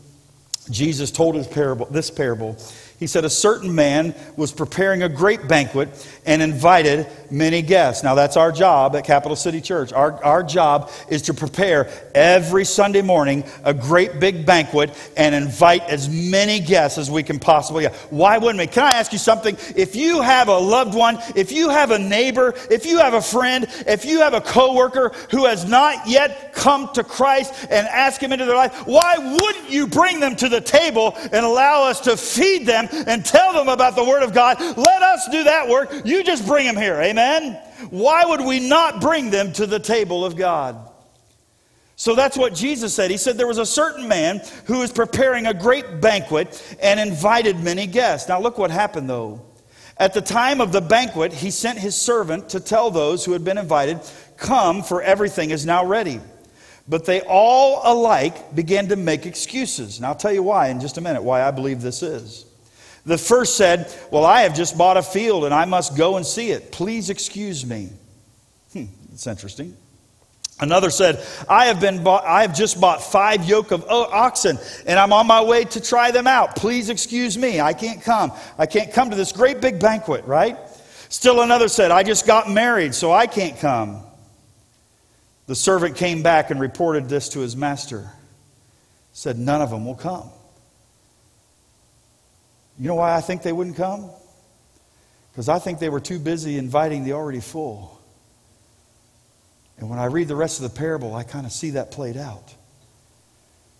Jesus 0.69 1.09
told 1.09 1.33
his 1.33 1.47
parable, 1.47 1.87
this 1.87 2.11
parable 2.11 2.57
he 3.01 3.07
said, 3.07 3.25
A 3.25 3.31
certain 3.31 3.73
man 3.73 4.13
was 4.37 4.51
preparing 4.51 5.01
a 5.01 5.09
great 5.09 5.47
banquet 5.47 5.89
and 6.23 6.39
invited 6.39 7.07
many 7.31 7.63
guests. 7.63 8.03
Now, 8.03 8.13
that's 8.13 8.37
our 8.37 8.51
job 8.51 8.95
at 8.95 9.05
Capital 9.05 9.35
City 9.35 9.59
Church. 9.59 9.91
Our, 9.91 10.23
our 10.23 10.43
job 10.43 10.91
is 11.09 11.23
to 11.23 11.33
prepare 11.33 11.89
every 12.13 12.63
Sunday 12.63 13.01
morning 13.01 13.43
a 13.63 13.73
great 13.73 14.19
big 14.19 14.45
banquet 14.45 14.91
and 15.17 15.33
invite 15.33 15.81
as 15.89 16.09
many 16.09 16.59
guests 16.59 16.99
as 16.99 17.09
we 17.09 17.23
can 17.23 17.39
possibly. 17.39 17.87
Why 18.11 18.37
wouldn't 18.37 18.59
we? 18.59 18.67
Can 18.67 18.83
I 18.83 18.91
ask 18.91 19.11
you 19.11 19.17
something? 19.17 19.57
If 19.75 19.95
you 19.95 20.21
have 20.21 20.47
a 20.47 20.59
loved 20.59 20.93
one, 20.93 21.17
if 21.35 21.51
you 21.51 21.69
have 21.69 21.89
a 21.89 21.97
neighbor, 21.97 22.53
if 22.69 22.85
you 22.85 22.99
have 22.99 23.15
a 23.15 23.21
friend, 23.21 23.65
if 23.87 24.05
you 24.05 24.19
have 24.19 24.35
a 24.35 24.41
coworker 24.41 25.09
who 25.31 25.45
has 25.45 25.67
not 25.67 26.07
yet 26.07 26.53
come 26.53 26.93
to 26.93 27.03
Christ 27.03 27.51
and 27.71 27.87
ask 27.87 28.21
him 28.21 28.31
into 28.31 28.45
their 28.45 28.55
life, 28.55 28.85
why 28.85 29.17
wouldn't 29.17 29.71
you 29.71 29.87
bring 29.87 30.19
them 30.19 30.35
to 30.35 30.49
the 30.49 30.61
table 30.61 31.15
and 31.17 31.43
allow 31.43 31.85
us 31.85 32.01
to 32.01 32.15
feed 32.15 32.67
them 32.67 32.89
and 32.91 33.25
tell 33.25 33.53
them 33.53 33.69
about 33.69 33.95
the 33.95 34.03
Word 34.03 34.23
of 34.23 34.33
God. 34.33 34.59
Let 34.59 35.01
us 35.01 35.27
do 35.29 35.43
that 35.43 35.67
work. 35.67 35.91
You 36.05 36.23
just 36.23 36.45
bring 36.45 36.65
them 36.65 36.77
here. 36.77 36.95
Amen? 37.01 37.53
Why 37.89 38.25
would 38.25 38.41
we 38.41 38.59
not 38.59 39.01
bring 39.01 39.29
them 39.29 39.53
to 39.53 39.65
the 39.65 39.79
table 39.79 40.23
of 40.25 40.35
God? 40.35 40.89
So 41.95 42.15
that's 42.15 42.35
what 42.35 42.55
Jesus 42.55 42.95
said. 42.95 43.11
He 43.11 43.17
said 43.17 43.37
there 43.37 43.45
was 43.45 43.59
a 43.59 43.65
certain 43.65 44.07
man 44.07 44.41
who 44.65 44.79
was 44.79 44.91
preparing 44.91 45.45
a 45.45 45.53
great 45.53 46.01
banquet 46.01 46.77
and 46.81 46.99
invited 46.99 47.59
many 47.59 47.85
guests. 47.85 48.27
Now, 48.27 48.39
look 48.39 48.57
what 48.57 48.71
happened 48.71 49.07
though. 49.07 49.45
At 49.97 50.15
the 50.15 50.21
time 50.21 50.61
of 50.61 50.71
the 50.71 50.81
banquet, 50.81 51.31
he 51.31 51.51
sent 51.51 51.77
his 51.77 51.95
servant 51.95 52.49
to 52.49 52.59
tell 52.59 52.89
those 52.89 53.23
who 53.23 53.33
had 53.33 53.43
been 53.43 53.59
invited, 53.59 53.99
Come, 54.37 54.81
for 54.81 55.03
everything 55.03 55.51
is 55.51 55.63
now 55.63 55.85
ready. 55.85 56.19
But 56.87 57.05
they 57.05 57.21
all 57.21 57.81
alike 57.83 58.55
began 58.55 58.87
to 58.87 58.95
make 58.95 59.27
excuses. 59.27 59.97
And 59.97 60.05
I'll 60.07 60.15
tell 60.15 60.33
you 60.33 60.41
why 60.41 60.69
in 60.69 60.79
just 60.79 60.97
a 60.97 61.01
minute, 61.01 61.21
why 61.21 61.43
I 61.43 61.51
believe 61.51 61.81
this 61.81 62.01
is. 62.01 62.45
The 63.05 63.17
first 63.17 63.57
said, 63.57 63.93
Well, 64.11 64.25
I 64.25 64.41
have 64.41 64.55
just 64.55 64.77
bought 64.77 64.97
a 64.97 65.03
field 65.03 65.45
and 65.45 65.53
I 65.53 65.65
must 65.65 65.97
go 65.97 66.17
and 66.17 66.25
see 66.25 66.51
it. 66.51 66.71
Please 66.71 67.09
excuse 67.09 67.65
me. 67.65 67.89
Hmm, 68.73 68.85
that's 69.09 69.27
interesting. 69.27 69.75
Another 70.59 70.91
said, 70.91 71.25
I 71.49 71.65
have, 71.65 71.79
been 71.79 72.03
bought, 72.03 72.23
I 72.23 72.43
have 72.43 72.55
just 72.55 72.79
bought 72.79 73.01
five 73.01 73.45
yoke 73.45 73.71
of 73.71 73.83
oxen 73.89 74.59
and 74.85 74.99
I'm 74.99 75.11
on 75.11 75.25
my 75.25 75.41
way 75.41 75.65
to 75.65 75.81
try 75.81 76.11
them 76.11 76.27
out. 76.27 76.55
Please 76.55 76.89
excuse 76.89 77.35
me. 77.35 77.59
I 77.59 77.73
can't 77.73 78.01
come. 78.01 78.31
I 78.59 78.67
can't 78.67 78.93
come 78.93 79.09
to 79.09 79.15
this 79.15 79.31
great 79.31 79.59
big 79.59 79.79
banquet, 79.79 80.23
right? 80.25 80.57
Still 81.09 81.41
another 81.41 81.67
said, 81.67 81.89
I 81.89 82.03
just 82.03 82.27
got 82.27 82.49
married, 82.49 82.93
so 82.93 83.11
I 83.11 83.25
can't 83.25 83.57
come. 83.59 84.03
The 85.47 85.55
servant 85.55 85.97
came 85.97 86.21
back 86.21 86.51
and 86.51 86.59
reported 86.59 87.09
this 87.09 87.29
to 87.29 87.39
his 87.39 87.57
master. 87.57 88.11
Said, 89.11 89.37
None 89.37 89.61
of 89.61 89.71
them 89.71 89.85
will 89.85 89.95
come. 89.95 90.29
You 92.81 92.87
know 92.87 92.95
why 92.95 93.15
I 93.15 93.21
think 93.21 93.43
they 93.43 93.53
wouldn't 93.53 93.75
come? 93.75 94.09
Because 95.31 95.47
I 95.47 95.59
think 95.59 95.77
they 95.77 95.89
were 95.89 95.99
too 95.99 96.17
busy 96.17 96.57
inviting 96.57 97.03
the 97.03 97.13
already 97.13 97.39
full. 97.39 98.01
And 99.77 99.87
when 99.87 99.99
I 99.99 100.05
read 100.05 100.27
the 100.27 100.35
rest 100.35 100.59
of 100.59 100.63
the 100.63 100.75
parable, 100.75 101.13
I 101.13 101.21
kind 101.21 101.45
of 101.45 101.51
see 101.51 101.69
that 101.71 101.91
played 101.91 102.17
out. 102.17 102.55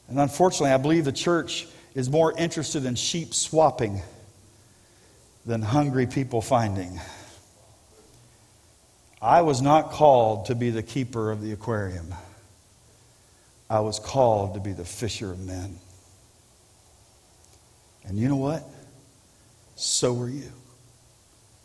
And 0.07 0.19
unfortunately, 0.19 0.69
I 0.69 0.77
believe 0.77 1.05
the 1.05 1.11
church 1.11 1.67
is 1.95 2.11
more 2.11 2.37
interested 2.37 2.85
in 2.85 2.93
sheep 2.93 3.33
swapping 3.33 4.03
than 5.47 5.63
hungry 5.63 6.05
people 6.05 6.39
finding. 6.39 7.01
I 9.19 9.41
was 9.41 9.63
not 9.63 9.89
called 9.89 10.45
to 10.45 10.53
be 10.53 10.69
the 10.69 10.83
keeper 10.83 11.31
of 11.31 11.41
the 11.41 11.53
aquarium. 11.53 12.13
I 13.67 13.79
was 13.79 13.97
called 13.97 14.53
to 14.53 14.59
be 14.59 14.73
the 14.73 14.85
fisher 14.85 15.31
of 15.31 15.39
men. 15.39 15.79
And 18.05 18.19
you 18.19 18.27
know 18.27 18.35
what? 18.35 18.63
So 19.81 20.13
were 20.13 20.29
you. 20.29 20.51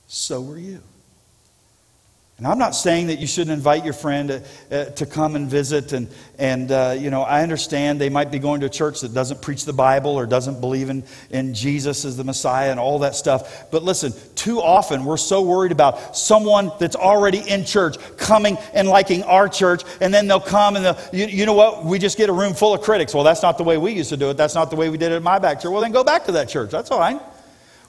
So 0.07 0.41
were 0.41 0.57
you. 0.57 0.81
And 2.39 2.47
I'm 2.47 2.57
not 2.57 2.75
saying 2.75 3.09
that 3.09 3.19
you 3.19 3.27
shouldn't 3.27 3.55
invite 3.55 3.85
your 3.85 3.93
friend 3.93 4.29
to, 4.29 4.43
uh, 4.71 4.85
to 4.93 5.05
come 5.05 5.37
and 5.37 5.49
visit. 5.49 5.93
And, 5.93 6.09
and 6.39 6.73
uh, 6.73 6.97
you 6.99 7.11
know, 7.11 7.23
I 7.23 7.43
understand 7.43 8.01
they 8.01 8.09
might 8.09 8.31
be 8.31 8.39
going 8.39 8.61
to 8.61 8.67
a 8.67 8.71
church 8.71 9.03
that 9.03 9.13
doesn't 9.13 9.43
preach 9.43 9.67
the 9.67 9.75
Bible 9.75 10.13
or 10.13 10.25
doesn't 10.25 10.63
believe 10.63 10.89
in, 10.89 11.05
in 11.29 11.53
Jesus 11.53 12.07
as 12.07 12.17
the 12.17 12.25
Messiah 12.25 12.71
and 12.71 12.81
all 12.81 13.01
that 13.01 13.17
stuff. 13.17 13.71
But 13.71 13.83
listen, 13.83 14.15
too 14.35 14.63
often 14.63 15.05
we're 15.05 15.19
so 15.19 15.43
worried 15.43 15.73
about 15.73 16.17
someone 16.17 16.73
that's 16.79 16.97
already 16.97 17.41
in 17.47 17.67
church 17.67 17.99
coming 18.17 18.57
and 18.73 18.89
liking 18.89 19.25
our 19.25 19.47
church. 19.47 19.83
And 20.01 20.13
then 20.13 20.27
they'll 20.27 20.41
come 20.41 20.77
and 20.77 20.97
you, 21.13 21.27
you 21.27 21.45
know 21.45 21.55
what? 21.55 21.85
We 21.85 21.99
just 21.99 22.17
get 22.17 22.31
a 22.31 22.35
room 22.35 22.55
full 22.55 22.73
of 22.73 22.81
critics. 22.81 23.13
Well, 23.13 23.25
that's 23.25 23.43
not 23.43 23.59
the 23.59 23.65
way 23.65 23.77
we 23.77 23.93
used 23.93 24.09
to 24.09 24.17
do 24.17 24.31
it. 24.31 24.39
That's 24.39 24.55
not 24.55 24.71
the 24.71 24.77
way 24.77 24.89
we 24.89 24.97
did 24.97 25.13
it 25.13 25.17
at 25.17 25.23
my 25.23 25.39
back 25.39 25.61
church. 25.61 25.71
Well, 25.71 25.83
then 25.83 25.93
go 25.93 26.05
back 26.05 26.25
to 26.25 26.33
that 26.33 26.49
church. 26.49 26.71
That's 26.71 26.91
all 26.91 26.99
right. 26.99 27.21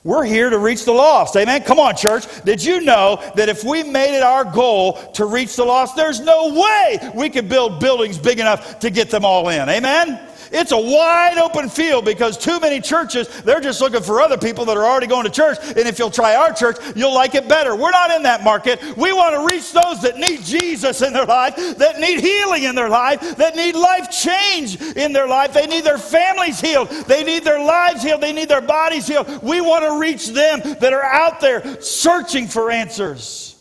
We're 0.07 0.23
here 0.23 0.49
to 0.49 0.57
reach 0.57 0.85
the 0.85 0.93
lost. 0.93 1.35
Amen. 1.35 1.63
Come 1.63 1.79
on, 1.79 1.93
church. 1.97 2.23
Did 2.45 2.63
you 2.63 2.79
know 2.79 3.21
that 3.35 3.49
if 3.49 3.65
we 3.65 3.83
made 3.83 4.15
it 4.15 4.23
our 4.23 4.45
goal 4.45 4.93
to 5.15 5.25
reach 5.25 5.57
the 5.57 5.65
lost, 5.65 5.97
there's 5.97 6.21
no 6.21 6.53
way 6.53 7.11
we 7.13 7.29
could 7.29 7.49
build 7.49 7.81
buildings 7.81 8.17
big 8.17 8.39
enough 8.39 8.79
to 8.79 8.89
get 8.89 9.09
them 9.09 9.25
all 9.25 9.49
in? 9.49 9.67
Amen. 9.67 10.17
It's 10.51 10.71
a 10.71 10.77
wide 10.77 11.37
open 11.37 11.69
field 11.69 12.05
because 12.05 12.37
too 12.37 12.59
many 12.59 12.81
churches, 12.81 13.27
they're 13.41 13.59
just 13.59 13.81
looking 13.81 14.01
for 14.01 14.21
other 14.21 14.37
people 14.37 14.65
that 14.65 14.77
are 14.77 14.85
already 14.85 15.07
going 15.07 15.25
to 15.25 15.29
church. 15.29 15.57
And 15.61 15.79
if 15.79 15.99
you'll 15.99 16.11
try 16.11 16.35
our 16.35 16.53
church, 16.53 16.77
you'll 16.95 17.13
like 17.13 17.35
it 17.35 17.47
better. 17.47 17.75
We're 17.75 17.91
not 17.91 18.11
in 18.11 18.23
that 18.23 18.43
market. 18.43 18.81
We 18.97 19.13
want 19.13 19.35
to 19.35 19.53
reach 19.53 19.71
those 19.73 20.01
that 20.01 20.17
need 20.17 20.43
Jesus 20.43 21.01
in 21.01 21.13
their 21.13 21.25
life, 21.25 21.55
that 21.77 21.99
need 21.99 22.19
healing 22.19 22.63
in 22.63 22.75
their 22.75 22.89
life, 22.89 23.37
that 23.37 23.55
need 23.55 23.75
life 23.75 24.09
change 24.11 24.81
in 24.81 25.13
their 25.13 25.27
life. 25.27 25.53
They 25.53 25.67
need 25.67 25.83
their 25.83 25.97
families 25.97 26.59
healed. 26.59 26.89
They 26.89 27.23
need 27.23 27.43
their 27.43 27.63
lives 27.63 28.03
healed. 28.03 28.21
They 28.21 28.33
need 28.33 28.49
their 28.49 28.61
bodies 28.61 29.07
healed. 29.07 29.43
We 29.43 29.61
want 29.61 29.85
to 29.85 29.99
reach 29.99 30.27
them 30.27 30.61
that 30.79 30.93
are 30.93 31.03
out 31.03 31.39
there 31.39 31.81
searching 31.81 32.47
for 32.47 32.71
answers. 32.71 33.55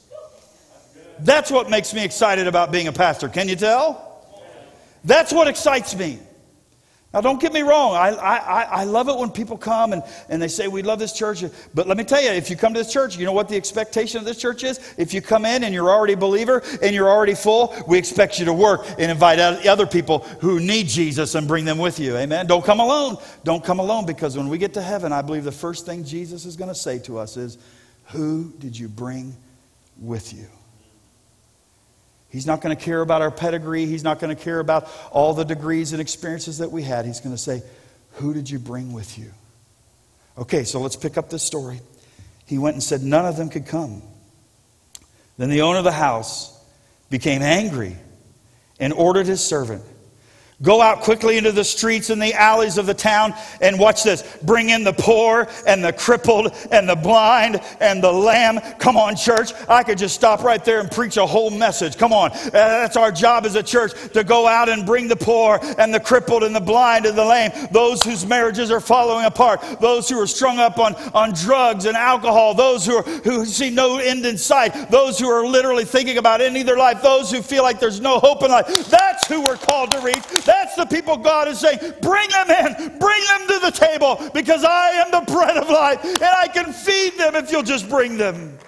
That's 1.18 1.50
what 1.50 1.70
makes 1.70 1.94
me 1.94 2.04
excited 2.04 2.46
about 2.46 2.72
being 2.72 2.88
a 2.88 2.92
pastor. 2.92 3.28
Can 3.28 3.48
you 3.48 3.56
tell? 3.56 4.02
That's 5.04 5.32
what 5.32 5.48
excites 5.48 5.94
me. 5.94 6.18
Now, 7.16 7.22
don't 7.22 7.40
get 7.40 7.54
me 7.54 7.62
wrong. 7.62 7.94
I, 7.94 8.10
I, 8.10 8.62
I 8.64 8.84
love 8.84 9.08
it 9.08 9.16
when 9.16 9.30
people 9.30 9.56
come 9.56 9.94
and, 9.94 10.02
and 10.28 10.42
they 10.42 10.48
say, 10.48 10.68
We 10.68 10.82
love 10.82 10.98
this 10.98 11.14
church. 11.14 11.42
But 11.72 11.88
let 11.88 11.96
me 11.96 12.04
tell 12.04 12.20
you, 12.20 12.28
if 12.28 12.50
you 12.50 12.56
come 12.56 12.74
to 12.74 12.80
this 12.80 12.92
church, 12.92 13.16
you 13.16 13.24
know 13.24 13.32
what 13.32 13.48
the 13.48 13.56
expectation 13.56 14.18
of 14.18 14.26
this 14.26 14.36
church 14.36 14.64
is? 14.64 14.78
If 14.98 15.14
you 15.14 15.22
come 15.22 15.46
in 15.46 15.64
and 15.64 15.72
you're 15.72 15.88
already 15.88 16.12
a 16.12 16.18
believer 16.18 16.62
and 16.82 16.94
you're 16.94 17.08
already 17.08 17.34
full, 17.34 17.74
we 17.88 17.96
expect 17.96 18.38
you 18.38 18.44
to 18.44 18.52
work 18.52 18.86
and 18.98 19.10
invite 19.10 19.38
other 19.38 19.86
people 19.86 20.18
who 20.42 20.60
need 20.60 20.88
Jesus 20.88 21.34
and 21.34 21.48
bring 21.48 21.64
them 21.64 21.78
with 21.78 21.98
you. 21.98 22.18
Amen. 22.18 22.46
Don't 22.46 22.62
come 22.62 22.80
alone. 22.80 23.16
Don't 23.44 23.64
come 23.64 23.78
alone 23.78 24.04
because 24.04 24.36
when 24.36 24.50
we 24.50 24.58
get 24.58 24.74
to 24.74 24.82
heaven, 24.82 25.10
I 25.10 25.22
believe 25.22 25.44
the 25.44 25.52
first 25.52 25.86
thing 25.86 26.04
Jesus 26.04 26.44
is 26.44 26.54
going 26.54 26.68
to 26.68 26.74
say 26.74 26.98
to 26.98 27.16
us 27.16 27.38
is, 27.38 27.56
Who 28.08 28.52
did 28.58 28.78
you 28.78 28.88
bring 28.88 29.34
with 29.98 30.34
you? 30.34 30.48
He's 32.28 32.46
not 32.46 32.60
going 32.60 32.76
to 32.76 32.82
care 32.82 33.00
about 33.00 33.22
our 33.22 33.30
pedigree. 33.30 33.86
He's 33.86 34.04
not 34.04 34.18
going 34.18 34.34
to 34.34 34.42
care 34.42 34.58
about 34.58 34.90
all 35.10 35.32
the 35.34 35.44
degrees 35.44 35.92
and 35.92 36.00
experiences 36.00 36.58
that 36.58 36.70
we 36.70 36.82
had. 36.82 37.06
He's 37.06 37.20
going 37.20 37.34
to 37.34 37.40
say, 37.40 37.62
Who 38.14 38.34
did 38.34 38.50
you 38.50 38.58
bring 38.58 38.92
with 38.92 39.18
you? 39.18 39.30
Okay, 40.36 40.64
so 40.64 40.80
let's 40.80 40.96
pick 40.96 41.16
up 41.16 41.30
this 41.30 41.42
story. 41.42 41.80
He 42.46 42.58
went 42.58 42.74
and 42.74 42.82
said, 42.82 43.02
None 43.02 43.24
of 43.24 43.36
them 43.36 43.48
could 43.48 43.66
come. 43.66 44.02
Then 45.38 45.50
the 45.50 45.62
owner 45.62 45.78
of 45.78 45.84
the 45.84 45.92
house 45.92 46.52
became 47.10 47.42
angry 47.42 47.96
and 48.80 48.92
ordered 48.92 49.26
his 49.26 49.42
servant 49.42 49.82
Go 50.62 50.80
out 50.80 51.02
quickly 51.02 51.36
into 51.36 51.52
the 51.52 51.64
streets 51.64 52.08
and 52.08 52.20
the 52.20 52.32
alleys 52.32 52.78
of 52.78 52.86
the 52.86 52.94
town 52.94 53.34
and 53.60 53.78
watch 53.78 54.02
this. 54.02 54.38
Bring 54.42 54.70
in 54.70 54.84
the 54.84 54.92
poor 54.94 55.48
and 55.66 55.84
the 55.84 55.92
crippled 55.92 56.50
and 56.70 56.88
the 56.88 56.96
blind 56.96 57.60
and 57.78 58.02
the 58.02 58.10
lamb. 58.10 58.60
Come 58.78 58.96
on, 58.96 59.16
church. 59.16 59.52
I 59.68 59.82
could 59.82 59.98
just 59.98 60.14
stop 60.14 60.42
right 60.42 60.64
there 60.64 60.80
and 60.80 60.90
preach 60.90 61.18
a 61.18 61.26
whole 61.26 61.50
message. 61.50 61.98
Come 61.98 62.14
on. 62.14 62.30
Uh, 62.32 62.50
that's 62.52 62.96
our 62.96 63.12
job 63.12 63.44
as 63.44 63.54
a 63.54 63.62
church 63.62 63.92
to 64.14 64.24
go 64.24 64.46
out 64.46 64.70
and 64.70 64.86
bring 64.86 65.08
the 65.08 65.16
poor 65.16 65.60
and 65.76 65.92
the 65.92 66.00
crippled 66.00 66.42
and 66.42 66.56
the 66.56 66.60
blind 66.60 67.04
and 67.04 67.18
the 67.18 67.24
lame. 67.24 67.50
Those 67.70 68.02
whose 68.02 68.24
marriages 68.24 68.70
are 68.70 68.80
falling 68.80 69.26
apart. 69.26 69.60
Those 69.78 70.08
who 70.08 70.18
are 70.18 70.26
strung 70.26 70.58
up 70.58 70.78
on, 70.78 70.94
on 71.12 71.34
drugs 71.34 71.84
and 71.84 71.98
alcohol. 71.98 72.54
Those 72.54 72.86
who, 72.86 72.96
are, 72.96 73.02
who 73.02 73.44
see 73.44 73.68
no 73.68 73.98
end 73.98 74.24
in 74.24 74.38
sight. 74.38 74.90
Those 74.90 75.18
who 75.18 75.28
are 75.28 75.46
literally 75.46 75.84
thinking 75.84 76.16
about 76.16 76.40
ending 76.40 76.64
their 76.64 76.78
life. 76.78 77.02
Those 77.02 77.30
who 77.30 77.42
feel 77.42 77.62
like 77.62 77.78
there's 77.78 78.00
no 78.00 78.18
hope 78.18 78.42
in 78.42 78.50
life. 78.50 78.86
That's 78.86 79.26
who 79.26 79.42
we're 79.42 79.58
called 79.58 79.90
to 79.90 80.00
reach. 80.00 80.45
That's 80.46 80.76
the 80.76 80.86
people 80.86 81.16
God 81.16 81.48
is 81.48 81.58
saying, 81.58 81.78
bring 82.00 82.30
them 82.30 82.50
in, 82.50 82.98
bring 82.98 83.22
them 83.24 83.48
to 83.48 83.58
the 83.64 83.72
table 83.74 84.30
because 84.32 84.64
I 84.64 84.90
am 84.90 85.10
the 85.10 85.32
bread 85.32 85.56
of 85.56 85.68
life 85.68 86.04
and 86.04 86.22
I 86.22 86.48
can 86.48 86.72
feed 86.72 87.14
them 87.18 87.34
if 87.34 87.50
you'll 87.50 87.64
just 87.64 87.88
bring 87.88 88.16
them. 88.16 88.58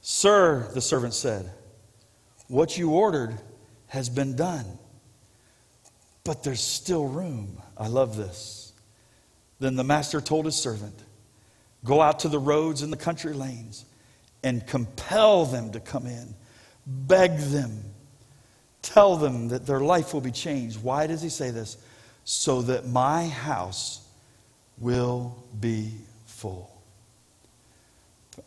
Sir, 0.00 0.70
the 0.72 0.80
servant 0.80 1.14
said, 1.14 1.50
what 2.46 2.76
you 2.76 2.90
ordered 2.90 3.38
has 3.86 4.08
been 4.08 4.36
done, 4.36 4.78
but 6.24 6.42
there's 6.42 6.60
still 6.60 7.06
room. 7.06 7.60
I 7.76 7.86
love 7.86 8.16
this. 8.16 8.72
Then 9.60 9.76
the 9.76 9.84
master 9.84 10.20
told 10.20 10.46
his 10.46 10.56
servant, 10.56 10.94
Go 11.84 12.00
out 12.00 12.20
to 12.20 12.28
the 12.28 12.38
roads 12.38 12.82
and 12.82 12.92
the 12.92 12.96
country 12.96 13.32
lanes 13.32 13.84
and 14.42 14.66
compel 14.66 15.46
them 15.46 15.72
to 15.72 15.80
come 15.80 16.06
in 16.06 16.34
Beg 16.90 17.38
them. 17.38 17.84
Tell 18.82 19.16
them 19.16 19.48
that 19.48 19.66
their 19.66 19.80
life 19.80 20.12
will 20.12 20.20
be 20.20 20.32
changed. 20.32 20.82
Why 20.82 21.06
does 21.06 21.22
he 21.22 21.28
say 21.28 21.50
this? 21.50 21.76
So 22.24 22.62
that 22.62 22.86
my 22.86 23.28
house 23.28 24.06
will 24.78 25.36
be 25.60 25.92
full. 26.26 26.68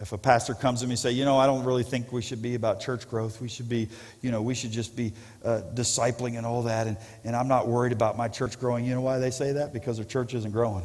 If 0.02 0.12
a 0.12 0.18
pastor 0.18 0.56
comes 0.56 0.82
to 0.82 0.88
me 0.88 0.94
and 0.94 1.00
say, 1.00 1.12
you 1.12 1.24
know, 1.24 1.38
I 1.38 1.46
don't 1.46 1.64
really 1.64 1.84
think 1.84 2.12
we 2.12 2.22
should 2.22 2.42
be 2.42 2.56
about 2.56 2.82
church 2.82 3.08
growth. 3.10 3.40
We 3.40 3.48
should 3.48 3.70
be, 3.70 3.88
you 4.22 4.32
know, 4.32 4.42
we 4.42 4.56
should 4.56 4.72
just 4.72 4.96
be 4.96 5.14
uh, 5.46 5.62
discipling 5.74 6.38
and 6.38 6.46
all 6.46 6.64
that. 6.64 6.88
And, 6.88 6.98
and 7.24 7.36
I'm 7.36 7.48
not 7.48 7.68
worried 7.68 7.94
about 7.94 8.18
my 8.18 8.28
church 8.28 8.60
growing. 8.60 8.86
You 8.86 8.96
know 8.96 9.02
why 9.02 9.20
they 9.20 9.32
say 9.32 9.54
that? 9.54 9.72
Because 9.72 9.98
their 9.98 10.06
church 10.06 10.34
isn't 10.34 10.52
growing. 10.52 10.84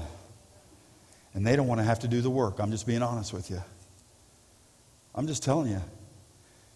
And 1.35 1.47
they 1.47 1.57
don't 1.57 1.67
want 1.67 1.81
to 1.81 1.85
have 1.85 2.01
to 2.01 2.09
do 2.09 2.21
the 2.21 2.31
work. 2.31 2.59
I'm 2.59 2.71
just 2.71 2.87
being 2.87 3.03
honest 3.03 3.33
with 3.33 3.51
you. 3.51 3.63
I'm 5.15 5.27
just 5.27 5.43
telling 5.43 5.71
you 5.71 5.81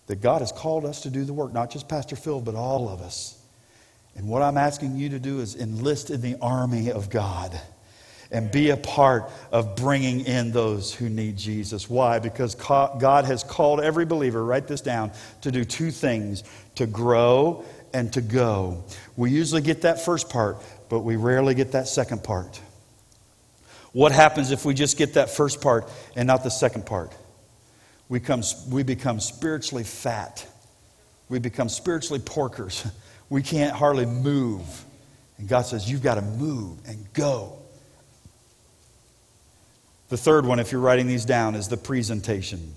that 0.07 0.21
God 0.21 0.41
has 0.41 0.53
called 0.53 0.85
us 0.85 1.03
to 1.03 1.11
do 1.11 1.25
the 1.25 1.33
work, 1.33 1.53
not 1.53 1.71
just 1.71 1.89
Pastor 1.89 2.17
Phil, 2.17 2.41
but 2.41 2.55
all 2.55 2.89
of 2.89 3.01
us. 3.01 3.39
And 4.15 4.29
what 4.29 4.43
I'm 4.43 4.59
asking 4.59 4.97
you 4.97 5.09
to 5.11 5.19
do 5.19 5.41
is 5.41 5.57
enlist 5.57 6.11
in 6.11 6.21
the 6.21 6.37
army 6.43 6.91
of 6.91 7.09
God 7.09 7.59
and 8.31 8.51
be 8.51 8.71
a 8.71 8.77
part 8.77 9.31
of 9.51 9.77
bringing 9.77 10.21
in 10.27 10.53
those 10.53 10.93
who 10.93 11.09
need 11.09 11.37
Jesus. 11.37 11.89
Why? 11.89 12.19
Because 12.19 12.55
God 12.55 13.25
has 13.25 13.45
called 13.45 13.81
every 13.81 14.05
believer, 14.05 14.45
write 14.45 14.67
this 14.67 14.81
down, 14.81 15.13
to 15.43 15.53
do 15.53 15.65
two 15.65 15.91
things 15.91 16.43
to 16.75 16.87
grow 16.87 17.65
and 17.93 18.13
to 18.15 18.23
go. 18.23 18.85
We 19.17 19.31
usually 19.31 19.61
get 19.61 19.83
that 19.83 20.03
first 20.03 20.31
part, 20.31 20.57
but 20.89 21.01
we 21.01 21.17
rarely 21.17 21.55
get 21.55 21.73
that 21.73 21.89
second 21.89 22.25
part. 22.25 22.61
What 23.93 24.13
happens 24.13 24.51
if 24.51 24.65
we 24.65 24.73
just 24.73 24.97
get 24.97 25.15
that 25.15 25.29
first 25.29 25.61
part 25.61 25.91
and 26.17 26.27
not 26.27 26.43
the 26.43 26.51
second 26.51 26.87
part? 26.87 27.13
We, 28.09 28.21
come, 28.21 28.43
we 28.71 28.83
become 28.83 29.21
spiritually 29.21 29.85
fat. 29.85 30.47
We 31.29 31.39
become 31.39 31.69
spiritually 31.69 32.21
porkers. 32.21 32.91
We 33.29 33.41
can't 33.41 33.75
hardly 33.75 34.05
move. 34.05 34.85
And 35.39 35.49
God 35.49 35.63
says, 35.63 35.91
You've 35.91 36.03
got 36.03 36.17
to 36.17 36.21
move 36.21 36.77
and 36.87 37.11
go. 37.15 37.57
The 40.11 40.19
third 40.19 40.45
one, 40.45 40.59
if 40.59 40.71
you're 40.71 40.83
writing 40.83 41.07
these 41.07 41.25
down, 41.25 41.55
is 41.55 41.69
the 41.69 41.79
presentation. 41.79 42.75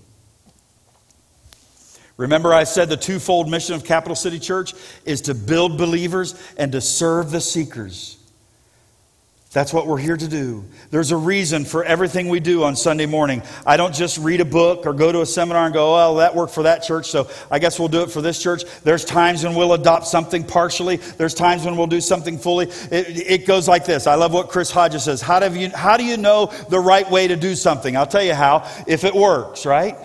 Remember, 2.15 2.53
I 2.53 2.63
said 2.63 2.88
the 2.88 2.95
twofold 2.95 3.49
mission 3.49 3.76
of 3.76 3.84
Capital 3.84 4.15
City 4.15 4.39
Church 4.39 4.73
is 5.03 5.19
to 5.21 5.36
build 5.36 5.78
believers 5.78 6.34
and 6.57 6.71
to 6.71 6.80
serve 6.80 7.32
the 7.32 7.41
seekers. 7.41 8.17
That's 9.55 9.71
what 9.71 9.87
we're 9.87 9.99
here 9.99 10.17
to 10.17 10.27
do. 10.27 10.65
There's 10.91 11.11
a 11.11 11.15
reason 11.15 11.63
for 11.63 11.81
everything 11.81 12.27
we 12.27 12.41
do 12.41 12.65
on 12.65 12.75
Sunday 12.75 13.05
morning. 13.05 13.41
I 13.65 13.77
don't 13.77 13.95
just 13.95 14.17
read 14.17 14.41
a 14.41 14.45
book 14.45 14.85
or 14.85 14.91
go 14.91 15.13
to 15.13 15.21
a 15.21 15.25
seminar 15.25 15.63
and 15.63 15.73
go, 15.73 15.93
well, 15.93 16.15
that 16.15 16.35
worked 16.35 16.53
for 16.53 16.63
that 16.63 16.83
church, 16.83 17.09
so 17.09 17.29
I 17.49 17.59
guess 17.59 17.79
we'll 17.79 17.87
do 17.87 18.01
it 18.01 18.11
for 18.11 18.21
this 18.21 18.43
church. 18.43 18.65
There's 18.83 19.05
times 19.05 19.45
when 19.45 19.55
we'll 19.55 19.71
adopt 19.71 20.07
something 20.07 20.43
partially, 20.43 20.97
there's 20.97 21.33
times 21.33 21.63
when 21.63 21.77
we'll 21.77 21.87
do 21.87 22.01
something 22.01 22.37
fully. 22.37 22.65
It, 22.91 23.31
it 23.31 23.47
goes 23.47 23.65
like 23.65 23.85
this. 23.85 24.07
I 24.07 24.15
love 24.15 24.33
what 24.33 24.49
Chris 24.49 24.71
Hodges 24.71 25.05
says. 25.05 25.21
How 25.21 25.39
do, 25.39 25.57
you, 25.57 25.69
how 25.69 25.95
do 25.95 26.03
you 26.03 26.17
know 26.17 26.47
the 26.67 26.81
right 26.81 27.09
way 27.09 27.29
to 27.29 27.37
do 27.37 27.55
something? 27.55 27.95
I'll 27.95 28.05
tell 28.05 28.23
you 28.23 28.33
how, 28.33 28.69
if 28.87 29.05
it 29.05 29.15
works, 29.15 29.65
right? 29.65 29.95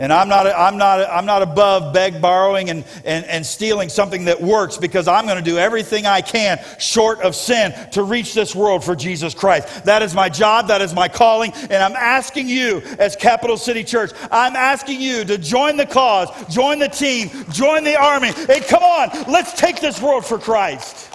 And 0.00 0.14
I'm 0.14 0.30
not, 0.30 0.46
I'm 0.46 0.78
not, 0.78 1.10
I'm 1.10 1.26
not 1.26 1.42
above 1.42 1.92
beg, 1.92 2.22
borrowing, 2.22 2.70
and, 2.70 2.84
and, 3.04 3.22
and 3.26 3.44
stealing 3.44 3.90
something 3.90 4.24
that 4.24 4.40
works 4.40 4.78
because 4.78 5.06
I'm 5.06 5.26
going 5.26 5.36
to 5.36 5.44
do 5.44 5.58
everything 5.58 6.06
I 6.06 6.22
can 6.22 6.58
short 6.78 7.20
of 7.20 7.36
sin 7.36 7.74
to 7.92 8.02
reach 8.02 8.32
this 8.32 8.54
world 8.54 8.82
for 8.82 8.96
Jesus 8.96 9.34
Christ. 9.34 9.84
That 9.84 10.00
is 10.00 10.14
my 10.14 10.30
job. 10.30 10.68
That 10.68 10.80
is 10.80 10.94
my 10.94 11.06
calling. 11.06 11.52
And 11.52 11.74
I'm 11.74 11.94
asking 11.94 12.48
you 12.48 12.78
as 12.98 13.14
Capital 13.14 13.58
City 13.58 13.84
Church, 13.84 14.12
I'm 14.32 14.56
asking 14.56 15.02
you 15.02 15.22
to 15.26 15.36
join 15.36 15.76
the 15.76 15.84
cause, 15.84 16.30
join 16.48 16.78
the 16.78 16.88
team, 16.88 17.28
join 17.52 17.84
the 17.84 18.00
army. 18.00 18.32
Hey, 18.32 18.60
come 18.60 18.82
on, 18.82 19.30
let's 19.30 19.52
take 19.52 19.80
this 19.80 20.00
world 20.00 20.24
for 20.24 20.38
Christ. 20.38 21.14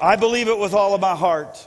I 0.00 0.16
believe 0.16 0.48
it 0.48 0.58
with 0.58 0.72
all 0.72 0.94
of 0.94 1.02
my 1.02 1.14
heart. 1.14 1.66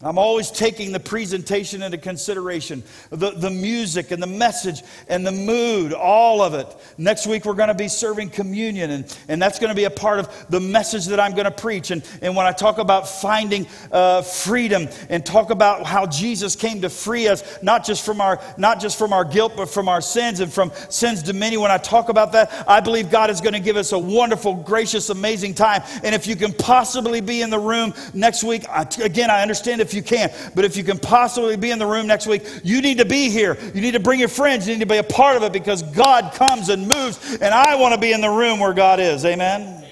I'm 0.00 0.16
always 0.16 0.52
taking 0.52 0.92
the 0.92 1.00
presentation 1.00 1.82
into 1.82 1.98
consideration 1.98 2.84
the, 3.10 3.32
the 3.32 3.50
music 3.50 4.12
and 4.12 4.22
the 4.22 4.28
message 4.28 4.84
and 5.08 5.26
the 5.26 5.32
mood, 5.32 5.92
all 5.92 6.40
of 6.40 6.54
it. 6.54 6.68
Next 6.98 7.26
week, 7.26 7.44
we're 7.44 7.54
going 7.54 7.66
to 7.66 7.74
be 7.74 7.88
serving 7.88 8.30
communion, 8.30 8.92
and, 8.92 9.18
and 9.26 9.42
that's 9.42 9.58
going 9.58 9.70
to 9.70 9.74
be 9.74 9.84
a 9.84 9.90
part 9.90 10.20
of 10.20 10.46
the 10.50 10.60
message 10.60 11.06
that 11.06 11.18
I'm 11.18 11.32
going 11.32 11.46
to 11.46 11.50
preach. 11.50 11.90
And, 11.90 12.08
and 12.22 12.36
when 12.36 12.46
I 12.46 12.52
talk 12.52 12.78
about 12.78 13.08
finding 13.08 13.66
uh, 13.90 14.22
freedom 14.22 14.86
and 15.08 15.26
talk 15.26 15.50
about 15.50 15.84
how 15.84 16.06
Jesus 16.06 16.54
came 16.54 16.80
to 16.82 16.90
free 16.90 17.26
us, 17.26 17.60
not 17.60 17.84
just, 17.84 18.06
from 18.06 18.20
our, 18.20 18.40
not 18.56 18.78
just 18.78 19.00
from 19.00 19.12
our 19.12 19.24
guilt, 19.24 19.54
but 19.56 19.68
from 19.68 19.88
our 19.88 20.00
sins 20.00 20.38
and 20.38 20.52
from 20.52 20.70
sin's 20.90 21.24
dominion, 21.24 21.60
when 21.60 21.72
I 21.72 21.78
talk 21.78 22.08
about 22.08 22.30
that, 22.32 22.52
I 22.68 22.78
believe 22.78 23.10
God 23.10 23.30
is 23.30 23.40
going 23.40 23.54
to 23.54 23.58
give 23.58 23.76
us 23.76 23.90
a 23.90 23.98
wonderful, 23.98 24.54
gracious, 24.54 25.10
amazing 25.10 25.54
time. 25.54 25.82
And 26.04 26.14
if 26.14 26.28
you 26.28 26.36
can 26.36 26.52
possibly 26.52 27.20
be 27.20 27.42
in 27.42 27.50
the 27.50 27.58
room 27.58 27.94
next 28.14 28.44
week, 28.44 28.64
I, 28.68 28.86
again, 29.02 29.28
I 29.28 29.42
understand 29.42 29.80
if 29.87 29.87
if 29.88 29.94
you 29.94 30.02
can. 30.02 30.30
But 30.54 30.64
if 30.64 30.76
you 30.76 30.84
can 30.84 30.98
possibly 30.98 31.56
be 31.56 31.70
in 31.70 31.78
the 31.78 31.86
room 31.86 32.06
next 32.06 32.26
week, 32.26 32.44
you 32.62 32.82
need 32.82 32.98
to 32.98 33.04
be 33.04 33.30
here. 33.30 33.56
You 33.74 33.80
need 33.80 33.92
to 33.92 34.00
bring 34.00 34.20
your 34.20 34.28
friends. 34.28 34.66
You 34.66 34.74
need 34.74 34.80
to 34.80 34.86
be 34.86 34.98
a 34.98 35.02
part 35.02 35.36
of 35.36 35.42
it 35.42 35.52
because 35.52 35.82
God 35.82 36.34
comes 36.34 36.68
and 36.68 36.86
moves. 36.86 37.38
And 37.40 37.54
I 37.54 37.76
want 37.76 37.94
to 37.94 38.00
be 38.00 38.12
in 38.12 38.20
the 38.20 38.30
room 38.30 38.60
where 38.60 38.74
God 38.74 39.00
is. 39.00 39.24
Amen? 39.24 39.62
Amen. 39.62 39.84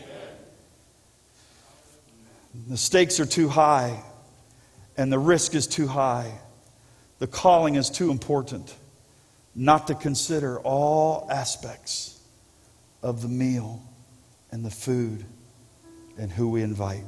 The 2.68 2.76
stakes 2.76 3.20
are 3.20 3.26
too 3.26 3.48
high, 3.48 4.02
and 4.96 5.12
the 5.12 5.18
risk 5.18 5.54
is 5.54 5.66
too 5.66 5.86
high. 5.86 6.32
The 7.18 7.26
calling 7.26 7.76
is 7.76 7.88
too 7.88 8.10
important 8.10 8.74
not 9.54 9.86
to 9.86 9.94
consider 9.94 10.58
all 10.60 11.26
aspects 11.30 12.20
of 13.02 13.22
the 13.22 13.28
meal 13.28 13.82
and 14.50 14.64
the 14.64 14.70
food 14.70 15.24
and 16.18 16.30
who 16.30 16.48
we 16.48 16.62
invite. 16.62 17.04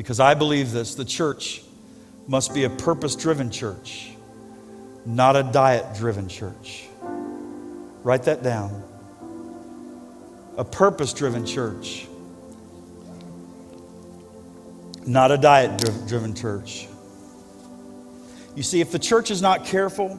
Because 0.00 0.18
I 0.18 0.32
believe 0.32 0.72
this 0.72 0.94
the 0.94 1.04
church 1.04 1.60
must 2.26 2.54
be 2.54 2.64
a 2.64 2.70
purpose 2.70 3.14
driven 3.14 3.50
church, 3.50 4.12
not 5.04 5.36
a 5.36 5.42
diet 5.42 5.94
driven 5.94 6.26
church. 6.26 6.88
Write 8.02 8.22
that 8.22 8.42
down. 8.42 8.82
A 10.56 10.64
purpose 10.64 11.12
driven 11.12 11.44
church, 11.44 12.06
not 15.06 15.32
a 15.32 15.36
diet 15.36 15.78
driven 16.08 16.34
church. 16.34 16.88
You 18.56 18.62
see, 18.62 18.80
if 18.80 18.92
the 18.92 18.98
church 18.98 19.30
is 19.30 19.42
not 19.42 19.66
careful, 19.66 20.18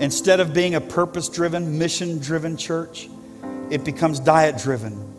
instead 0.00 0.40
of 0.40 0.52
being 0.52 0.74
a 0.74 0.80
purpose 0.80 1.28
driven, 1.28 1.78
mission 1.78 2.18
driven 2.18 2.56
church, 2.56 3.08
it 3.70 3.84
becomes 3.84 4.18
diet 4.18 4.58
driven. 4.58 5.14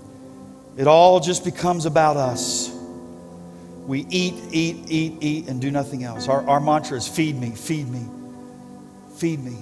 It 0.76 0.88
all 0.88 1.22
just 1.22 1.46
becomes 1.46 1.86
about 1.86 2.18
us. 2.18 2.73
We 3.86 4.06
eat, 4.10 4.36
eat, 4.52 4.86
eat, 4.88 5.18
eat, 5.22 5.48
and 5.50 5.60
do 5.60 5.70
nothing 5.70 6.04
else. 6.04 6.28
Our, 6.30 6.48
our 6.48 6.60
mantra 6.60 6.98
is 6.98 7.08
feed 7.08 7.36
me, 7.36 7.52
feed 7.52 7.90
me, 7.90 8.06
feed 9.18 9.44
me. 9.44 9.58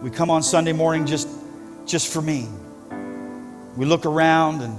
We 0.00 0.10
come 0.10 0.30
on 0.30 0.44
Sunday 0.44 0.72
morning 0.72 1.06
just, 1.06 1.28
just 1.86 2.12
for 2.12 2.22
me. 2.22 2.48
We 3.76 3.84
look 3.84 4.06
around 4.06 4.62
and 4.62 4.78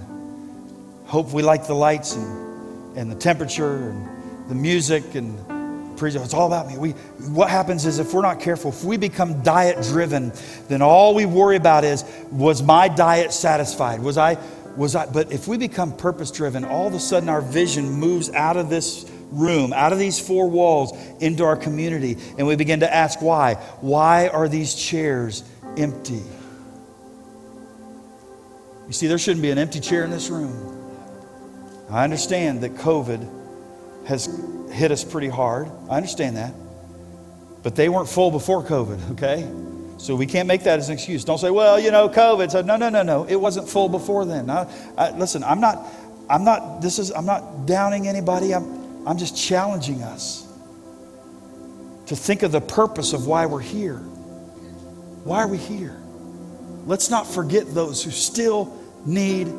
hope 1.08 1.34
we 1.34 1.44
like 1.44 1.68
the 1.68 1.74
lights 1.74 2.16
and, 2.16 2.98
and 2.98 3.12
the 3.12 3.16
temperature 3.16 3.90
and 3.90 4.50
the 4.50 4.56
music 4.56 5.16
and 5.16 5.98
preach. 5.98 6.16
It's 6.16 6.34
all 6.34 6.48
about 6.48 6.68
me. 6.68 6.78
We, 6.78 6.92
what 7.32 7.50
happens 7.50 7.86
is 7.86 8.00
if 8.00 8.14
we're 8.14 8.22
not 8.22 8.40
careful, 8.40 8.72
if 8.72 8.84
we 8.84 8.96
become 8.96 9.44
diet 9.44 9.84
driven, 9.84 10.32
then 10.70 10.82
all 10.82 11.14
we 11.14 11.26
worry 11.26 11.58
about 11.58 11.84
is 11.84 12.06
was 12.32 12.64
my 12.64 12.88
diet 12.88 13.34
satisfied? 13.34 14.00
Was 14.02 14.18
I, 14.18 14.38
was 14.76 14.96
I, 14.96 15.06
but 15.06 15.32
if 15.32 15.48
we 15.48 15.58
become 15.58 15.96
purpose 15.96 16.32
driven, 16.32 16.66
all 16.66 16.88
of 16.88 16.94
a 16.94 17.00
sudden 17.00 17.30
our 17.30 17.42
vision 17.42 17.90
moves 17.90 18.30
out 18.32 18.58
of 18.58 18.70
this 18.70 19.10
room, 19.32 19.74
out 19.74 19.94
of 19.94 20.00
these 20.00 20.20
four 20.20 20.50
walls, 20.50 20.98
into 21.20 21.44
our 21.44 21.56
community, 21.56 22.18
and 22.38 22.48
we 22.48 22.56
begin 22.56 22.80
to 22.82 22.94
ask 22.94 23.22
why. 23.22 23.56
Why 23.82 24.28
are 24.28 24.48
these 24.48 24.74
chairs 24.76 25.44
empty? 25.78 26.24
You 28.88 28.94
see, 28.94 29.08
there 29.08 29.20
shouldn't 29.20 29.44
be 29.44 29.52
an 29.52 29.60
empty 29.60 29.80
chair 29.80 30.04
in 30.04 30.10
this 30.10 30.30
room. 30.30 30.76
I 31.90 32.04
understand 32.04 32.62
that 32.62 32.76
COVID 32.76 34.08
has 34.08 34.28
hit 34.72 34.92
us 34.92 35.04
pretty 35.04 35.30
hard. 35.30 35.70
I 35.90 35.98
understand 35.98 36.38
that. 36.38 36.54
But 37.62 37.76
they 37.76 37.90
weren't 37.90 38.10
full 38.10 38.32
before 38.32 38.64
COVID, 38.64 39.12
okay? 39.12 39.48
So 40.00 40.16
we 40.16 40.26
can't 40.26 40.48
make 40.48 40.64
that 40.64 40.80
as 40.80 40.88
an 40.88 40.94
excuse. 40.94 41.26
Don't 41.26 41.38
say, 41.38 41.52
well, 41.52 41.78
you 41.78 41.92
know, 41.92 42.08
COVID. 42.08 42.52
So 42.52 42.62
no, 42.62 42.78
no, 42.78 42.88
no, 42.88 43.04
no. 43.04 43.26
It 43.26 43.36
wasn't 43.36 43.68
full 43.68 43.90
before 43.90 44.24
then. 44.24 44.50
I, 44.50 44.66
I, 44.98 45.12
listen, 45.12 45.44
I'm 45.44 45.60
not, 45.60 45.86
I'm 46.30 46.46
not, 46.46 46.82
this 46.82 47.00
is, 47.00 47.12
I'm 47.12 47.26
not 47.26 47.66
downing 47.66 48.08
anybody. 48.08 48.56
I'm, 48.56 49.06
I'm 49.06 49.18
just 49.18 49.38
challenging 49.38 50.02
us 50.02 50.48
to 52.06 52.16
think 52.16 52.44
of 52.44 52.54
the 52.54 52.62
purpose 52.62 53.12
of 53.12 53.28
why 53.28 53.46
we're 53.46 53.60
here. 53.60 53.98
Why 55.26 55.44
are 55.44 55.50
we 55.50 55.58
here? 55.58 55.98
Let's 56.86 57.10
not 57.10 57.28
forget 57.28 57.74
those 57.74 58.02
who 58.02 58.10
still 58.10 58.76
need 59.06 59.52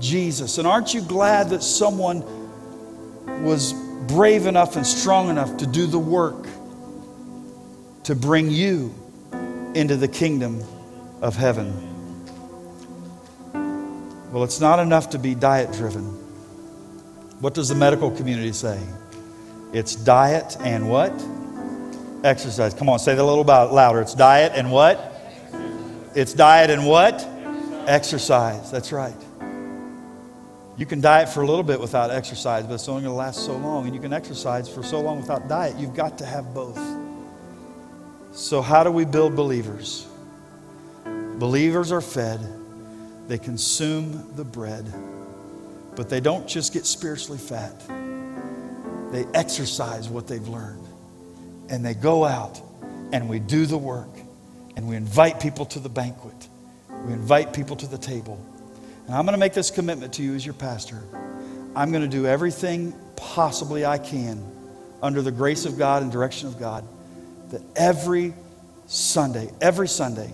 Jesus. 0.00 0.58
And 0.58 0.66
aren't 0.66 0.92
you 0.92 1.02
glad 1.02 1.50
that 1.50 1.62
someone 1.62 2.24
was 3.44 3.72
brave 4.08 4.46
enough 4.46 4.74
and 4.74 4.84
strong 4.84 5.30
enough 5.30 5.56
to 5.58 5.66
do 5.68 5.86
the 5.86 6.00
work 6.00 6.48
to 8.02 8.16
bring 8.16 8.50
you 8.50 8.92
into 9.74 9.96
the 9.96 10.08
kingdom 10.08 10.62
of 11.20 11.36
heaven? 11.36 11.72
Well, 14.32 14.42
it's 14.44 14.60
not 14.60 14.78
enough 14.78 15.10
to 15.10 15.18
be 15.18 15.34
diet 15.34 15.72
driven. 15.72 16.04
What 17.40 17.54
does 17.54 17.68
the 17.68 17.74
medical 17.74 18.10
community 18.10 18.52
say? 18.52 18.80
It's 19.72 19.94
diet 19.94 20.56
and 20.60 20.88
what? 20.88 21.12
Exercise. 22.24 22.74
Come 22.74 22.88
on, 22.88 22.98
say 22.98 23.14
that 23.14 23.22
a 23.22 23.24
little 23.24 23.44
bit 23.44 23.52
louder. 23.52 24.00
It's 24.00 24.14
diet 24.14 24.52
and 24.54 24.72
what? 24.72 25.12
It's 26.14 26.32
diet 26.32 26.70
and 26.70 26.86
what? 26.86 27.26
Exercise. 27.86 28.70
That's 28.70 28.92
right. 28.92 29.14
You 30.76 30.86
can 30.86 31.00
diet 31.00 31.28
for 31.28 31.42
a 31.42 31.46
little 31.46 31.62
bit 31.62 31.78
without 31.80 32.10
exercise, 32.10 32.64
but 32.66 32.74
it's 32.74 32.88
only 32.88 33.02
going 33.02 33.12
to 33.12 33.16
last 33.16 33.44
so 33.44 33.56
long. 33.56 33.86
And 33.86 33.94
you 33.94 34.00
can 34.00 34.12
exercise 34.12 34.68
for 34.68 34.82
so 34.82 35.00
long 35.00 35.20
without 35.20 35.48
diet. 35.48 35.76
You've 35.76 35.94
got 35.94 36.18
to 36.18 36.26
have 36.26 36.52
both. 36.54 36.78
So, 38.34 38.62
how 38.62 38.82
do 38.82 38.90
we 38.90 39.04
build 39.04 39.36
believers? 39.36 40.04
Believers 41.38 41.92
are 41.92 42.00
fed, 42.00 42.40
they 43.28 43.38
consume 43.38 44.34
the 44.34 44.42
bread, 44.42 44.92
but 45.94 46.08
they 46.08 46.18
don't 46.18 46.48
just 46.48 46.72
get 46.72 46.84
spiritually 46.84 47.38
fat. 47.38 47.80
They 49.12 49.24
exercise 49.34 50.08
what 50.08 50.26
they've 50.26 50.46
learned. 50.48 50.84
And 51.70 51.84
they 51.84 51.94
go 51.94 52.24
out 52.24 52.60
and 53.12 53.28
we 53.28 53.38
do 53.38 53.66
the 53.66 53.78
work 53.78 54.10
and 54.74 54.88
we 54.88 54.96
invite 54.96 55.38
people 55.38 55.64
to 55.66 55.78
the 55.78 55.88
banquet. 55.88 56.48
We 57.06 57.12
invite 57.12 57.52
people 57.52 57.76
to 57.76 57.86
the 57.86 57.98
table. 57.98 58.44
And 59.06 59.14
I'm 59.14 59.24
going 59.24 59.34
to 59.34 59.38
make 59.38 59.52
this 59.52 59.70
commitment 59.70 60.12
to 60.14 60.24
you 60.24 60.34
as 60.34 60.44
your 60.44 60.54
pastor. 60.54 61.00
I'm 61.76 61.92
going 61.92 62.02
to 62.02 62.08
do 62.08 62.26
everything 62.26 62.94
possibly 63.14 63.86
I 63.86 63.98
can 63.98 64.44
under 65.00 65.22
the 65.22 65.30
grace 65.30 65.66
of 65.66 65.78
God 65.78 66.02
and 66.02 66.10
direction 66.10 66.48
of 66.48 66.58
God 66.58 66.84
that 67.50 67.62
every 67.76 68.34
Sunday, 68.86 69.50
every 69.60 69.88
Sunday, 69.88 70.32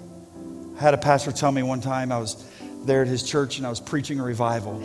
I 0.76 0.80
had 0.80 0.94
a 0.94 0.98
pastor 0.98 1.32
tell 1.32 1.52
me 1.52 1.62
one 1.62 1.80
time 1.80 2.12
I 2.12 2.18
was 2.18 2.44
there 2.84 3.02
at 3.02 3.08
his 3.08 3.22
church 3.22 3.58
and 3.58 3.66
I 3.66 3.70
was 3.70 3.80
preaching 3.80 4.20
a 4.20 4.22
revival. 4.22 4.76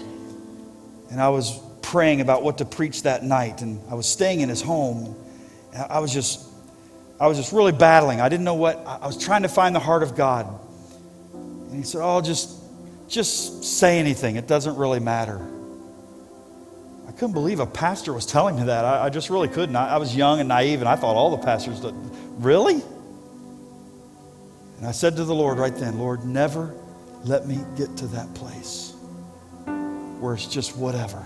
And 1.09 1.21
I 1.21 1.29
was 1.29 1.59
praying 1.81 2.21
about 2.21 2.43
what 2.43 2.57
to 2.57 2.65
preach 2.65 3.03
that 3.03 3.23
night. 3.23 3.61
And 3.61 3.79
I 3.89 3.93
was 3.93 4.07
staying 4.07 4.41
in 4.41 4.49
his 4.49 4.61
home. 4.61 5.15
I 5.89 5.99
was 5.99 6.11
just, 6.11 6.45
I 7.19 7.27
was 7.27 7.37
just 7.37 7.53
really 7.53 7.71
battling. 7.71 8.21
I 8.21 8.29
didn't 8.29 8.43
know 8.43 8.55
what, 8.55 8.77
I 8.85 9.07
was 9.07 9.17
trying 9.17 9.43
to 9.43 9.49
find 9.49 9.75
the 9.75 9.79
heart 9.79 10.03
of 10.03 10.15
God. 10.15 10.47
And 11.33 11.75
he 11.75 11.83
said, 11.83 12.01
Oh, 12.03 12.21
just 12.21 12.65
just 13.07 13.63
say 13.63 13.99
anything. 13.99 14.35
It 14.35 14.47
doesn't 14.47 14.75
really 14.77 14.99
matter. 14.99 15.37
I 17.15 17.17
couldn't 17.17 17.33
believe 17.33 17.61
a 17.61 17.65
pastor 17.65 18.11
was 18.11 18.25
telling 18.25 18.57
me 18.57 18.65
that. 18.65 18.83
I, 18.83 19.05
I 19.05 19.09
just 19.09 19.29
really 19.29 19.47
couldn't. 19.47 19.77
I, 19.77 19.91
I, 19.91 19.97
was 19.99 20.13
young 20.13 20.41
and 20.41 20.49
naive, 20.49 20.81
and 20.81 20.89
I 20.89 20.97
thought 20.97 21.15
all 21.15 21.31
the 21.31 21.41
pastors 21.41 21.79
did. 21.79 21.95
Really? 22.39 22.83
And 24.77 24.85
I 24.85 24.91
said 24.91 25.15
to 25.15 25.23
the 25.23 25.33
Lord 25.33 25.57
right 25.57 25.73
then, 25.73 25.97
Lord, 25.97 26.25
never 26.25 26.75
let 27.23 27.47
me 27.47 27.59
get 27.77 27.95
to 27.97 28.07
that 28.07 28.33
place 28.33 28.93
where 30.19 30.33
it's 30.33 30.45
just 30.45 30.75
whatever. 30.75 31.25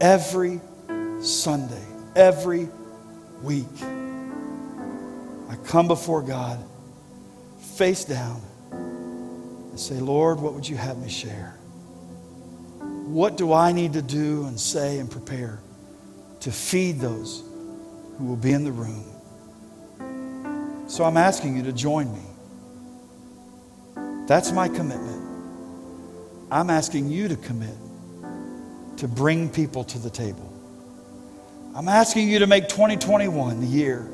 Every 0.00 0.60
Sunday, 1.20 1.84
every 2.14 2.68
week, 3.42 3.66
I 5.50 5.56
come 5.64 5.88
before 5.88 6.22
God, 6.22 6.64
face 7.74 8.04
down 8.04 8.40
and 8.70 9.80
say, 9.80 9.96
Lord, 9.96 10.38
what 10.38 10.54
would 10.54 10.68
you 10.68 10.76
have 10.76 10.96
me 10.98 11.08
share? 11.08 11.56
What 13.04 13.36
do 13.36 13.52
I 13.52 13.72
need 13.72 13.92
to 13.94 14.02
do 14.02 14.46
and 14.46 14.58
say 14.58 14.98
and 14.98 15.10
prepare 15.10 15.60
to 16.40 16.50
feed 16.52 17.00
those 17.00 17.42
who 18.18 18.24
will 18.24 18.36
be 18.36 18.52
in 18.52 18.64
the 18.64 18.72
room? 18.72 19.04
So 20.88 21.04
I'm 21.04 21.16
asking 21.16 21.56
you 21.56 21.62
to 21.64 21.72
join 21.72 22.12
me. 22.12 22.22
That's 24.26 24.52
my 24.52 24.68
commitment. 24.68 25.20
I'm 26.50 26.70
asking 26.70 27.10
you 27.10 27.28
to 27.28 27.36
commit 27.36 27.76
to 28.98 29.08
bring 29.08 29.48
people 29.48 29.84
to 29.84 29.98
the 29.98 30.10
table. 30.10 30.52
I'm 31.74 31.88
asking 31.88 32.28
you 32.28 32.38
to 32.40 32.46
make 32.46 32.68
2021 32.68 33.60
the 33.60 33.66
year 33.66 34.08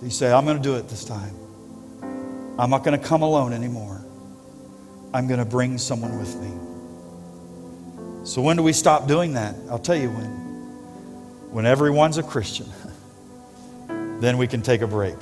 that 0.00 0.04
you 0.04 0.10
say, 0.10 0.32
I'm 0.32 0.44
going 0.44 0.56
to 0.56 0.62
do 0.62 0.74
it 0.76 0.88
this 0.88 1.04
time. 1.04 1.34
I'm 2.58 2.70
not 2.70 2.82
going 2.82 2.98
to 2.98 3.06
come 3.06 3.22
alone 3.22 3.52
anymore. 3.52 4.02
I'm 5.12 5.28
going 5.28 5.38
to 5.38 5.44
bring 5.44 5.78
someone 5.78 6.18
with 6.18 6.34
me. 6.36 6.65
So, 8.26 8.42
when 8.42 8.56
do 8.56 8.64
we 8.64 8.72
stop 8.72 9.06
doing 9.06 9.34
that? 9.34 9.54
I'll 9.70 9.78
tell 9.78 9.94
you 9.94 10.10
when. 10.10 10.30
When 11.52 11.64
everyone's 11.64 12.18
a 12.18 12.24
Christian, 12.24 12.66
then 14.20 14.36
we 14.36 14.48
can 14.48 14.62
take 14.62 14.80
a 14.80 14.86
break. 14.88 15.14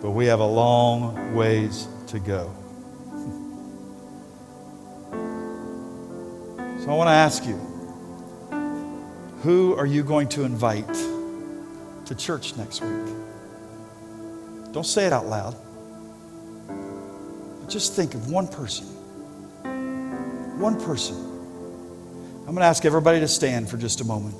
But 0.00 0.12
we 0.12 0.26
have 0.26 0.38
a 0.38 0.46
long 0.46 1.34
ways 1.34 1.88
to 2.08 2.20
go. 2.20 2.54
So, 6.84 6.92
I 6.92 6.94
want 6.94 7.08
to 7.08 7.12
ask 7.12 7.44
you 7.44 7.56
who 9.42 9.74
are 9.74 9.86
you 9.86 10.04
going 10.04 10.28
to 10.28 10.44
invite 10.44 10.94
to 12.04 12.14
church 12.14 12.56
next 12.56 12.80
week? 12.80 13.12
Don't 14.70 14.86
say 14.86 15.04
it 15.04 15.12
out 15.12 15.26
loud. 15.26 15.56
but 16.68 17.68
Just 17.68 17.94
think 17.94 18.14
of 18.14 18.30
one 18.30 18.46
person. 18.46 18.86
One 20.60 20.80
person. 20.80 21.25
I'm 22.46 22.54
going 22.54 22.62
to 22.62 22.68
ask 22.68 22.84
everybody 22.84 23.18
to 23.18 23.26
stand 23.26 23.68
for 23.68 23.76
just 23.76 24.00
a 24.00 24.04
moment. 24.04 24.36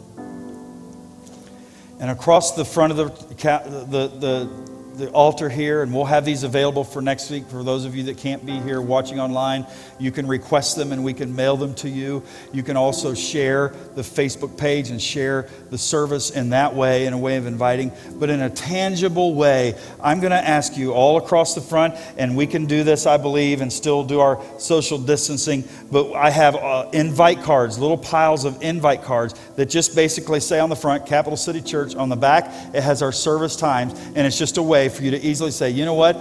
And 1.99 2.09
across 2.09 2.55
the 2.55 2.65
front 2.65 2.93
of 2.93 2.97
the, 2.97 3.07
the, 3.35 4.07
the, 4.07 4.76
the 4.97 5.11
altar 5.11 5.51
here, 5.51 5.83
and 5.83 5.93
we'll 5.93 6.07
have 6.07 6.25
these 6.25 6.43
available 6.43 6.83
for 6.83 7.03
next 7.03 7.31
week. 7.31 7.47
For 7.49 7.63
those 7.63 7.85
of 7.85 7.95
you 7.95 8.05
that 8.05 8.17
can't 8.17 8.45
be 8.47 8.59
here 8.61 8.81
watching 8.81 9.21
online, 9.21 9.67
you 9.99 10.11
can 10.11 10.27
request 10.27 10.77
them 10.77 10.91
and 10.91 11.05
we 11.05 11.13
can 11.13 11.37
mail 11.37 11.57
them 11.57 11.75
to 11.77 11.89
you. 11.89 12.23
You 12.53 12.63
can 12.63 12.79
also 12.79 13.13
share 13.13 13.75
the 13.95 14.01
Facebook 14.03 14.57
page 14.57 14.89
and 14.89 15.01
share 15.01 15.49
the 15.69 15.77
service 15.77 16.31
in 16.31 16.51
that 16.51 16.75
way, 16.75 17.05
in 17.05 17.13
a 17.13 17.19
way 17.19 17.37
of 17.37 17.47
inviting. 17.47 17.93
But 18.15 18.31
in 18.31 18.41
a 18.41 18.49
tangible 18.49 19.35
way, 19.35 19.75
I'm 20.03 20.21
going 20.21 20.31
to 20.31 20.37
ask 20.37 20.79
you 20.79 20.93
all 20.93 21.19
across 21.19 21.55
the 21.55 21.61
front, 21.61 21.95
and 22.17 22.35
we 22.35 22.47
can 22.47 22.65
do 22.65 22.83
this, 22.83 23.07
I 23.07 23.19
believe, 23.19 23.61
and 23.61 23.71
still 23.71 24.03
do 24.03 24.21
our 24.21 24.43
social 24.59 24.99
distancing. 24.99 25.65
But 25.91 26.15
I 26.15 26.31
have 26.31 26.57
uh, 26.57 26.89
invite 26.95 27.43
cards, 27.43 27.79
little 27.79 27.99
piles 27.99 28.47
of 28.47 28.63
invite 28.63 29.03
cards 29.03 29.35
that 29.57 29.67
just 29.67 29.95
basically 29.95 30.41
say 30.41 30.61
on 30.61 30.69
the 30.69 30.77
front, 30.77 31.07
Capital 31.07 31.37
City 31.37 31.61
Church. 31.61 31.95
On 31.95 32.09
the 32.09 32.17
back, 32.17 32.47
it 32.75 32.83
has 32.83 33.03
our 33.03 33.13
service 33.13 33.57
times, 33.57 33.93
and 34.15 34.27
it's 34.27 34.39
just 34.39 34.59
a 34.59 34.63
way 34.63 34.89
for 34.89 35.03
you 35.03 35.11
to 35.11 35.21
easily 35.21 35.51
say, 35.51 35.71
you 35.71 35.85
know 35.85 35.95
what? 35.95 36.17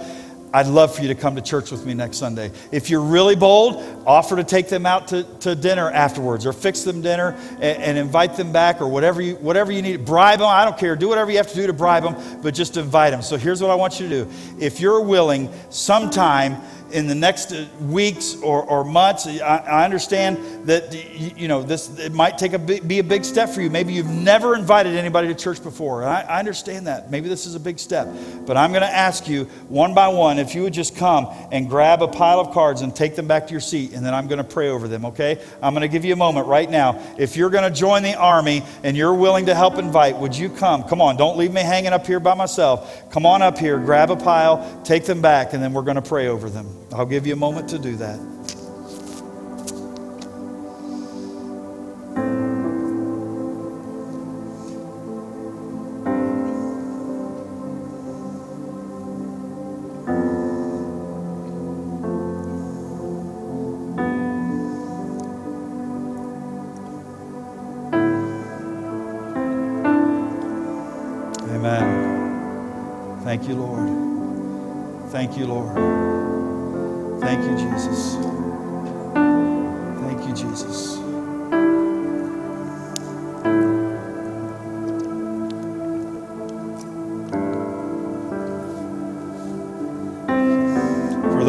I'd 0.52 0.68
love 0.68 0.94
for 0.94 1.02
you 1.02 1.08
to 1.08 1.14
come 1.14 1.36
to 1.36 1.42
church 1.42 1.70
with 1.70 1.84
me 1.84 1.92
next 1.92 2.16
Sunday. 2.16 2.50
If 2.72 2.88
you're 2.88 3.02
really 3.02 3.36
bold, 3.36 3.84
offer 4.06 4.36
to 4.36 4.44
take 4.44 4.68
them 4.68 4.86
out 4.86 5.08
to, 5.08 5.24
to 5.40 5.54
dinner 5.54 5.90
afterwards 5.90 6.46
or 6.46 6.54
fix 6.54 6.82
them 6.82 7.02
dinner 7.02 7.36
and, 7.60 7.82
and 7.82 7.98
invite 7.98 8.36
them 8.36 8.52
back 8.52 8.80
or 8.80 8.88
whatever 8.88 9.20
you, 9.20 9.34
whatever 9.36 9.70
you 9.70 9.82
need. 9.82 10.06
Bribe 10.06 10.38
them, 10.38 10.48
I 10.48 10.64
don't 10.64 10.78
care. 10.78 10.96
Do 10.96 11.08
whatever 11.08 11.30
you 11.30 11.36
have 11.36 11.48
to 11.48 11.54
do 11.54 11.66
to 11.66 11.72
bribe 11.72 12.04
them, 12.04 12.40
but 12.42 12.54
just 12.54 12.76
invite 12.76 13.10
them. 13.10 13.22
So 13.22 13.36
here's 13.36 13.60
what 13.60 13.70
I 13.70 13.74
want 13.74 14.00
you 14.00 14.08
to 14.08 14.24
do. 14.24 14.30
If 14.58 14.80
you're 14.80 15.02
willing, 15.02 15.52
sometime, 15.68 16.56
in 16.90 17.06
the 17.06 17.14
next 17.14 17.52
uh, 17.52 17.66
weeks 17.80 18.36
or, 18.42 18.62
or 18.62 18.84
months. 18.84 19.26
I, 19.26 19.38
I, 19.40 19.84
understand 19.84 20.66
that 20.68 20.94
you 20.94 21.48
know 21.48 21.62
this 21.62 21.98
it 21.98 22.12
might 22.12 22.38
take 22.38 22.52
a 22.52 22.58
be 22.58 22.98
a 22.98 23.04
big 23.04 23.24
step 23.24 23.50
for 23.50 23.60
you. 23.60 23.70
Maybe 23.70 23.92
you've 23.92 24.10
never 24.10 24.54
invited 24.54 24.94
anybody 24.94 25.28
to 25.28 25.34
church 25.34 25.62
before. 25.62 26.04
I, 26.04 26.22
I 26.22 26.38
understand 26.38 26.86
that. 26.86 27.10
Maybe 27.10 27.28
this 27.28 27.46
is 27.46 27.54
a 27.54 27.60
big 27.60 27.78
step. 27.78 28.08
But 28.46 28.56
I'm 28.56 28.70
going 28.70 28.82
to 28.82 28.94
ask 28.94 29.28
you 29.28 29.44
one 29.68 29.94
by 29.94 30.08
one 30.08 30.38
if 30.38 30.54
you 30.54 30.62
would 30.62 30.72
just 30.72 30.96
come 30.96 31.28
and 31.50 31.68
grab 31.68 32.02
a 32.02 32.08
pile 32.08 32.40
of 32.40 32.52
cards 32.52 32.82
and 32.82 32.94
take 32.94 33.16
them 33.16 33.26
back 33.26 33.46
to 33.48 33.52
your 33.52 33.60
seat, 33.60 33.92
and 33.92 34.04
then 34.04 34.14
I'm 34.14 34.28
going 34.28 34.38
to 34.38 34.44
pray 34.44 34.68
over 34.68 34.88
them. 34.88 35.04
Okay? 35.06 35.42
I'm 35.62 35.74
going 35.74 35.82
to 35.82 35.88
give 35.88 36.04
you 36.04 36.12
a 36.12 36.16
moment 36.16 36.46
right 36.46 36.70
now. 36.70 37.02
If 37.18 37.36
you're 37.36 37.50
going 37.50 37.70
to 37.70 37.76
join 37.76 38.02
the 38.02 38.14
army 38.14 38.62
and 38.82 38.96
you're 38.96 39.14
willing 39.14 39.46
to 39.46 39.54
help 39.54 39.78
invite, 39.78 40.16
would 40.16 40.36
you 40.36 40.48
come? 40.48 40.84
Come 40.84 41.00
on, 41.00 41.16
don't 41.16 41.36
leave 41.36 41.52
me 41.52 41.62
hanging 41.62 41.92
up 41.92 42.06
here 42.06 42.20
by 42.20 42.34
myself. 42.34 43.10
Come 43.10 43.26
on 43.26 43.42
up 43.42 43.58
here, 43.58 43.78
grab 43.78 44.10
a 44.10 44.16
pile, 44.16 44.80
take 44.84 45.04
them 45.04 45.20
back, 45.20 45.52
and 45.52 45.62
then 45.62 45.72
we're 45.72 45.82
going 45.82 45.96
to 45.96 46.02
pray 46.02 46.28
over 46.28 46.48
them. 46.48 46.66
I'll 46.96 47.04
give 47.04 47.26
you 47.26 47.34
a 47.34 47.36
moment 47.36 47.68
to 47.68 47.78
do 47.78 47.94
that. 47.96 48.35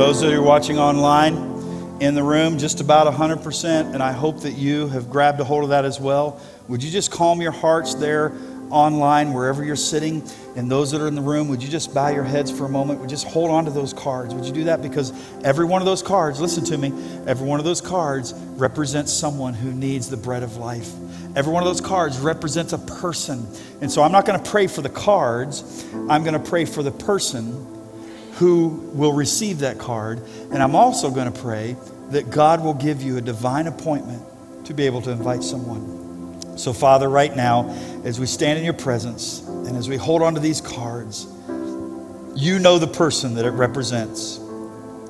Those 0.08 0.22
that 0.22 0.32
are 0.32 0.42
watching 0.42 0.80
online, 0.80 1.36
in 2.00 2.16
the 2.16 2.24
room, 2.24 2.58
just 2.58 2.80
about 2.80 3.14
100%, 3.14 3.94
and 3.94 4.02
I 4.02 4.14
hope 4.14 4.40
that 4.44 4.54
you 4.54 4.88
have 4.88 5.10
grabbed 5.10 5.38
a 5.42 5.44
hold 5.44 5.66
of 5.66 5.72
that 5.72 5.84
as 5.84 6.00
well. 6.00 6.40
Would 6.70 6.82
you 6.82 6.90
just 6.90 7.12
calm 7.12 7.42
your 7.42 7.52
hearts 7.52 7.94
there 7.94 8.32
online, 8.70 9.34
wherever 9.34 9.66
you're 9.66 9.76
sitting, 9.76 10.24
and 10.56 10.72
those 10.72 10.92
that 10.92 11.02
are 11.02 11.10
in 11.10 11.16
the 11.16 11.22
room, 11.22 11.50
would 11.50 11.62
you 11.62 11.68
just 11.68 11.94
bow 11.94 12.08
your 12.08 12.24
heads 12.24 12.50
for 12.50 12.64
a 12.64 12.70
moment? 12.70 13.02
Would 13.02 13.10
just 13.10 13.28
hold 13.28 13.52
on 13.52 13.66
to 13.66 13.72
those 13.72 13.92
cards? 13.92 14.34
Would 14.34 14.46
you 14.46 14.54
do 14.54 14.64
that? 14.64 14.82
Because 14.82 15.12
every 15.44 15.66
one 15.66 15.82
of 15.82 15.86
those 15.86 16.02
cards, 16.02 16.40
listen 16.40 16.64
to 16.64 16.78
me, 16.78 16.94
every 17.28 17.46
one 17.46 17.60
of 17.60 17.66
those 17.66 17.82
cards 17.82 18.34
represents 18.56 19.12
someone 19.12 19.54
who 19.54 19.74
needs 19.74 20.10
the 20.10 20.16
bread 20.16 20.42
of 20.42 20.56
life. 20.56 20.90
Every 21.36 21.52
one 21.52 21.64
of 21.64 21.68
those 21.68 21.82
cards 21.82 22.18
represents 22.18 22.72
a 22.72 22.80
person. 22.80 23.46
And 23.82 23.92
so 23.92 24.04
I'm 24.04 24.14
not 24.14 24.26
going 24.26 24.42
to 24.42 24.50
pray 24.50 24.68
for 24.68 24.82
the 24.82 24.90
cards, 24.90 25.86
I'm 26.10 26.24
going 26.24 26.42
to 26.42 26.50
pray 26.50 26.64
for 26.64 26.82
the 26.82 26.92
person 26.92 27.77
who 28.38 28.68
will 28.94 29.14
receive 29.14 29.60
that 29.60 29.80
card. 29.80 30.22
And 30.52 30.62
I'm 30.62 30.76
also 30.76 31.10
going 31.10 31.32
to 31.32 31.40
pray 31.40 31.76
that 32.10 32.30
God 32.30 32.64
will 32.64 32.74
give 32.74 33.02
you 33.02 33.18
a 33.18 33.22
divine 33.22 33.68
appointment 33.68 34.24
to 34.66 34.74
be 34.74 34.86
able 34.86 35.02
to 35.04 35.12
invite 35.12 35.44
someone. 35.44 36.58
So, 36.58 36.74
Father, 36.74 37.10
right 37.10 37.36
now, 37.36 37.70
as 38.04 38.20
we 38.20 38.26
stand 38.26 38.58
in 38.58 38.66
your 38.66 38.74
presence 38.74 39.42
and 39.42 39.76
as 39.76 39.88
we 39.90 39.98
hold 39.98 40.22
on 40.22 40.34
to 40.34 40.40
these 40.40 40.62
cards, 40.62 41.28
you 42.36 42.60
know 42.60 42.78
the 42.78 42.88
person 42.88 43.36
that 43.36 43.46
it 43.46 43.52
represents. 43.52 44.40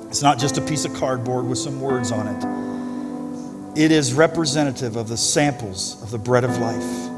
It's 0.08 0.22
not 0.22 0.38
just 0.38 0.56
a 0.56 0.62
piece 0.62 0.84
of 0.84 0.94
cardboard 0.94 1.46
with 1.46 1.58
some 1.58 1.80
words 1.80 2.10
on 2.12 2.26
it, 2.26 3.84
it 3.84 3.92
is 3.92 4.14
representative 4.14 4.96
of 4.96 5.08
the 5.08 5.16
samples 5.16 6.02
of 6.02 6.10
the 6.10 6.18
bread 6.18 6.44
of 6.44 6.56
life. 6.58 7.08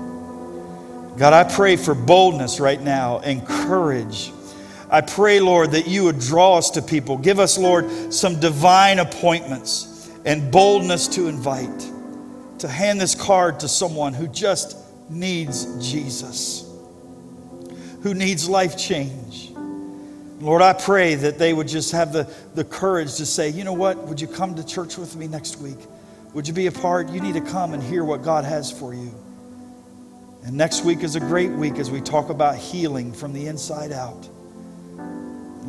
God, 1.16 1.32
I 1.32 1.44
pray 1.44 1.76
for 1.76 1.94
boldness 1.94 2.60
right 2.60 2.80
now 2.80 3.20
and 3.20 3.46
courage. 3.46 4.32
I 4.90 5.00
pray, 5.00 5.40
Lord, 5.40 5.70
that 5.72 5.86
you 5.86 6.04
would 6.04 6.18
draw 6.18 6.58
us 6.58 6.70
to 6.70 6.82
people. 6.82 7.16
Give 7.16 7.38
us, 7.38 7.56
Lord, 7.56 8.12
some 8.12 8.40
divine 8.40 8.98
appointments 8.98 10.10
and 10.24 10.50
boldness 10.50 11.08
to 11.08 11.28
invite 11.28 11.90
to 12.58 12.68
hand 12.68 13.00
this 13.00 13.14
card 13.14 13.60
to 13.60 13.68
someone 13.68 14.12
who 14.12 14.28
just 14.28 14.76
needs 15.08 15.90
Jesus, 15.90 16.68
who 18.02 18.14
needs 18.14 18.48
life 18.48 18.76
change. 18.76 19.50
Lord, 20.40 20.62
I 20.62 20.72
pray 20.72 21.14
that 21.16 21.38
they 21.38 21.52
would 21.52 21.68
just 21.68 21.92
have 21.92 22.12
the, 22.12 22.30
the 22.54 22.64
courage 22.64 23.16
to 23.16 23.26
say, 23.26 23.48
you 23.48 23.64
know 23.64 23.72
what, 23.72 23.98
would 24.08 24.20
you 24.20 24.26
come 24.26 24.54
to 24.54 24.64
church 24.64 24.96
with 24.96 25.16
me 25.16 25.26
next 25.26 25.58
week? 25.58 25.78
Would 26.34 26.48
you 26.48 26.54
be 26.54 26.66
a 26.66 26.72
part? 26.72 27.10
You 27.10 27.20
need 27.20 27.34
to 27.34 27.40
come 27.40 27.74
and 27.74 27.82
hear 27.82 28.04
what 28.04 28.22
God 28.22 28.44
has 28.44 28.70
for 28.70 28.94
you. 28.94 29.14
And 30.44 30.54
next 30.54 30.84
week 30.84 31.02
is 31.02 31.16
a 31.16 31.20
great 31.20 31.50
week 31.50 31.78
as 31.78 31.90
we 31.90 32.00
talk 32.00 32.30
about 32.30 32.56
healing 32.56 33.12
from 33.12 33.32
the 33.32 33.46
inside 33.46 33.92
out. 33.92 34.28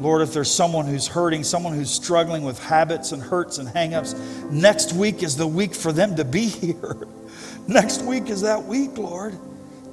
Lord, 0.02 0.24
if 0.24 0.34
there's 0.34 0.50
someone 0.50 0.88
who's 0.88 1.06
hurting, 1.06 1.44
someone 1.44 1.74
who's 1.74 1.92
struggling 1.92 2.42
with 2.42 2.58
habits 2.58 3.12
and 3.12 3.22
hurts 3.22 3.60
and 3.60 3.70
hangups, 3.70 4.16
next 4.52 4.94
week 4.94 5.22
is 5.22 5.38
the 5.38 5.46
week 5.46 5.76
for 5.76 5.92
them 5.92 6.16
to 6.16 6.26
be 6.26 6.48
here. 6.48 7.08
next 7.68 8.02
week 8.02 8.30
is 8.30 8.42
that 8.42 8.64
week, 8.64 8.98
Lord. 8.98 9.38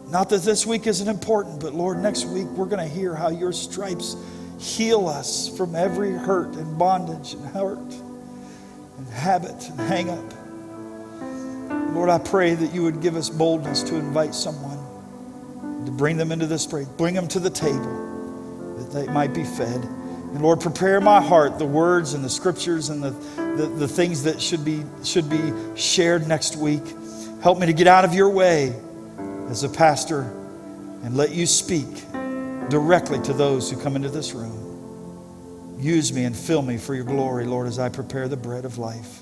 Not 0.09 0.31
that 0.31 0.41
this 0.43 0.65
week 0.65 0.87
isn't 0.87 1.07
important, 1.07 1.61
but 1.61 1.75
Lord, 1.75 1.99
next 1.99 2.25
week 2.25 2.47
we're 2.47 2.67
going 2.67 2.89
to 2.89 2.95
hear 2.95 3.15
how 3.15 3.29
your 3.29 3.53
stripes 3.53 4.17
heal 4.59 5.07
us 5.07 5.55
from 5.59 5.77
every 5.77 6.13
hurt 6.13 6.55
and 6.55 6.79
bondage 6.79 7.35
and 7.35 7.45
hurt 7.49 7.93
and 8.97 9.09
habit 9.09 9.69
and 9.69 9.81
hang 9.81 10.09
up. 10.09 11.95
Lord, 11.95 12.09
I 12.09 12.19
pray 12.19 12.55
that 12.55 12.75
you 12.75 12.83
would 12.83 13.03
give 13.03 13.15
us 13.15 13.29
boldness 13.29 13.83
to 13.85 13.97
invite 13.97 14.35
someone, 14.35 15.85
to 15.85 15.93
bring 15.93 16.17
them 16.17 16.33
into 16.33 16.47
this 16.47 16.67
prayer, 16.67 16.87
bring 16.97 17.13
them 17.13 17.29
to 17.29 17.41
the 17.41 17.51
table 17.51 18.08
that 18.93 19.07
they 19.07 19.13
might 19.13 19.35
be 19.35 19.45
fed. 19.45 19.83
And 19.85 20.43
Lord, 20.43 20.61
prepare 20.61 21.01
my 21.01 21.21
heart, 21.21 21.59
the 21.59 21.65
words 21.67 22.15
and 22.15 22.25
the 22.25 22.29
scriptures 22.29 22.91
and 22.91 23.03
the, 23.03 23.11
the, 23.11 23.67
the 23.67 23.89
things 23.89 24.25
that 24.25 24.41
should 24.41 24.65
be, 24.65 24.85
should 25.03 25.29
be 25.31 25.53
shared 25.75 26.29
next 26.29 26.57
week. 26.57 26.83
Help 27.43 27.59
me 27.59 27.67
to 27.67 27.73
get 27.73 27.87
out 27.87 28.05
of 28.05 28.15
your 28.15 28.29
way 28.31 28.75
as 29.49 29.65
a 29.65 29.69
pastor 29.69 30.23
and 31.03 31.17
let 31.17 31.31
you 31.31 31.47
speak 31.47 31.87
directly 32.69 33.21
to 33.23 33.33
those 33.33 33.71
who 33.71 33.81
come 33.81 33.97
into 33.97 34.11
this 34.11 34.33
room. 34.33 35.77
Use 35.79 36.13
me 36.13 36.25
and 36.25 36.37
fill 36.37 36.61
me 36.61 36.77
for 36.77 36.95
your 36.95 37.05
glory, 37.05 37.47
Lord, 37.47 37.67
as 37.67 37.79
I 37.79 37.89
prepare 37.89 38.29
the 38.29 38.37
bread 38.37 38.65
of 38.65 38.79
life. 38.79 39.21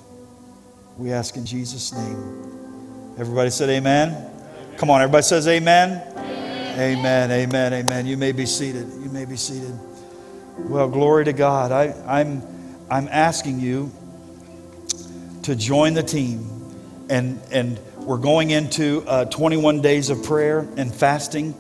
We 0.97 1.13
ask 1.13 1.37
in 1.37 1.45
Jesus' 1.45 1.93
name. 1.93 3.15
Everybody 3.19 3.51
said 3.51 3.69
amen. 3.69 4.09
amen. 4.09 4.77
Come 4.79 4.91
on, 4.91 5.03
everybody 5.03 5.23
says 5.23 5.47
amen. 5.47 6.16
Amen, 6.77 7.31
amen, 7.31 7.73
amen. 7.73 8.05
You 8.05 8.19
may 8.19 8.33
be 8.33 8.45
seated. 8.45 8.87
You 9.03 9.09
may 9.09 9.25
be 9.25 9.37
seated. 9.37 9.73
Well, 10.59 10.91
glory 10.91 11.25
to 11.25 11.33
God. 11.33 11.73
I, 11.73 11.95
I'm, 12.07 12.43
I'm 12.91 13.09
asking 13.09 13.61
you 13.61 13.91
to 15.45 15.57
join 15.57 15.95
the 15.95 16.03
team. 16.03 16.51
And, 17.09 17.41
and 17.51 17.79
we're 17.97 18.19
going 18.19 18.51
into 18.51 19.03
uh, 19.07 19.25
21 19.25 19.81
days 19.81 20.11
of 20.11 20.23
prayer 20.23 20.69
and 20.77 20.95
fasting. 20.95 21.55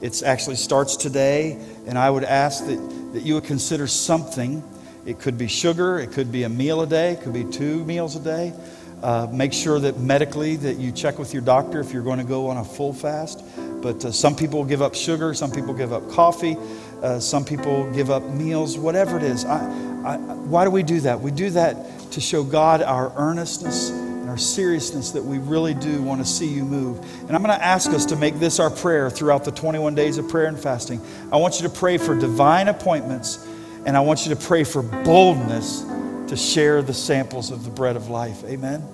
It 0.00 0.22
actually 0.22 0.56
starts 0.56 0.96
today. 0.96 1.62
And 1.86 1.98
I 1.98 2.08
would 2.08 2.24
ask 2.24 2.64
that, 2.64 3.12
that 3.12 3.24
you 3.24 3.34
would 3.34 3.44
consider 3.44 3.86
something. 3.86 4.64
It 5.04 5.20
could 5.20 5.36
be 5.36 5.48
sugar, 5.48 5.98
it 5.98 6.12
could 6.12 6.32
be 6.32 6.44
a 6.44 6.48
meal 6.48 6.80
a 6.80 6.86
day, 6.86 7.12
it 7.12 7.20
could 7.20 7.34
be 7.34 7.44
two 7.44 7.84
meals 7.84 8.16
a 8.16 8.20
day. 8.20 8.54
Uh, 9.02 9.28
make 9.30 9.52
sure 9.52 9.80
that 9.80 9.98
medically 9.98 10.56
that 10.56 10.78
you 10.78 10.92
check 10.92 11.18
with 11.18 11.34
your 11.34 11.42
doctor 11.42 11.80
if 11.80 11.92
you're 11.92 12.04
going 12.04 12.20
to 12.20 12.24
go 12.24 12.46
on 12.46 12.56
a 12.56 12.64
full 12.64 12.94
fast. 12.94 13.44
But 13.82 14.04
uh, 14.04 14.12
some 14.12 14.36
people 14.36 14.64
give 14.64 14.80
up 14.80 14.94
sugar, 14.94 15.34
some 15.34 15.50
people 15.50 15.74
give 15.74 15.92
up 15.92 16.08
coffee, 16.10 16.56
uh, 17.02 17.18
some 17.18 17.44
people 17.44 17.90
give 17.92 18.10
up 18.10 18.22
meals, 18.22 18.78
whatever 18.78 19.16
it 19.16 19.24
is. 19.24 19.44
I, 19.44 19.58
I, 20.04 20.16
why 20.16 20.64
do 20.64 20.70
we 20.70 20.82
do 20.82 21.00
that? 21.00 21.20
We 21.20 21.32
do 21.32 21.50
that 21.50 22.10
to 22.12 22.20
show 22.20 22.44
God 22.44 22.80
our 22.80 23.12
earnestness 23.16 23.90
and 23.90 24.30
our 24.30 24.38
seriousness 24.38 25.10
that 25.10 25.24
we 25.24 25.38
really 25.38 25.74
do 25.74 26.00
want 26.00 26.20
to 26.20 26.26
see 26.26 26.46
you 26.46 26.64
move. 26.64 26.98
And 27.22 27.32
I'm 27.32 27.42
going 27.42 27.58
to 27.58 27.64
ask 27.64 27.90
us 27.90 28.06
to 28.06 28.16
make 28.16 28.38
this 28.38 28.60
our 28.60 28.70
prayer 28.70 29.10
throughout 29.10 29.44
the 29.44 29.50
21 29.50 29.96
days 29.96 30.16
of 30.18 30.28
prayer 30.28 30.46
and 30.46 30.58
fasting. 30.58 31.00
I 31.32 31.38
want 31.38 31.60
you 31.60 31.68
to 31.68 31.74
pray 31.74 31.98
for 31.98 32.14
divine 32.14 32.68
appointments, 32.68 33.44
and 33.84 33.96
I 33.96 34.00
want 34.00 34.26
you 34.26 34.34
to 34.34 34.40
pray 34.40 34.62
for 34.62 34.82
boldness 34.82 35.84
to 36.28 36.36
share 36.36 36.82
the 36.82 36.94
samples 36.94 37.50
of 37.50 37.64
the 37.64 37.70
bread 37.70 37.96
of 37.96 38.08
life. 38.08 38.44
Amen. 38.44 38.86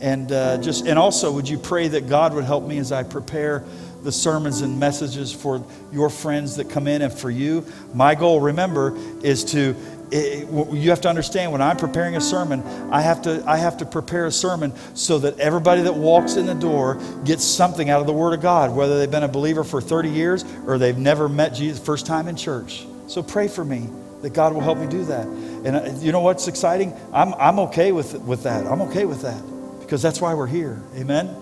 And 0.00 0.32
uh, 0.32 0.58
just 0.58 0.86
and 0.86 0.98
also, 0.98 1.30
would 1.30 1.48
you 1.48 1.58
pray 1.58 1.86
that 1.88 2.08
God 2.08 2.34
would 2.34 2.44
help 2.44 2.64
me 2.64 2.78
as 2.78 2.90
I 2.90 3.04
prepare 3.04 3.64
the 4.02 4.12
sermons 4.12 4.60
and 4.60 4.78
messages 4.78 5.32
for 5.32 5.64
your 5.92 6.10
friends 6.10 6.56
that 6.56 6.70
come 6.70 6.86
in 6.86 7.02
and 7.02 7.12
for 7.12 7.30
you. 7.30 7.64
My 7.94 8.14
goal, 8.14 8.40
remember, 8.40 8.96
is 9.22 9.44
to 9.46 9.76
it, 10.12 10.46
you 10.74 10.90
have 10.90 11.00
to 11.02 11.08
understand 11.08 11.52
when 11.52 11.62
I'm 11.62 11.78
preparing 11.78 12.16
a 12.16 12.20
sermon, 12.20 12.62
I 12.92 13.00
have 13.00 13.22
to 13.22 13.42
I 13.46 13.56
have 13.56 13.78
to 13.78 13.86
prepare 13.86 14.26
a 14.26 14.30
sermon 14.30 14.74
so 14.94 15.18
that 15.20 15.40
everybody 15.40 15.82
that 15.82 15.94
walks 15.94 16.36
in 16.36 16.44
the 16.46 16.54
door 16.54 17.00
gets 17.24 17.44
something 17.44 17.88
out 17.88 18.00
of 18.00 18.06
the 18.06 18.12
Word 18.12 18.34
of 18.34 18.42
God, 18.42 18.74
whether 18.76 18.98
they've 18.98 19.10
been 19.10 19.22
a 19.22 19.28
believer 19.28 19.64
for 19.64 19.80
30 19.80 20.10
years 20.10 20.44
or 20.66 20.76
they've 20.76 20.98
never 20.98 21.28
met 21.28 21.54
Jesus 21.54 21.82
first 21.82 22.04
time 22.04 22.28
in 22.28 22.36
church. 22.36 22.86
So 23.06 23.22
pray 23.22 23.48
for 23.48 23.64
me 23.64 23.88
that 24.20 24.34
God 24.34 24.52
will 24.52 24.60
help 24.60 24.78
me 24.78 24.86
do 24.86 25.04
that. 25.06 25.26
And 25.26 25.76
uh, 25.76 25.90
you 25.98 26.12
know 26.12 26.20
what's 26.20 26.46
exciting? 26.46 26.94
I'm 27.12 27.32
I'm 27.34 27.58
okay 27.60 27.92
with 27.92 28.14
with 28.20 28.42
that. 28.42 28.66
I'm 28.66 28.82
okay 28.82 29.06
with 29.06 29.22
that 29.22 29.42
because 29.80 30.02
that's 30.02 30.20
why 30.20 30.34
we're 30.34 30.46
here. 30.46 30.80
Amen. 30.96 31.34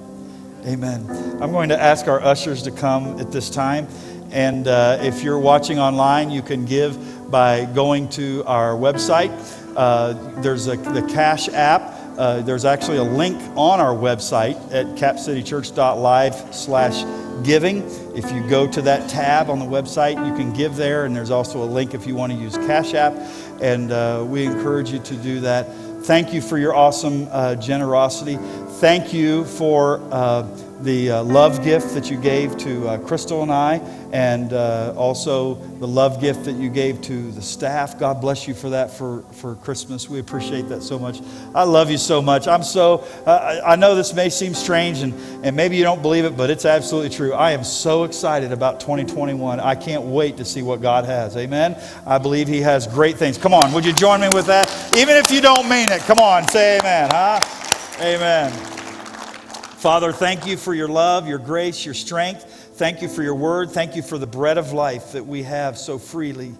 Amen. 0.66 1.08
I'm 1.40 1.52
going 1.52 1.70
to 1.70 1.80
ask 1.80 2.06
our 2.06 2.20
ushers 2.20 2.62
to 2.64 2.70
come 2.70 3.18
at 3.18 3.32
this 3.32 3.48
time. 3.48 3.88
And 4.30 4.68
uh, 4.68 4.98
if 5.00 5.22
you're 5.22 5.38
watching 5.38 5.78
online, 5.78 6.30
you 6.30 6.42
can 6.42 6.66
give 6.66 7.30
by 7.30 7.64
going 7.64 8.08
to 8.10 8.44
our 8.44 8.74
website. 8.74 9.30
Uh, 9.74 10.12
there's 10.42 10.66
a, 10.66 10.76
the 10.76 11.02
Cash 11.12 11.48
app. 11.48 11.94
Uh, 12.18 12.42
there's 12.42 12.66
actually 12.66 12.98
a 12.98 13.02
link 13.02 13.40
on 13.56 13.80
our 13.80 13.94
website 13.94 14.56
at 14.70 14.84
capcitychurch.live 14.96 16.54
slash 16.54 17.04
giving. 17.42 17.82
If 18.14 18.30
you 18.30 18.46
go 18.46 18.70
to 18.70 18.82
that 18.82 19.08
tab 19.08 19.48
on 19.48 19.60
the 19.60 19.64
website, 19.64 20.24
you 20.26 20.34
can 20.34 20.52
give 20.52 20.76
there. 20.76 21.06
And 21.06 21.16
there's 21.16 21.30
also 21.30 21.62
a 21.62 21.64
link 21.64 21.94
if 21.94 22.06
you 22.06 22.14
want 22.14 22.32
to 22.32 22.38
use 22.38 22.56
Cash 22.58 22.92
App. 22.92 23.14
And 23.62 23.90
uh, 23.90 24.26
we 24.28 24.44
encourage 24.44 24.90
you 24.90 24.98
to 24.98 25.16
do 25.16 25.40
that. 25.40 25.72
Thank 26.02 26.32
you 26.32 26.40
for 26.40 26.58
your 26.58 26.74
awesome 26.74 27.28
uh, 27.30 27.54
generosity. 27.56 28.38
Thank 28.80 29.12
you 29.12 29.44
for 29.44 30.00
uh, 30.10 30.40
the 30.80 31.10
uh, 31.10 31.22
love 31.24 31.62
gift 31.62 31.92
that 31.92 32.10
you 32.10 32.16
gave 32.18 32.56
to 32.56 32.88
uh, 32.88 32.96
Crystal 32.96 33.42
and 33.42 33.52
I, 33.52 33.74
and 34.10 34.54
uh, 34.54 34.94
also 34.96 35.56
the 35.80 35.86
love 35.86 36.18
gift 36.18 36.44
that 36.44 36.54
you 36.54 36.70
gave 36.70 37.02
to 37.02 37.30
the 37.32 37.42
staff. 37.42 37.98
God 37.98 38.22
bless 38.22 38.48
you 38.48 38.54
for 38.54 38.70
that 38.70 38.90
for, 38.90 39.20
for 39.32 39.56
Christmas. 39.56 40.08
We 40.08 40.18
appreciate 40.18 40.70
that 40.70 40.82
so 40.82 40.98
much. 40.98 41.20
I 41.54 41.64
love 41.64 41.90
you 41.90 41.98
so 41.98 42.22
much. 42.22 42.48
I'm 42.48 42.62
so, 42.62 43.04
I 43.26 43.76
know 43.76 43.94
this 43.94 44.14
may 44.14 44.30
seem 44.30 44.54
strange 44.54 45.02
and, 45.02 45.12
and 45.44 45.54
maybe 45.54 45.76
you 45.76 45.84
don't 45.84 46.00
believe 46.00 46.24
it, 46.24 46.34
but 46.34 46.48
it's 46.48 46.64
absolutely 46.64 47.10
true. 47.10 47.34
I 47.34 47.50
am 47.50 47.64
so 47.64 48.04
excited 48.04 48.50
about 48.50 48.80
2021. 48.80 49.60
I 49.60 49.74
can't 49.74 50.04
wait 50.04 50.38
to 50.38 50.44
see 50.46 50.62
what 50.62 50.80
God 50.80 51.04
has. 51.04 51.36
Amen. 51.36 51.78
I 52.06 52.16
believe 52.16 52.48
He 52.48 52.62
has 52.62 52.86
great 52.86 53.18
things. 53.18 53.36
Come 53.36 53.52
on, 53.52 53.74
would 53.74 53.84
you 53.84 53.92
join 53.92 54.22
me 54.22 54.30
with 54.32 54.46
that? 54.46 54.96
Even 54.96 55.16
if 55.16 55.30
you 55.30 55.42
don't 55.42 55.68
mean 55.68 55.92
it, 55.92 56.00
come 56.00 56.18
on, 56.18 56.48
say 56.48 56.78
amen, 56.78 57.10
huh? 57.12 57.59
Amen. 58.00 58.50
Father, 58.50 60.10
thank 60.10 60.46
you 60.46 60.56
for 60.56 60.72
your 60.72 60.88
love, 60.88 61.28
your 61.28 61.38
grace, 61.38 61.84
your 61.84 61.92
strength. 61.92 62.44
Thank 62.76 63.02
you 63.02 63.08
for 63.08 63.22
your 63.22 63.34
word. 63.34 63.70
Thank 63.70 63.94
you 63.94 64.00
for 64.00 64.16
the 64.16 64.26
bread 64.26 64.56
of 64.56 64.72
life 64.72 65.12
that 65.12 65.26
we 65.26 65.42
have 65.42 65.76
so 65.76 65.98
freely 65.98 66.54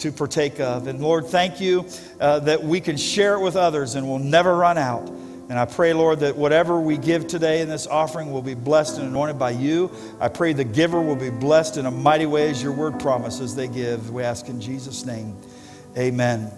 to 0.00 0.12
partake 0.12 0.60
of. 0.60 0.88
And 0.88 1.00
Lord, 1.00 1.24
thank 1.26 1.62
you 1.62 1.86
uh, 2.20 2.40
that 2.40 2.62
we 2.62 2.78
can 2.78 2.98
share 2.98 3.36
it 3.36 3.40
with 3.40 3.56
others 3.56 3.94
and 3.94 4.06
we'll 4.06 4.18
never 4.18 4.54
run 4.54 4.76
out. 4.76 5.08
And 5.08 5.58
I 5.58 5.64
pray, 5.64 5.94
Lord, 5.94 6.20
that 6.20 6.36
whatever 6.36 6.78
we 6.78 6.98
give 6.98 7.26
today 7.26 7.62
in 7.62 7.70
this 7.70 7.86
offering 7.86 8.30
will 8.30 8.42
be 8.42 8.54
blessed 8.54 8.98
and 8.98 9.08
anointed 9.08 9.38
by 9.38 9.52
you. 9.52 9.90
I 10.20 10.28
pray 10.28 10.52
the 10.52 10.64
giver 10.64 11.00
will 11.00 11.16
be 11.16 11.30
blessed 11.30 11.78
in 11.78 11.86
a 11.86 11.90
mighty 11.90 12.26
way 12.26 12.50
as 12.50 12.62
your 12.62 12.72
word 12.72 13.00
promises 13.00 13.56
they 13.56 13.68
give. 13.68 14.10
We 14.10 14.24
ask 14.24 14.48
in 14.48 14.60
Jesus' 14.60 15.06
name. 15.06 15.38
Amen 15.96 16.52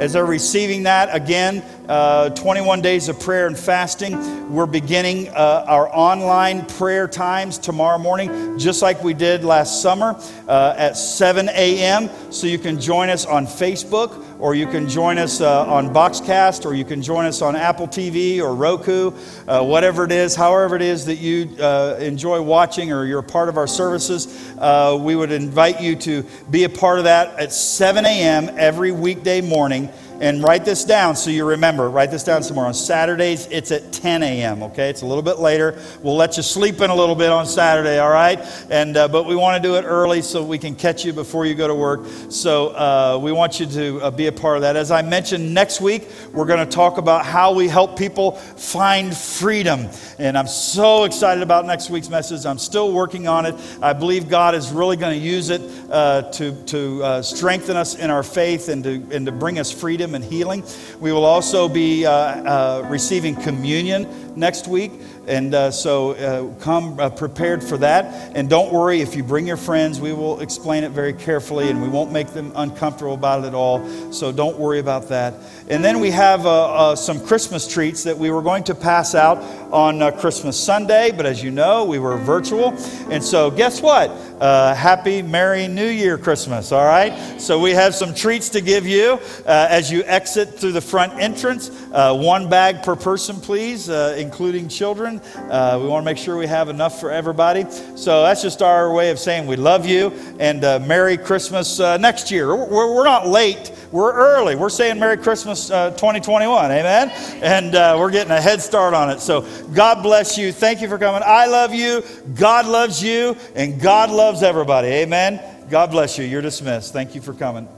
as 0.00 0.12
they're 0.12 0.26
receiving 0.26 0.82
that, 0.84 1.14
again, 1.14 1.62
uh, 1.88 2.30
21 2.30 2.82
days 2.82 3.08
of 3.08 3.18
prayer 3.18 3.46
and 3.46 3.58
fasting. 3.58 4.52
We're 4.52 4.66
beginning 4.66 5.28
uh, 5.28 5.64
our 5.66 5.88
online 5.88 6.66
prayer 6.66 7.08
times 7.08 7.58
tomorrow 7.58 7.98
morning, 7.98 8.58
just 8.58 8.82
like 8.82 9.02
we 9.02 9.14
did 9.14 9.44
last 9.44 9.80
summer 9.80 10.20
uh, 10.48 10.74
at 10.76 10.96
7 10.96 11.48
a.m. 11.48 12.10
So 12.30 12.46
you 12.46 12.58
can 12.58 12.80
join 12.80 13.08
us 13.08 13.24
on 13.24 13.46
Facebook 13.46 14.35
or 14.38 14.54
you 14.54 14.66
can 14.66 14.88
join 14.88 15.18
us 15.18 15.40
uh, 15.40 15.64
on 15.66 15.92
Boxcast, 15.92 16.64
or 16.66 16.74
you 16.74 16.84
can 16.84 17.02
join 17.02 17.24
us 17.24 17.42
on 17.42 17.56
Apple 17.56 17.88
TV 17.88 18.40
or 18.40 18.54
Roku, 18.54 19.12
uh, 19.46 19.62
whatever 19.62 20.04
it 20.04 20.12
is, 20.12 20.34
however 20.34 20.76
it 20.76 20.82
is 20.82 21.06
that 21.06 21.16
you 21.16 21.56
uh, 21.60 21.96
enjoy 22.00 22.40
watching 22.40 22.92
or 22.92 23.04
you're 23.04 23.20
a 23.20 23.22
part 23.22 23.48
of 23.48 23.56
our 23.56 23.66
services. 23.66 24.54
Uh, 24.58 24.98
we 25.00 25.16
would 25.16 25.32
invite 25.32 25.80
you 25.80 25.96
to 25.96 26.24
be 26.50 26.64
a 26.64 26.68
part 26.68 26.98
of 26.98 27.04
that 27.04 27.38
at 27.38 27.52
7 27.52 28.04
a.m. 28.04 28.50
every 28.56 28.92
weekday 28.92 29.40
morning 29.40 29.90
and 30.20 30.42
write 30.42 30.64
this 30.64 30.84
down 30.84 31.16
so 31.16 31.30
you 31.30 31.44
remember. 31.44 31.90
Write 31.90 32.10
this 32.10 32.24
down 32.24 32.42
somewhere. 32.42 32.66
On 32.66 32.74
Saturdays, 32.74 33.46
it's 33.50 33.70
at 33.70 33.92
10 33.92 34.22
a.m., 34.22 34.62
okay? 34.62 34.88
It's 34.88 35.02
a 35.02 35.06
little 35.06 35.22
bit 35.22 35.38
later. 35.38 35.78
We'll 36.02 36.16
let 36.16 36.36
you 36.36 36.42
sleep 36.42 36.80
in 36.80 36.90
a 36.90 36.94
little 36.94 37.14
bit 37.14 37.30
on 37.30 37.46
Saturday, 37.46 37.98
all 37.98 38.10
right? 38.10 38.38
And, 38.70 38.96
uh, 38.96 39.08
but 39.08 39.26
we 39.26 39.36
want 39.36 39.62
to 39.62 39.68
do 39.68 39.76
it 39.76 39.82
early 39.82 40.22
so 40.22 40.42
we 40.42 40.58
can 40.58 40.74
catch 40.74 41.04
you 41.04 41.12
before 41.12 41.44
you 41.44 41.54
go 41.54 41.68
to 41.68 41.74
work. 41.74 42.06
So 42.30 42.68
uh, 42.68 43.18
we 43.22 43.32
want 43.32 43.60
you 43.60 43.66
to 43.66 44.00
uh, 44.02 44.10
be 44.10 44.26
a 44.26 44.32
part 44.32 44.56
of 44.56 44.62
that. 44.62 44.76
As 44.76 44.90
I 44.90 45.02
mentioned, 45.02 45.52
next 45.52 45.80
week, 45.80 46.08
we're 46.32 46.46
going 46.46 46.66
to 46.66 46.72
talk 46.72 46.98
about 46.98 47.26
how 47.26 47.52
we 47.52 47.68
help 47.68 47.98
people 47.98 48.32
find 48.32 49.14
freedom. 49.14 49.88
And 50.18 50.38
I'm 50.38 50.48
so 50.48 51.04
excited 51.04 51.42
about 51.42 51.66
next 51.66 51.90
week's 51.90 52.08
message. 52.08 52.46
I'm 52.46 52.58
still 52.58 52.92
working 52.92 53.28
on 53.28 53.44
it. 53.44 53.54
I 53.82 53.92
believe 53.92 54.28
God 54.28 54.54
is 54.54 54.72
really 54.72 54.96
going 54.96 55.18
to 55.18 55.26
use 55.26 55.50
it 55.50 55.60
uh, 55.90 56.22
to, 56.32 56.52
to 56.64 57.04
uh, 57.04 57.22
strengthen 57.22 57.76
us 57.76 57.96
in 57.96 58.10
our 58.10 58.22
faith 58.22 58.68
and 58.68 58.82
to, 58.84 59.06
and 59.10 59.26
to 59.26 59.32
bring 59.32 59.58
us 59.58 59.70
freedom 59.70 60.05
freedom 60.06 60.22
and 60.22 60.24
healing. 60.24 60.62
We 61.00 61.12
will 61.12 61.24
also 61.24 61.68
be 61.68 62.06
uh, 62.06 62.12
uh, 62.12 62.86
receiving 62.88 63.34
communion 63.34 64.06
next 64.36 64.68
week. 64.68 64.92
And 65.26 65.54
uh, 65.54 65.72
so 65.72 66.12
uh, 66.12 66.62
come 66.62 67.00
uh, 67.00 67.10
prepared 67.10 67.64
for 67.64 67.78
that. 67.78 68.36
And 68.36 68.48
don't 68.48 68.72
worry 68.72 69.00
if 69.00 69.16
you 69.16 69.24
bring 69.24 69.44
your 69.44 69.56
friends, 69.56 70.00
we 70.00 70.12
will 70.12 70.38
explain 70.40 70.84
it 70.84 70.92
very 70.92 71.12
carefully 71.12 71.68
and 71.68 71.82
we 71.82 71.88
won't 71.88 72.12
make 72.12 72.28
them 72.28 72.52
uncomfortable 72.54 73.14
about 73.14 73.42
it 73.42 73.48
at 73.48 73.54
all. 73.54 73.84
So 74.12 74.30
don't 74.30 74.56
worry 74.56 74.78
about 74.78 75.08
that. 75.08 75.34
And 75.68 75.84
then 75.84 75.98
we 75.98 76.12
have 76.12 76.46
uh, 76.46 76.94
some 76.94 77.18
Christmas 77.26 77.66
treats 77.66 78.04
that 78.04 78.16
we 78.16 78.30
were 78.30 78.42
going 78.42 78.62
to 78.64 78.74
pass 78.76 79.16
out 79.16 79.38
on 79.72 79.98
Christmas 80.20 80.56
Sunday. 80.62 81.10
But 81.10 81.26
as 81.26 81.42
you 81.42 81.50
know, 81.50 81.84
we 81.84 81.98
were 81.98 82.16
virtual. 82.18 82.72
And 83.10 83.24
so 83.24 83.50
guess 83.50 83.82
what? 83.82 84.10
Happy, 84.40 85.22
Merry 85.22 85.68
New 85.68 85.88
Year 85.88 86.18
Christmas, 86.18 86.72
all 86.72 86.84
right? 86.84 87.40
So 87.40 87.60
we 87.60 87.72
have 87.72 87.94
some 87.94 88.14
treats 88.14 88.48
to 88.50 88.60
give 88.60 88.86
you 88.86 89.20
as 89.46 89.90
you 89.90 90.02
exit 90.04 90.58
through 90.58 90.72
the 90.72 90.80
front 90.80 91.14
entrance. 91.20 91.70
one 91.92 92.48
bag 92.48 92.82
per 92.82 92.96
person, 92.96 93.40
please, 93.40 93.88
including 93.88 94.68
children. 94.68 95.20
Uh, 95.36 95.78
we 95.80 95.88
want 95.88 96.02
to 96.02 96.04
make 96.04 96.18
sure 96.18 96.36
we 96.36 96.46
have 96.46 96.68
enough 96.68 97.00
for 97.00 97.10
everybody. 97.10 97.64
So 97.96 98.22
that's 98.22 98.42
just 98.42 98.62
our 98.62 98.92
way 98.92 99.10
of 99.10 99.18
saying 99.18 99.46
we 99.46 99.56
love 99.56 99.86
you 99.86 100.12
and 100.38 100.64
uh, 100.64 100.78
Merry 100.80 101.16
Christmas 101.16 101.80
uh, 101.80 101.96
next 101.96 102.30
year. 102.30 102.54
We're, 102.54 102.94
we're, 102.94 103.04
not 103.04 103.26
late, 103.26 103.72
we're 103.92 104.12
early. 104.12 104.56
We're 104.56 104.68
saying 104.68 104.98
Merry 104.98 105.16
Christmas 105.16 105.70
uh, 105.70 105.90
2021. 105.90 106.70
Amen? 106.70 107.10
And 107.42 107.74
uh, 107.74 107.96
we're 107.98 108.10
getting 108.10 108.32
a 108.32 108.40
head 108.40 108.60
start 108.60 108.94
on 108.94 109.10
it. 109.10 109.20
So 109.20 109.46
God 109.72 110.02
bless 110.02 110.36
you. 110.36 110.52
Thank 110.52 110.82
you 110.82 110.88
for 110.88 110.98
coming. 110.98 111.22
I 111.24 111.46
love 111.46 111.74
you. 111.74 112.02
God 112.34 112.66
loves 112.66 113.02
you. 113.02 113.36
And 113.54 113.80
God 113.80 114.10
loves 114.26 114.42
everybody. 114.42 114.88
Amen? 114.88 115.40
God 115.70 115.92
bless 115.92 116.18
you. 116.18 116.24
You're 116.24 116.42
dismissed. 116.42 116.92
Thank 116.92 117.14
you 117.14 117.20
for 117.20 117.32
coming. 117.32 117.68